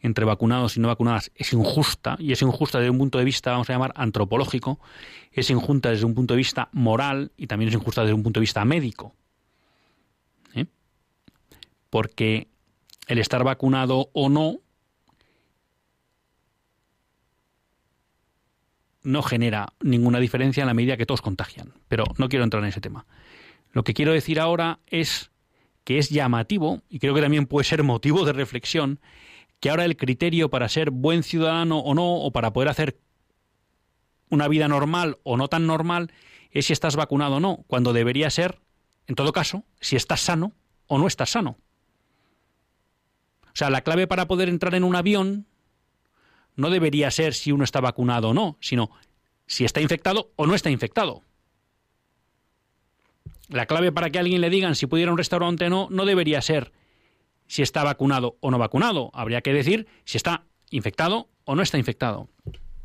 entre 0.00 0.24
vacunados 0.24 0.76
y 0.76 0.80
no 0.80 0.88
vacunadas 0.88 1.30
es 1.34 1.52
injusta, 1.52 2.16
y 2.20 2.32
es 2.32 2.40
injusta 2.40 2.78
desde 2.78 2.90
un 2.90 2.98
punto 2.98 3.18
de 3.18 3.24
vista, 3.24 3.50
vamos 3.50 3.68
a 3.68 3.74
llamar, 3.74 3.92
antropológico, 3.96 4.80
es 5.30 5.50
injusta 5.50 5.90
desde 5.90 6.06
un 6.06 6.14
punto 6.14 6.32
de 6.32 6.38
vista 6.38 6.70
moral 6.72 7.32
y 7.36 7.48
también 7.48 7.68
es 7.68 7.74
injusta 7.74 8.00
desde 8.00 8.14
un 8.14 8.22
punto 8.22 8.40
de 8.40 8.42
vista 8.42 8.64
médico. 8.64 9.14
¿eh? 10.54 10.66
Porque 11.90 12.48
el 13.08 13.18
estar 13.18 13.44
vacunado 13.44 14.08
o 14.14 14.30
no 14.30 14.60
no 19.02 19.22
genera 19.22 19.72
ninguna 19.80 20.20
diferencia 20.20 20.62
en 20.62 20.66
la 20.66 20.74
medida 20.74 20.96
que 20.96 21.06
todos 21.06 21.22
contagian. 21.22 21.72
Pero 21.88 22.04
no 22.16 22.28
quiero 22.28 22.44
entrar 22.44 22.62
en 22.62 22.68
ese 22.68 22.80
tema. 22.80 23.06
Lo 23.72 23.84
que 23.84 23.94
quiero 23.94 24.12
decir 24.12 24.40
ahora 24.40 24.80
es 24.86 25.30
que 25.84 25.98
es 25.98 26.10
llamativo, 26.10 26.82
y 26.88 26.98
creo 26.98 27.14
que 27.14 27.22
también 27.22 27.46
puede 27.46 27.64
ser 27.64 27.82
motivo 27.82 28.24
de 28.24 28.32
reflexión, 28.32 29.00
que 29.60 29.70
ahora 29.70 29.84
el 29.84 29.96
criterio 29.96 30.50
para 30.50 30.68
ser 30.68 30.90
buen 30.90 31.22
ciudadano 31.22 31.78
o 31.78 31.94
no, 31.94 32.16
o 32.16 32.30
para 32.30 32.52
poder 32.52 32.68
hacer 32.68 33.00
una 34.28 34.48
vida 34.48 34.68
normal 34.68 35.18
o 35.22 35.36
no 35.36 35.48
tan 35.48 35.66
normal, 35.66 36.12
es 36.50 36.66
si 36.66 36.72
estás 36.72 36.96
vacunado 36.96 37.36
o 37.36 37.40
no, 37.40 37.64
cuando 37.66 37.92
debería 37.92 38.30
ser, 38.30 38.60
en 39.06 39.14
todo 39.14 39.32
caso, 39.32 39.64
si 39.80 39.96
estás 39.96 40.20
sano 40.20 40.52
o 40.86 40.98
no 40.98 41.06
estás 41.06 41.30
sano. 41.30 41.56
O 43.46 43.56
sea, 43.58 43.70
la 43.70 43.80
clave 43.80 44.06
para 44.06 44.28
poder 44.28 44.48
entrar 44.48 44.74
en 44.76 44.84
un 44.84 44.94
avión 44.94 45.47
no 46.58 46.70
debería 46.70 47.10
ser 47.12 47.34
si 47.34 47.52
uno 47.52 47.62
está 47.62 47.80
vacunado 47.80 48.30
o 48.30 48.34
no, 48.34 48.58
sino 48.60 48.90
si 49.46 49.64
está 49.64 49.80
infectado 49.80 50.32
o 50.34 50.44
no 50.44 50.56
está 50.56 50.70
infectado. 50.70 51.22
La 53.48 53.66
clave 53.66 53.92
para 53.92 54.10
que 54.10 54.18
alguien 54.18 54.40
le 54.40 54.50
digan 54.50 54.74
si 54.74 54.88
pudiera 54.88 55.12
un 55.12 55.18
restaurante 55.18 55.66
o 55.66 55.70
no, 55.70 55.86
no 55.88 56.04
debería 56.04 56.42
ser 56.42 56.72
si 57.46 57.62
está 57.62 57.84
vacunado 57.84 58.38
o 58.40 58.50
no 58.50 58.58
vacunado. 58.58 59.12
Habría 59.14 59.40
que 59.40 59.52
decir 59.52 59.86
si 60.04 60.16
está 60.16 60.46
infectado 60.70 61.28
o 61.44 61.54
no 61.54 61.62
está 61.62 61.78
infectado. 61.78 62.28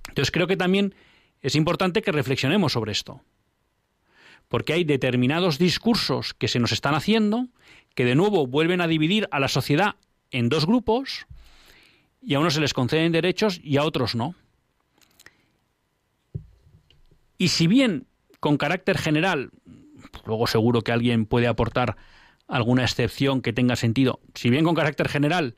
Entonces 0.07 0.29
creo 0.29 0.45
que 0.45 0.55
también 0.55 0.93
es 1.41 1.55
importante 1.55 2.03
que 2.03 2.11
reflexionemos 2.11 2.73
sobre 2.73 2.91
esto. 2.91 3.21
Porque 4.49 4.73
hay 4.73 4.83
determinados 4.83 5.57
discursos 5.57 6.35
que 6.35 6.47
se 6.47 6.59
nos 6.59 6.71
están 6.71 6.93
haciendo 6.93 7.47
que 7.95 8.05
de 8.05 8.13
nuevo 8.13 8.45
vuelven 8.45 8.81
a 8.81 8.87
dividir 8.87 9.27
a 9.31 9.39
la 9.39 9.47
sociedad 9.47 9.95
en 10.29 10.47
dos 10.47 10.67
grupos 10.67 11.25
y 12.25 12.35
a 12.35 12.39
unos 12.39 12.53
se 12.53 12.61
les 12.61 12.73
conceden 12.73 13.11
derechos 13.11 13.59
y 13.63 13.77
a 13.77 13.83
otros 13.83 14.15
no. 14.15 14.35
Y 17.37 17.49
si 17.49 17.67
bien 17.67 18.07
con 18.39 18.57
carácter 18.57 18.97
general, 18.97 19.51
luego 20.25 20.47
seguro 20.47 20.81
que 20.81 20.91
alguien 20.91 21.25
puede 21.25 21.47
aportar 21.47 21.97
alguna 22.47 22.83
excepción 22.83 23.41
que 23.41 23.53
tenga 23.53 23.75
sentido, 23.75 24.19
si 24.35 24.49
bien 24.49 24.63
con 24.63 24.75
carácter 24.75 25.09
general 25.09 25.55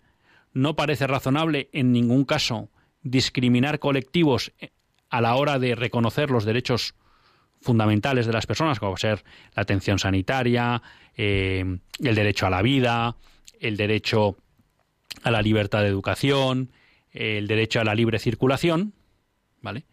no 0.53 0.75
parece 0.75 1.05
razonable 1.07 1.69
en 1.73 1.91
ningún 1.91 2.23
caso 2.23 2.69
discriminar 3.01 3.79
colectivos 3.79 4.53
a 5.09 5.21
la 5.21 5.35
hora 5.35 5.59
de 5.59 5.75
reconocer 5.75 6.31
los 6.31 6.45
derechos 6.45 6.95
fundamentales 7.61 8.25
de 8.25 8.33
las 8.33 8.45
personas, 8.45 8.79
como 8.79 8.97
ser 8.97 9.23
la 9.55 9.63
atención 9.63 9.99
sanitaria, 9.99 10.81
eh, 11.15 11.79
el 11.99 12.15
derecho 12.15 12.45
a 12.45 12.49
la 12.49 12.61
vida, 12.61 13.15
el 13.59 13.77
derecho 13.77 14.37
a 15.23 15.31
la 15.31 15.41
libertad 15.41 15.81
de 15.81 15.87
educación, 15.87 16.71
el 17.11 17.47
derecho 17.47 17.79
a 17.79 17.83
la 17.83 17.95
libre 17.95 18.19
circulación, 18.19 18.93
¿vale? 19.61 19.85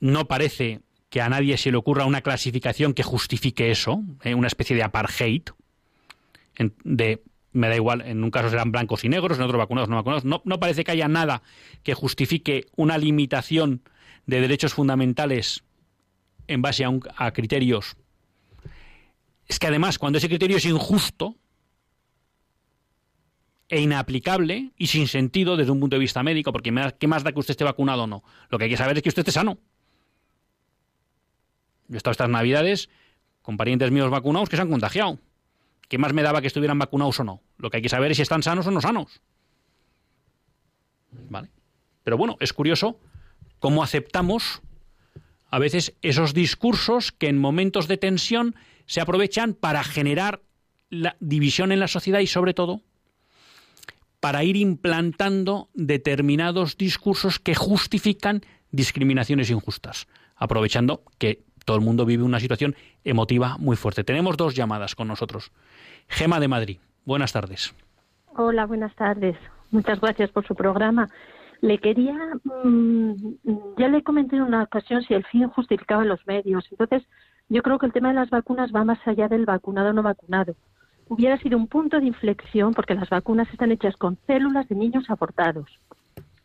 No 0.00 0.26
parece 0.26 0.80
que 1.10 1.20
a 1.20 1.28
nadie 1.28 1.56
se 1.56 1.70
le 1.70 1.76
ocurra 1.76 2.06
una 2.06 2.22
clasificación 2.22 2.94
que 2.94 3.02
justifique 3.02 3.70
eso, 3.70 4.02
¿eh? 4.22 4.34
una 4.34 4.48
especie 4.48 4.74
de 4.74 4.82
apartheid, 4.82 5.42
de, 6.82 7.22
me 7.52 7.68
da 7.68 7.76
igual, 7.76 8.00
en 8.02 8.24
un 8.24 8.30
caso 8.30 8.50
serán 8.50 8.72
blancos 8.72 9.04
y 9.04 9.08
negros, 9.08 9.38
en 9.38 9.44
otro 9.44 9.58
vacunados 9.58 9.88
no 9.88 9.96
vacunados, 9.96 10.24
no, 10.24 10.42
no 10.44 10.58
parece 10.58 10.82
que 10.82 10.90
haya 10.90 11.08
nada 11.08 11.42
que 11.82 11.94
justifique 11.94 12.66
una 12.76 12.98
limitación 12.98 13.82
de 14.26 14.40
derechos 14.40 14.74
fundamentales 14.74 15.62
en 16.48 16.62
base 16.62 16.84
a, 16.84 16.90
a 17.16 17.32
criterios. 17.32 17.96
Es 19.46 19.58
que 19.58 19.66
además, 19.66 19.98
cuando 19.98 20.18
ese 20.18 20.28
criterio 20.28 20.56
es 20.56 20.64
injusto, 20.64 21.36
e 23.68 23.80
inaplicable 23.80 24.72
y 24.76 24.88
sin 24.88 25.08
sentido 25.08 25.56
desde 25.56 25.72
un 25.72 25.80
punto 25.80 25.96
de 25.96 26.00
vista 26.00 26.22
médico, 26.22 26.52
porque 26.52 26.72
¿qué 26.98 27.06
más 27.06 27.24
da 27.24 27.32
que 27.32 27.40
usted 27.40 27.52
esté 27.52 27.64
vacunado 27.64 28.04
o 28.04 28.06
no? 28.06 28.22
Lo 28.50 28.58
que 28.58 28.64
hay 28.64 28.70
que 28.70 28.76
saber 28.76 28.96
es 28.96 29.02
que 29.02 29.08
usted 29.08 29.20
esté 29.20 29.32
sano. 29.32 29.58
Yo 31.88 31.94
he 31.94 31.96
estado 31.96 32.12
estas 32.12 32.28
navidades 32.28 32.88
con 33.42 33.56
parientes 33.56 33.90
míos 33.90 34.10
vacunados 34.10 34.48
que 34.48 34.56
se 34.56 34.62
han 34.62 34.70
contagiado. 34.70 35.18
¿Qué 35.88 35.98
más 35.98 36.12
me 36.12 36.22
daba 36.22 36.40
que 36.40 36.46
estuvieran 36.46 36.78
vacunados 36.78 37.20
o 37.20 37.24
no? 37.24 37.42
Lo 37.58 37.70
que 37.70 37.78
hay 37.78 37.82
que 37.82 37.88
saber 37.88 38.10
es 38.10 38.16
si 38.16 38.22
están 38.22 38.42
sanos 38.42 38.66
o 38.66 38.70
no 38.70 38.80
sanos. 38.80 39.20
¿Vale? 41.28 41.50
Pero 42.02 42.16
bueno, 42.16 42.36
es 42.40 42.52
curioso 42.52 42.98
cómo 43.58 43.82
aceptamos 43.82 44.62
a 45.50 45.58
veces 45.58 45.94
esos 46.02 46.34
discursos 46.34 47.12
que 47.12 47.28
en 47.28 47.38
momentos 47.38 47.86
de 47.86 47.96
tensión 47.96 48.56
se 48.86 49.00
aprovechan 49.00 49.54
para 49.54 49.84
generar 49.84 50.42
la 50.90 51.16
división 51.20 51.72
en 51.72 51.80
la 51.80 51.88
sociedad 51.88 52.20
y 52.20 52.26
sobre 52.26 52.54
todo 52.54 52.82
para 54.24 54.42
ir 54.42 54.56
implantando 54.56 55.68
determinados 55.74 56.78
discursos 56.78 57.38
que 57.38 57.54
justifican 57.54 58.40
discriminaciones 58.70 59.50
injustas, 59.50 60.08
aprovechando 60.34 61.02
que 61.18 61.42
todo 61.66 61.76
el 61.76 61.82
mundo 61.82 62.06
vive 62.06 62.22
una 62.22 62.40
situación 62.40 62.74
emotiva 63.04 63.58
muy 63.58 63.76
fuerte. 63.76 64.02
Tenemos 64.02 64.38
dos 64.38 64.54
llamadas 64.54 64.94
con 64.94 65.08
nosotros. 65.08 65.52
Gema 66.08 66.40
de 66.40 66.48
Madrid, 66.48 66.78
buenas 67.04 67.34
tardes. 67.34 67.74
Hola, 68.34 68.64
buenas 68.64 68.94
tardes. 68.94 69.36
Muchas 69.70 70.00
gracias 70.00 70.30
por 70.30 70.46
su 70.46 70.54
programa. 70.54 71.10
Le 71.60 71.76
quería, 71.76 72.16
mm, 72.64 73.12
ya 73.76 73.88
le 73.88 74.02
comenté 74.02 74.36
en 74.36 74.42
una 74.44 74.62
ocasión 74.62 75.02
si 75.02 75.12
el 75.12 75.26
fin 75.26 75.50
justificaba 75.50 76.02
los 76.06 76.26
medios. 76.26 76.66
Entonces, 76.70 77.02
yo 77.50 77.62
creo 77.62 77.78
que 77.78 77.84
el 77.84 77.92
tema 77.92 78.08
de 78.08 78.14
las 78.14 78.30
vacunas 78.30 78.72
va 78.74 78.84
más 78.84 79.06
allá 79.06 79.28
del 79.28 79.44
vacunado 79.44 79.90
o 79.90 79.92
no 79.92 80.02
vacunado 80.02 80.56
hubiera 81.08 81.38
sido 81.38 81.56
un 81.58 81.66
punto 81.66 82.00
de 82.00 82.06
inflexión 82.06 82.74
porque 82.74 82.94
las 82.94 83.10
vacunas 83.10 83.48
están 83.50 83.72
hechas 83.72 83.96
con 83.96 84.18
células 84.26 84.68
de 84.68 84.74
niños 84.74 85.08
abortados 85.10 85.68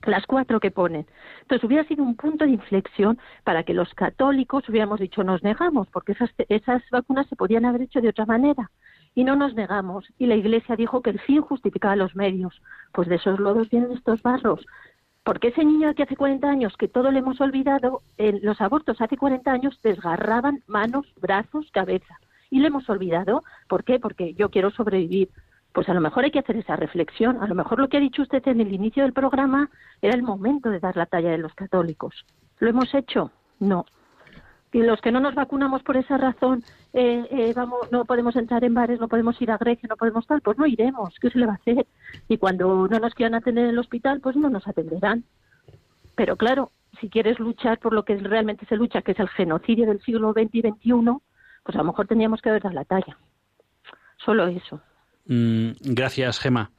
las 0.06 0.26
cuatro 0.26 0.60
que 0.60 0.72
ponen. 0.72 1.06
Entonces 1.42 1.64
hubiera 1.64 1.84
sido 1.86 2.04
un 2.04 2.16
punto 2.16 2.46
de 2.46 2.52
inflexión 2.52 3.20
para 3.44 3.64
que 3.64 3.74
los 3.74 3.94
católicos 3.94 4.68
hubiéramos 4.70 5.00
dicho 5.00 5.24
nos 5.24 5.44
negamos, 5.44 5.88
porque 5.90 6.16
esas, 6.50 6.84
vacunas 6.92 7.28
se 7.28 7.36
podían 7.36 7.66
haber 7.66 7.84
hecho 7.84 8.02
de 8.02 8.10
otra 8.10 8.26
manera. 8.26 8.72
Y 9.16 9.24
no 9.24 9.36
nos 9.36 9.56
negamos. 9.56 10.06
Y 10.18 10.28
la 10.28 10.36
Iglesia 10.36 10.76
dijo 10.76 11.02
que 11.02 11.10
el 11.10 11.20
fin 11.20 11.42
justificaba 11.42 11.96
los 11.96 12.16
medios. 12.16 12.62
Pues 12.94 13.08
de 13.08 13.16
esos 13.16 13.40
lodos 13.40 13.70
vienen 13.70 13.92
estos 13.92 14.22
barros. 14.22 14.66
Porque 15.24 15.50
ese 15.50 15.66
niño 15.66 15.94
que 15.96 16.04
hace 16.04 16.16
40 16.16 16.48
años, 16.48 16.78
que 16.78 16.88
todo 16.88 17.12
le 17.12 17.20
hemos 17.20 17.42
olvidado, 17.42 18.02
en 18.18 18.40
los 18.44 18.62
abortos 18.62 19.02
hace 19.02 19.18
40 19.18 19.52
años 19.52 19.80
desgarraban 19.84 20.64
manos, 20.68 21.06
brazos, 21.20 21.70
cabeza 21.72 22.20
y 22.50 22.60
le 22.60 22.68
hemos 22.68 22.90
olvidado. 22.90 23.44
¿Por 23.68 23.84
qué? 23.84 24.00
Porque 24.00 24.34
yo 24.34 24.50
quiero 24.50 24.72
sobrevivir. 24.72 25.30
Pues 25.72 25.88
a 25.88 25.94
lo 25.94 26.02
mejor 26.02 26.24
hay 26.24 26.32
que 26.32 26.40
hacer 26.40 26.58
esa 26.58 26.76
reflexión. 26.76 27.42
A 27.42 27.48
lo 27.48 27.56
mejor 27.56 27.80
lo 27.80 27.90
que 27.90 27.98
ha 27.98 28.02
dicho 28.02 28.24
usted 28.24 28.46
en 28.48 28.60
el 28.62 28.74
inicio 28.74 29.04
del 29.04 29.14
programa 29.14 29.70
era 30.02 30.16
el 30.16 30.24
momento 30.24 30.70
de 30.70 30.80
dar 30.80 30.98
la 30.98 31.06
talla 31.06 31.30
de 31.30 31.38
los 31.38 31.54
católicos. 31.54 32.26
¿Lo 32.60 32.70
hemos 32.70 32.94
hecho? 32.94 33.32
No. 33.60 33.86
Y 34.72 34.84
los 34.84 35.02
que 35.02 35.12
no 35.12 35.20
nos 35.20 35.34
vacunamos 35.34 35.82
por 35.82 35.98
esa 35.98 36.18
razón, 36.18 36.64
eh, 36.94 37.28
eh, 37.32 37.54
vamos, 37.56 37.92
no 37.92 38.06
podemos 38.06 38.36
entrar 38.36 38.64
en 38.64 38.76
bares, 38.76 39.00
no 39.00 39.08
podemos 39.08 39.42
ir 39.42 39.50
a 39.50 39.58
Grecia, 39.58 39.88
no 39.90 39.96
podemos 39.96 40.28
tal, 40.28 40.42
pues 40.42 40.58
no 40.58 40.68
iremos. 40.68 41.16
¿Qué 41.20 41.30
se 41.30 41.40
le 41.40 41.48
va 41.48 41.54
a 41.54 41.56
hacer? 41.56 41.88
Y 42.28 42.38
cuando 42.38 42.88
no 42.88 43.00
nos 43.00 43.16
quieran 43.16 43.36
atender 43.36 43.66
en 43.66 43.72
el 43.72 43.80
hospital, 43.80 44.22
pues 44.22 44.36
no 44.36 44.50
nos 44.50 44.68
atenderán. 44.68 45.24
Pero 46.16 46.36
claro, 46.36 46.72
si 47.00 47.10
quieres 47.10 47.40
luchar 47.40 47.80
por 47.80 47.94
lo 47.94 48.04
que 48.04 48.16
realmente 48.18 48.66
se 48.68 48.76
lucha, 48.76 49.02
que 49.02 49.14
es 49.14 49.20
el 49.20 49.30
genocidio 49.30 49.88
del 49.88 50.02
siglo 50.02 50.34
XX 50.34 50.54
y 50.54 50.62
XXI, 50.62 51.18
pues 51.64 51.76
a 51.76 51.80
lo 51.80 51.86
mejor 51.86 52.08
teníamos 52.08 52.42
que 52.42 52.50
haber 52.50 52.62
dado 52.62 52.76
la 52.76 52.86
talla. 52.86 53.18
Solo 54.18 54.48
eso. 54.48 54.82
Mm, 55.26 55.72
gracias, 55.82 56.40
Gema. 56.40 56.72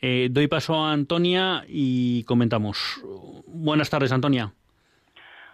Eh, 0.00 0.28
doy 0.30 0.48
paso 0.48 0.74
a 0.74 0.92
Antonia 0.92 1.64
y 1.66 2.24
comentamos. 2.24 3.02
Buenas 3.46 3.88
tardes, 3.90 4.12
Antonia. 4.12 4.52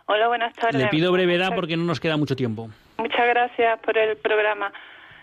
Hola, 0.06 0.26
buenas 0.26 0.52
tardes. 0.54 0.82
Le 0.82 0.88
pido 0.88 1.12
brevedad 1.12 1.54
porque 1.54 1.76
no 1.76 1.84
nos 1.84 2.00
queda 2.00 2.16
mucho 2.16 2.34
tiempo. 2.34 2.68
Muchas 2.98 3.28
gracias 3.28 3.78
por 3.80 3.96
el 3.96 4.16
programa. 4.16 4.72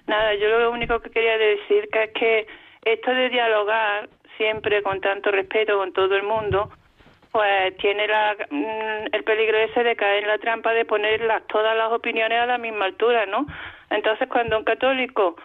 Nada, 0.07 0.33
yo 0.35 0.47
lo 0.47 0.71
único 0.71 1.01
que 1.01 1.09
quería 1.09 1.37
decir 1.37 1.89
que 1.91 2.03
es 2.05 2.11
que 2.13 2.47
esto 2.85 3.11
de 3.11 3.29
dialogar 3.29 4.09
siempre 4.37 4.81
con 4.81 5.01
tanto 5.01 5.29
respeto 5.31 5.77
con 5.77 5.91
todo 5.91 6.15
el 6.15 6.23
mundo, 6.23 6.71
pues 7.37 7.77
tiene 7.77 8.07
la, 8.07 8.35
mm, 8.49 9.13
el 9.13 9.23
peligro 9.23 9.59
ese 9.59 9.83
de 9.83 9.95
caer 9.95 10.23
en 10.23 10.27
la 10.27 10.39
trampa 10.39 10.73
de 10.73 10.85
poner 10.85 11.21
todas 11.49 11.77
las 11.77 11.91
opiniones 11.91 12.39
a 12.39 12.47
la 12.47 12.57
misma 12.57 12.85
altura, 12.85 13.27
¿no? 13.27 13.45
Entonces, 13.91 14.27
cuando 14.27 14.57
un 14.57 14.63
católico 14.63 15.35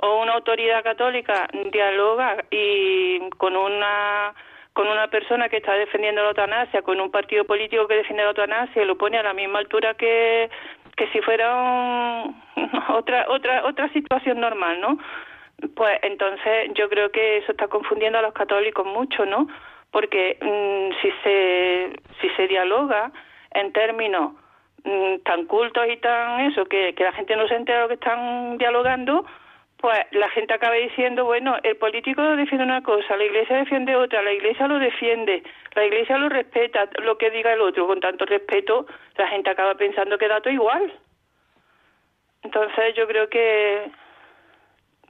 o 0.00 0.22
una 0.22 0.32
autoridad 0.32 0.82
católica 0.82 1.48
dialoga 1.70 2.38
y 2.50 3.30
con 3.38 3.54
una 3.54 4.34
con 4.72 4.88
una 4.88 5.06
persona 5.06 5.48
que 5.48 5.58
está 5.58 5.74
defendiendo 5.74 6.20
la 6.20 6.30
eutanasia, 6.30 6.82
con 6.82 7.00
un 7.00 7.12
partido 7.12 7.44
político 7.44 7.86
que 7.86 7.94
defiende 7.94 8.24
la 8.24 8.30
eutanasia 8.30 8.82
y 8.82 8.84
lo 8.84 8.98
pone 8.98 9.16
a 9.16 9.22
la 9.22 9.32
misma 9.32 9.60
altura 9.60 9.94
que, 9.94 10.50
que 10.96 11.06
si 11.12 11.20
fuera 11.20 12.24
otra 12.88 13.26
otra 13.28 13.64
otra 13.66 13.88
situación 13.92 14.40
normal, 14.40 14.80
¿no? 14.80 14.98
Pues 15.76 16.00
entonces 16.02 16.72
yo 16.74 16.88
creo 16.88 17.12
que 17.12 17.36
eso 17.36 17.52
está 17.52 17.68
confundiendo 17.68 18.18
a 18.18 18.22
los 18.22 18.34
católicos 18.34 18.84
mucho, 18.84 19.24
¿no? 19.24 19.46
Porque 19.96 20.36
mm, 20.42 21.00
si 21.00 21.10
se 21.22 21.90
si 22.20 22.28
se 22.36 22.46
dialoga 22.48 23.10
en 23.52 23.72
términos 23.72 24.32
mm, 24.84 25.20
tan 25.24 25.46
cultos 25.46 25.86
y 25.88 25.96
tan 25.96 26.40
eso 26.40 26.66
que, 26.66 26.94
que 26.94 27.02
la 27.02 27.12
gente 27.12 27.34
no 27.34 27.48
se 27.48 27.54
entera 27.54 27.78
de 27.78 27.84
lo 27.84 27.88
que 27.88 27.94
están 27.94 28.58
dialogando, 28.58 29.24
pues 29.78 29.98
la 30.10 30.28
gente 30.28 30.52
acaba 30.52 30.74
diciendo, 30.74 31.24
bueno, 31.24 31.56
el 31.62 31.78
político 31.78 32.20
defiende 32.36 32.64
una 32.64 32.82
cosa, 32.82 33.16
la 33.16 33.24
iglesia 33.24 33.56
defiende 33.56 33.96
otra, 33.96 34.20
la 34.20 34.34
iglesia 34.34 34.68
lo 34.68 34.78
defiende, 34.78 35.42
la 35.74 35.86
iglesia 35.86 36.18
lo 36.18 36.28
respeta, 36.28 36.90
lo 37.02 37.16
que 37.16 37.30
diga 37.30 37.54
el 37.54 37.62
otro, 37.62 37.86
con 37.86 37.98
tanto 37.98 38.26
respeto, 38.26 38.86
la 39.16 39.28
gente 39.28 39.48
acaba 39.48 39.76
pensando 39.76 40.18
que 40.18 40.28
da 40.28 40.42
todo 40.42 40.52
igual. 40.52 40.92
Entonces 42.42 42.94
yo 42.96 43.08
creo 43.08 43.30
que 43.30 43.90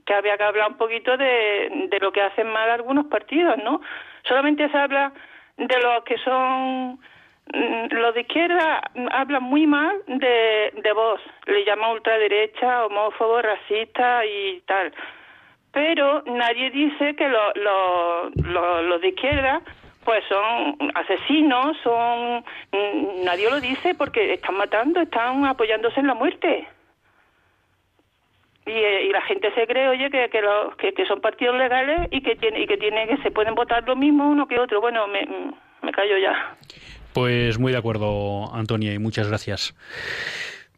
que 0.07 0.15
había 0.15 0.37
que 0.39 0.45
hablar 0.45 0.71
un 0.71 0.77
poquito 0.77 1.17
de, 1.17 1.89
de 1.91 1.99
lo 1.99 2.13
que 2.13 2.23
hacen 2.23 2.47
mal 2.47 2.71
algunos 2.71 3.07
partidos, 3.07 3.59
¿no? 3.59 3.81
Solamente 4.29 4.69
se 4.69 4.77
habla 4.77 5.13
de 5.57 5.81
los 5.81 6.05
que 6.05 6.19
son 6.19 6.99
Mm, 7.53 7.95
los 7.95 8.13
de 8.15 8.23
izquierda 8.23 8.83
hablan 9.13 9.45
muy 9.45 9.69
mal 9.69 9.97
de, 10.09 10.73
de 10.83 10.93
vos, 10.93 11.21
le 11.47 11.65
llaman 11.65 11.93
ultraderecha, 11.93 12.87
homófobo, 12.87 13.41
racista 13.41 14.25
y 14.27 14.61
tal. 14.67 14.93
Pero 15.71 16.23
nadie 16.27 16.71
dice 16.71 17.15
que 17.15 17.29
los 17.29 17.57
lo, 17.57 18.31
lo, 18.83 18.99
de 18.99 19.09
izquierda 19.09 19.61
pues 20.05 20.25
son 20.29 20.77
asesinos, 20.95 21.77
son 21.85 22.45
mm, 22.73 23.25
nadie 23.25 23.49
lo 23.49 23.61
dice 23.61 23.95
porque 23.95 24.33
están 24.33 24.57
matando, 24.57 25.01
están 25.01 25.45
apoyándose 25.45 26.01
en 26.01 26.07
la 26.09 26.15
muerte. 26.15 26.67
Y, 28.67 28.71
y 28.71 29.11
la 29.11 29.23
gente 29.23 29.53
se 29.55 29.67
cree, 29.67 29.89
oye, 29.89 30.11
que, 30.11 30.29
que, 30.29 30.93
que, 30.93 31.07
son 31.07 31.21
partidos 31.21 31.57
legales 31.57 32.09
y 32.11 32.21
que 32.21 32.35
tiene, 32.35 32.63
y 32.63 32.67
que 32.67 32.77
tiene 32.77 33.07
que 33.07 33.17
se 33.19 33.31
pueden 33.31 33.55
votar 33.55 33.87
lo 33.87 33.95
mismo 33.95 34.29
uno 34.29 34.49
que 34.49 34.59
otro. 34.59 34.81
Bueno, 34.81 35.07
me, 35.07 35.25
me 35.83 35.93
callo 35.93 36.19
ya. 36.19 36.57
Pues 37.13 37.59
muy 37.59 37.73
de 37.73 37.79
acuerdo, 37.79 38.53
Antonia, 38.53 38.93
y 38.93 38.99
muchas 38.99 39.29
gracias. 39.29 39.75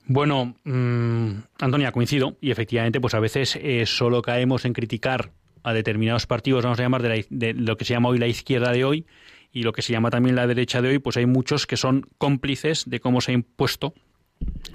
Bueno, 0.05 0.55
mm, 0.65 1.31
Antonia, 1.61 1.93
coincido, 1.93 2.37
y 2.41 2.51
efectivamente, 2.51 3.01
pues 3.01 3.15
a 3.15 3.21
veces 3.21 3.57
eh, 3.57 3.87
solo 3.87 4.23
caemos 4.23 4.65
en 4.65 4.73
criticar 4.73 5.31
a 5.63 5.73
determinados 5.73 6.27
partidos, 6.27 6.65
vamos 6.65 6.79
a 6.79 6.83
llamar 6.83 7.03
de, 7.03 7.27
de, 7.29 7.55
lo 7.55 7.77
que 7.77 7.85
se 7.85 7.95
llama 7.95 8.11
hoy 8.11 8.19
la 8.19 8.27
izquierda 8.27 8.71
de 8.73 8.85
hoy, 8.85 9.07
y 9.53 9.63
lo 9.63 9.73
que 9.73 9.83
se 9.83 9.93
llama 9.93 10.11
también 10.11 10.37
la 10.37 10.47
derecha 10.47 10.81
de 10.83 10.91
hoy, 10.91 10.99
pues 10.99 11.17
hay 11.17 11.27
muchos 11.27 11.67
que 11.67 11.77
son 11.77 12.07
cómplices 12.19 12.89
de 12.89 13.01
cómo 13.01 13.21
se 13.21 13.33
ha 13.33 13.35
impuesto 13.35 13.95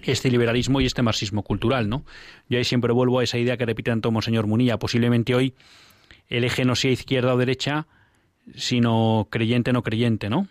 este 0.01 0.29
liberalismo 0.29 0.81
y 0.81 0.85
este 0.85 1.01
marxismo 1.01 1.43
cultural, 1.43 1.89
¿no? 1.89 2.05
Yo 2.49 2.57
ahí 2.57 2.63
siempre 2.63 2.91
vuelvo 2.93 3.19
a 3.19 3.23
esa 3.23 3.37
idea 3.37 3.57
que 3.57 3.65
repite 3.65 3.91
tanto 3.91 4.11
Monseñor 4.11 4.47
Munilla, 4.47 4.77
posiblemente 4.77 5.35
hoy 5.35 5.55
el 6.27 6.43
eje 6.43 6.65
no 6.65 6.75
sea 6.75 6.91
izquierda 6.91 7.33
o 7.33 7.37
derecha, 7.37 7.87
sino 8.55 9.27
creyente 9.29 9.73
no 9.73 9.83
creyente, 9.83 10.29
¿no? 10.29 10.47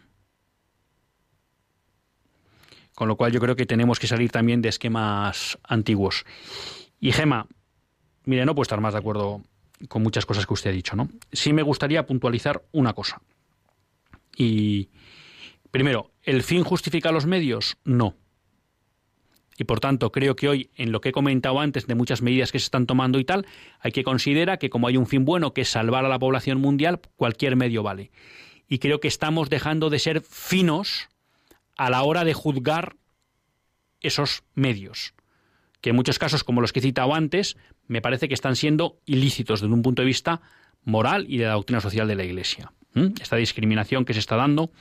Con 2.94 3.08
lo 3.08 3.16
cual 3.16 3.32
yo 3.32 3.40
creo 3.40 3.56
que 3.56 3.66
tenemos 3.66 3.98
que 3.98 4.06
salir 4.06 4.30
también 4.30 4.62
de 4.62 4.68
esquemas 4.68 5.58
antiguos. 5.64 6.24
Y 7.00 7.12
Gema, 7.12 7.46
mire, 8.24 8.44
no 8.44 8.54
puedo 8.54 8.62
estar 8.62 8.80
más 8.80 8.92
de 8.92 9.00
acuerdo 9.00 9.42
con 9.88 10.02
muchas 10.02 10.26
cosas 10.26 10.46
que 10.46 10.54
usted 10.54 10.70
ha 10.70 10.74
dicho, 10.74 10.94
¿no? 10.94 11.08
Sí 11.32 11.52
me 11.52 11.62
gustaría 11.62 12.06
puntualizar 12.06 12.62
una 12.72 12.92
cosa. 12.92 13.20
Y 14.36 14.88
primero, 15.70 16.12
¿el 16.22 16.42
fin 16.42 16.64
justifica 16.64 17.12
los 17.12 17.26
medios? 17.26 17.76
No. 17.84 18.14
Y 19.62 19.64
por 19.64 19.78
tanto, 19.78 20.10
creo 20.10 20.34
que 20.34 20.48
hoy, 20.48 20.70
en 20.74 20.90
lo 20.90 21.00
que 21.00 21.10
he 21.10 21.12
comentado 21.12 21.60
antes 21.60 21.86
de 21.86 21.94
muchas 21.94 22.20
medidas 22.20 22.50
que 22.50 22.58
se 22.58 22.64
están 22.64 22.84
tomando 22.84 23.20
y 23.20 23.24
tal, 23.24 23.46
hay 23.78 23.92
que 23.92 24.02
considerar 24.02 24.58
que 24.58 24.70
como 24.70 24.88
hay 24.88 24.96
un 24.96 25.06
fin 25.06 25.24
bueno, 25.24 25.54
que 25.54 25.60
es 25.60 25.68
salvar 25.68 26.04
a 26.04 26.08
la 26.08 26.18
población 26.18 26.60
mundial, 26.60 27.00
cualquier 27.14 27.54
medio 27.54 27.84
vale. 27.84 28.10
Y 28.66 28.80
creo 28.80 28.98
que 28.98 29.06
estamos 29.06 29.50
dejando 29.50 29.88
de 29.88 30.00
ser 30.00 30.20
finos 30.20 31.10
a 31.76 31.90
la 31.90 32.02
hora 32.02 32.24
de 32.24 32.34
juzgar 32.34 32.96
esos 34.00 34.42
medios, 34.56 35.14
que 35.80 35.90
en 35.90 35.96
muchos 35.96 36.18
casos, 36.18 36.42
como 36.42 36.60
los 36.60 36.72
que 36.72 36.80
he 36.80 36.82
citado 36.82 37.14
antes, 37.14 37.56
me 37.86 38.02
parece 38.02 38.26
que 38.26 38.34
están 38.34 38.56
siendo 38.56 38.98
ilícitos 39.06 39.60
desde 39.60 39.72
un 39.72 39.82
punto 39.82 40.02
de 40.02 40.06
vista 40.06 40.40
moral 40.82 41.26
y 41.28 41.38
de 41.38 41.44
la 41.44 41.52
doctrina 41.52 41.80
social 41.80 42.08
de 42.08 42.16
la 42.16 42.24
Iglesia. 42.24 42.72
Esta 42.96 43.36
discriminación 43.36 44.04
que 44.04 44.12
se 44.12 44.18
está 44.18 44.34
dando 44.34 44.72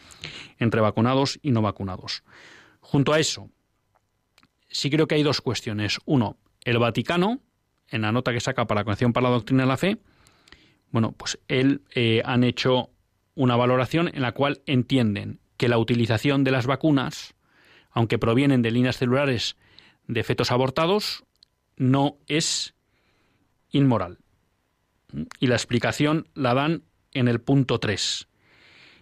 entre 0.58 0.82
vacunados 0.82 1.38
y 1.44 1.52
no 1.52 1.62
vacunados. 1.62 2.24
Junto 2.80 3.14
a 3.14 3.20
eso, 3.20 3.52
sí 4.72 4.89
creo 4.89 5.07
que 5.07 5.15
hay 5.15 5.24
dos 5.24 5.41
cuestiones. 5.41 5.99
Uno, 6.05 6.38
el 6.63 6.80
Vaticano, 6.80 7.41
en 7.89 8.01
la 8.01 8.11
nota 8.11 8.34
que 8.34 8.39
saca 8.39 8.65
para 8.65 8.82
la 8.82 8.86
Convención 8.86 9.13
para 9.13 9.26
la 9.26 9.36
Doctrina 9.36 9.63
de 9.63 9.67
la 9.67 9.78
Fe, 9.78 9.97
bueno, 10.91 11.13
pues 11.13 11.39
él 11.47 11.84
eh, 11.93 12.22
han 12.26 12.43
hecho 12.43 12.89
una 13.36 13.55
valoración 13.55 14.09
en 14.13 14.22
la 14.22 14.34
cual 14.34 14.61
entienden 14.65 15.39
que 15.57 15.69
la 15.69 15.78
utilización 15.78 16.43
de 16.43 16.51
las 16.51 16.65
vacunas, 16.65 17.36
aunque 17.91 18.19
provienen 18.19 18.61
de 18.61 18.72
líneas 18.72 18.97
celulares 18.97 19.57
de 20.07 20.24
fetos 20.24 20.51
abortados, 20.51 21.24
no 21.78 22.17
es 22.28 22.74
inmoral. 23.69 24.19
Y 25.39 25.47
la 25.47 25.55
explicación 25.55 26.28
la 26.34 26.53
dan 26.53 26.84
en 27.13 27.28
el 27.28 27.41
punto 27.41 27.80
3. 27.80 28.28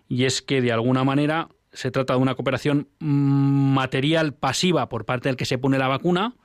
Y 0.08 0.26
es 0.26 0.42
que 0.42 0.62
de 0.62 0.72
alguna 0.72 1.04
manera 1.04 1.50
se 1.80 1.92
trata 1.92 2.14
de 2.14 2.20
una 2.20 2.36
cooperación 2.36 2.90
material 3.00 4.34
pasiva 4.34 4.90
por 4.90 5.06
parte 5.06 5.30
del 5.30 5.38
que 5.38 5.46
se 5.46 5.58
pone 5.58 5.78
la 5.78 5.88
vacuna. 5.88 6.36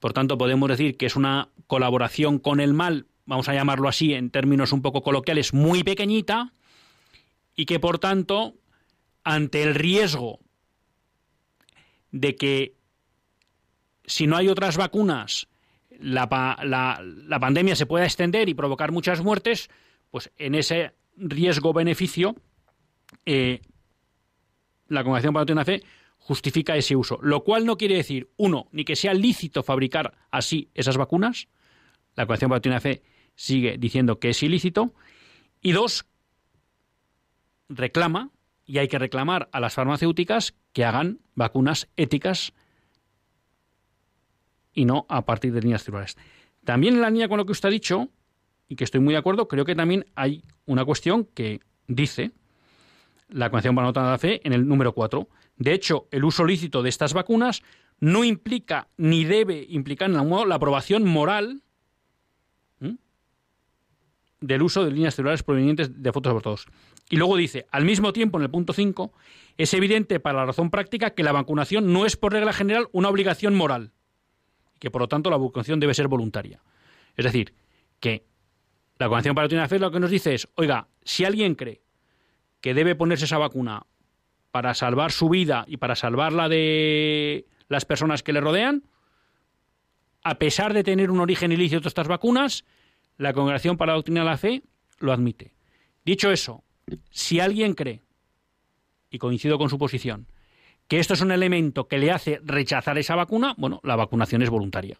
Por 0.00 0.14
tanto, 0.14 0.38
podemos 0.38 0.70
decir 0.70 0.96
que 0.96 1.04
es 1.04 1.14
una 1.14 1.50
colaboración 1.66 2.38
con 2.38 2.60
el 2.60 2.72
mal, 2.72 3.06
vamos 3.26 3.50
a 3.50 3.54
llamarlo 3.54 3.86
así 3.86 4.14
en 4.14 4.30
términos 4.30 4.72
un 4.72 4.80
poco 4.80 5.02
coloquiales, 5.02 5.52
muy 5.52 5.84
pequeñita, 5.84 6.54
y 7.54 7.66
que 7.66 7.78
por 7.78 7.98
tanto 7.98 8.54
ante 9.24 9.62
el 9.62 9.74
riesgo 9.74 10.40
de 12.10 12.34
que 12.36 12.76
si 14.06 14.26
no 14.26 14.38
hay 14.38 14.48
otras 14.48 14.78
vacunas 14.78 15.48
la, 15.98 16.28
pandemia 17.40 17.76
se 17.76 17.84
pueda 17.84 18.06
extender 18.06 18.48
y 18.48 18.54
provocar 18.54 18.90
muchas 18.90 19.22
muertes, 19.22 19.68
pues 20.10 20.30
en 20.38 20.54
ese 20.54 20.94
riesgo-beneficio 21.18 22.36
eh, 23.26 23.60
la 24.88 25.04
Congregación 25.04 25.34
para 25.34 25.54
la 25.54 25.64
Fe 25.64 25.82
justifica 26.18 26.76
ese 26.76 26.96
uso. 26.96 27.18
Lo 27.22 27.44
cual 27.44 27.66
no 27.66 27.76
quiere 27.76 27.96
decir, 27.96 28.30
uno, 28.36 28.68
ni 28.72 28.84
que 28.84 28.96
sea 28.96 29.14
lícito 29.14 29.62
fabricar 29.62 30.14
así 30.30 30.70
esas 30.74 30.96
vacunas, 30.96 31.48
la 32.14 32.26
Congregación 32.26 32.50
para 32.50 32.74
la 32.74 32.80
Fe 32.80 33.02
sigue 33.34 33.76
diciendo 33.78 34.18
que 34.18 34.30
es 34.30 34.42
ilícito, 34.42 34.94
y 35.60 35.72
dos, 35.72 36.06
reclama 37.68 38.30
y 38.64 38.78
hay 38.78 38.88
que 38.88 38.98
reclamar 38.98 39.48
a 39.52 39.60
las 39.60 39.74
farmacéuticas 39.74 40.54
que 40.72 40.84
hagan 40.84 41.20
vacunas 41.34 41.88
éticas 41.96 42.52
y 44.72 44.84
no 44.84 45.06
a 45.08 45.24
partir 45.24 45.52
de 45.52 45.62
líneas 45.62 45.84
celulares. 45.84 46.16
También 46.64 46.94
en 46.94 47.00
la 47.00 47.10
línea 47.10 47.28
con 47.28 47.38
lo 47.38 47.46
que 47.46 47.52
usted 47.52 47.68
ha 47.68 47.72
dicho, 47.72 48.08
y 48.68 48.76
que 48.76 48.84
estoy 48.84 49.00
muy 49.00 49.14
de 49.14 49.18
acuerdo, 49.18 49.48
creo 49.48 49.64
que 49.64 49.74
también 49.74 50.06
hay 50.16 50.42
una 50.66 50.84
cuestión 50.84 51.24
que 51.24 51.60
dice 51.86 52.32
la 53.28 53.50
Convención 53.50 53.74
para 53.74 54.10
la 54.10 54.18
Fe 54.18 54.40
en 54.44 54.52
el 54.52 54.66
número 54.66 54.92
4. 54.92 55.28
De 55.56 55.72
hecho, 55.72 56.06
el 56.10 56.24
uso 56.24 56.44
lícito 56.44 56.82
de 56.82 56.88
estas 56.88 57.12
vacunas 57.12 57.62
no 57.98 58.24
implica 58.24 58.88
ni 58.96 59.24
debe 59.24 59.66
implicar 59.68 60.10
en 60.10 60.28
modo 60.28 60.44
la 60.44 60.56
aprobación 60.56 61.04
moral 61.04 61.62
del 64.40 64.62
uso 64.62 64.84
de 64.84 64.90
líneas 64.90 65.14
celulares 65.14 65.42
provenientes 65.42 66.02
de 66.02 66.12
fotos 66.12 66.30
abortados. 66.30 66.66
Y 67.08 67.16
luego 67.16 67.36
dice, 67.36 67.66
al 67.70 67.84
mismo 67.84 68.12
tiempo, 68.12 68.38
en 68.38 68.44
el 68.44 68.50
punto 68.50 68.72
5, 68.72 69.12
es 69.56 69.72
evidente 69.74 70.20
para 70.20 70.40
la 70.40 70.46
razón 70.46 70.70
práctica 70.70 71.10
que 71.10 71.22
la 71.22 71.32
vacunación 71.32 71.92
no 71.92 72.04
es 72.04 72.16
por 72.16 72.32
regla 72.32 72.52
general 72.52 72.88
una 72.92 73.08
obligación 73.08 73.54
moral, 73.54 73.92
y 74.74 74.78
que 74.78 74.90
por 74.90 75.00
lo 75.00 75.08
tanto 75.08 75.30
la 75.30 75.36
vacunación 75.36 75.80
debe 75.80 75.94
ser 75.94 76.08
voluntaria. 76.08 76.62
Es 77.16 77.24
decir, 77.24 77.54
que 77.98 78.24
la 78.98 79.08
Convención 79.08 79.34
para 79.34 79.48
la 79.48 79.68
Fe 79.68 79.78
lo 79.78 79.90
que 79.90 80.00
nos 80.00 80.10
dice 80.10 80.34
es, 80.34 80.48
oiga, 80.54 80.88
si 81.02 81.24
alguien 81.24 81.54
cree 81.54 81.80
que 82.60 82.74
debe 82.74 82.94
ponerse 82.94 83.24
esa 83.24 83.38
vacuna 83.38 83.86
para 84.50 84.74
salvar 84.74 85.12
su 85.12 85.28
vida 85.28 85.64
y 85.68 85.76
para 85.76 85.96
salvarla 85.96 86.48
de 86.48 87.46
las 87.68 87.84
personas 87.84 88.22
que 88.22 88.32
le 88.32 88.40
rodean, 88.40 88.84
a 90.22 90.38
pesar 90.38 90.72
de 90.72 90.82
tener 90.82 91.10
un 91.10 91.20
origen 91.20 91.52
ilícito 91.52 91.88
estas 91.88 92.08
vacunas, 92.08 92.64
la 93.18 93.32
Congregación 93.32 93.76
para 93.76 93.92
la 93.92 93.96
Doctrina 93.96 94.20
de 94.20 94.26
la 94.26 94.38
Fe 94.38 94.62
lo 94.98 95.12
admite. 95.12 95.54
Dicho 96.04 96.30
eso, 96.30 96.64
si 97.10 97.40
alguien 97.40 97.74
cree, 97.74 98.02
y 99.10 99.18
coincido 99.18 99.58
con 99.58 99.70
su 99.70 99.78
posición, 99.78 100.26
que 100.88 100.98
esto 100.98 101.14
es 101.14 101.20
un 101.20 101.32
elemento 101.32 101.88
que 101.88 101.98
le 101.98 102.10
hace 102.10 102.40
rechazar 102.44 102.98
esa 102.98 103.16
vacuna, 103.16 103.54
bueno, 103.56 103.80
la 103.82 103.96
vacunación 103.96 104.42
es 104.42 104.50
voluntaria. 104.50 104.98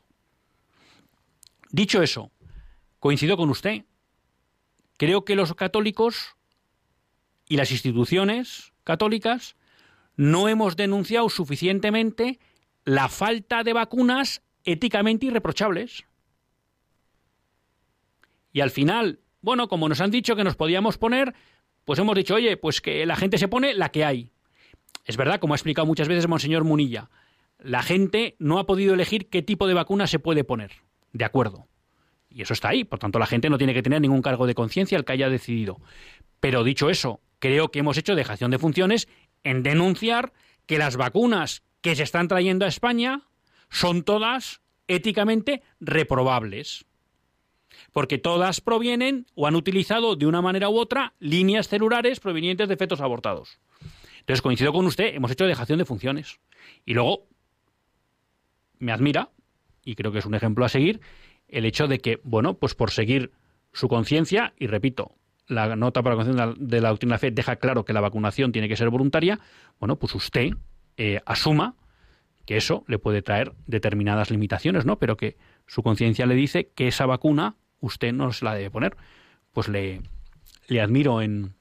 Dicho 1.71 2.03
eso, 2.03 2.31
coincido 2.99 3.37
con 3.37 3.51
usted. 3.51 3.85
Creo 4.97 5.25
que 5.25 5.37
los 5.37 5.55
católicos 5.55 6.36
y 7.49 7.57
las 7.57 7.70
instituciones 7.70 8.72
católicas 8.84 9.57
no 10.16 10.49
hemos 10.49 10.76
denunciado 10.76 11.28
suficientemente 11.28 12.38
la 12.84 13.09
falta 13.09 13.62
de 13.62 13.72
vacunas 13.72 14.42
éticamente 14.64 15.26
irreprochables. 15.26 16.05
Y 18.53 18.61
al 18.61 18.70
final, 18.70 19.20
bueno, 19.42 19.68
como 19.68 19.88
nos 19.88 20.01
han 20.01 20.11
dicho 20.11 20.34
que 20.34 20.44
nos 20.44 20.57
podíamos 20.57 20.97
poner, 20.97 21.34
pues 21.84 21.99
hemos 21.99 22.16
dicho, 22.16 22.34
oye, 22.34 22.57
pues 22.57 22.80
que 22.80 23.05
la 23.07 23.16
gente 23.16 23.38
se 23.38 23.49
pone 23.49 23.74
la 23.74 23.90
que 23.90 24.05
hay. 24.05 24.32
Es 25.05 25.16
verdad, 25.16 25.38
como 25.38 25.55
ha 25.55 25.57
explicado 25.57 25.86
muchas 25.86 26.09
veces 26.09 26.26
Monseñor 26.26 26.64
Munilla, 26.64 27.11
la 27.59 27.82
gente 27.82 28.36
no 28.38 28.59
ha 28.59 28.66
podido 28.66 28.94
elegir 28.94 29.28
qué 29.28 29.42
tipo 29.42 29.66
de 29.66 29.74
vacuna 29.74 30.07
se 30.07 30.18
puede 30.18 30.42
poner. 30.42 30.72
De 31.12 31.24
acuerdo. 31.24 31.68
Y 32.37 32.43
eso 32.43 32.53
está 32.53 32.68
ahí. 32.68 32.84
Por 32.84 32.99
tanto, 32.99 33.18
la 33.18 33.24
gente 33.24 33.49
no 33.49 33.57
tiene 33.57 33.72
que 33.72 33.82
tener 33.82 34.03
ningún 34.03 34.20
cargo 34.20 34.47
de 34.47 34.55
conciencia 34.55 34.99
al 34.99 35.07
que 35.07 35.12
haya 35.14 35.30
decidido. 35.30 35.80
Pero 36.39 36.64
dicho 36.64 36.91
eso, 36.91 37.22
creo 37.39 37.70
que 37.70 37.78
hemos 37.78 37.97
hecho 37.97 38.14
dejación 38.14 38.51
de 38.51 38.59
funciones 38.59 39.09
en 39.43 39.62
denunciar 39.62 40.34
que 40.66 40.76
las 40.76 40.99
vacunas 40.99 41.62
que 41.80 41.97
se 41.97 42.03
están 42.03 42.28
trayendo 42.28 42.66
a 42.66 42.68
España 42.68 43.22
son 43.70 44.03
todas 44.03 44.61
éticamente 44.87 45.62
reprobables. 45.80 46.84
Porque 47.93 48.18
todas 48.18 48.61
provienen 48.61 49.24
o 49.34 49.47
han 49.47 49.55
utilizado 49.55 50.14
de 50.14 50.26
una 50.26 50.43
manera 50.43 50.68
u 50.68 50.76
otra 50.76 51.14
líneas 51.18 51.68
celulares 51.68 52.20
provenientes 52.20 52.68
de 52.68 52.76
fetos 52.76 53.01
abortados. 53.01 53.61
Entonces 54.20 54.43
coincido 54.43 54.74
con 54.74 54.84
usted, 54.84 55.14
hemos 55.14 55.30
hecho 55.30 55.47
dejación 55.47 55.78
de 55.78 55.87
funciones. 55.87 56.39
Y 56.84 56.93
luego 56.93 57.28
me 58.78 58.93
admira, 58.93 59.30
y 59.87 59.95
creo 59.95 60.12
que 60.12 60.18
es 60.18 60.26
un 60.26 60.34
ejemplo 60.34 60.66
a 60.66 60.68
seguir, 60.68 61.01
el 61.49 61.64
hecho 61.64 61.86
de 61.88 61.99
que, 61.99 62.20
bueno, 62.24 62.55
pues 62.55 62.74
por 62.74 62.90
seguir 62.90 63.32
su 63.72 63.88
conciencia, 63.88 64.55
y 64.59 64.66
repito, 64.66 65.16
la 65.47 65.76
nota 65.76 66.03
para 66.03 66.16
la 66.16 66.24
conciencia 66.24 66.55
de 66.59 66.80
la 66.80 66.88
doctrina 66.88 67.18
fe 67.18 67.30
deja 67.30 67.57
claro 67.57 67.84
que 67.84 67.92
la 67.92 68.01
vacunación 68.01 68.53
tiene 68.53 68.68
que 68.68 68.76
ser 68.76 68.90
voluntaria, 68.90 69.38
bueno, 69.78 69.97
pues 69.97 70.14
usted 70.14 70.55
eh, 70.97 71.20
asuma 71.26 71.76
que 72.47 72.57
eso 72.57 72.84
le 72.86 72.99
puede 72.99 73.22
traer 73.22 73.53
determinadas 73.66 74.30
limitaciones, 74.30 74.86
¿no? 74.86 74.99
Pero 74.99 75.16
que 75.16 75.36
su 75.66 75.82
conciencia 75.82 76.26
le 76.26 76.34
dice 76.34 76.70
que 76.74 76.88
esa 76.88 77.05
vacuna 77.05 77.57
usted 77.80 78.12
no 78.12 78.32
se 78.32 78.44
la 78.44 78.55
debe 78.55 78.70
poner. 78.70 78.97
Pues 79.53 79.68
le, 79.68 80.01
le 80.68 80.80
admiro 80.80 81.22
en, 81.22 81.55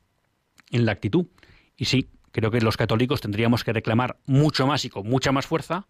en 0.71 0.85
la 0.85 0.91
actitud. 0.91 1.25
Y 1.75 1.85
sí, 1.85 2.09
creo 2.31 2.51
que 2.51 2.61
los 2.61 2.77
católicos 2.77 3.19
tendríamos 3.19 3.63
que 3.63 3.73
reclamar 3.73 4.19
mucho 4.25 4.67
más 4.67 4.85
y 4.85 4.89
con 4.89 5.07
mucha 5.07 5.31
más 5.31 5.47
fuerza 5.47 5.87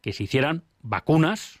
que 0.00 0.12
se 0.12 0.22
hicieran 0.22 0.64
vacunas 0.80 1.60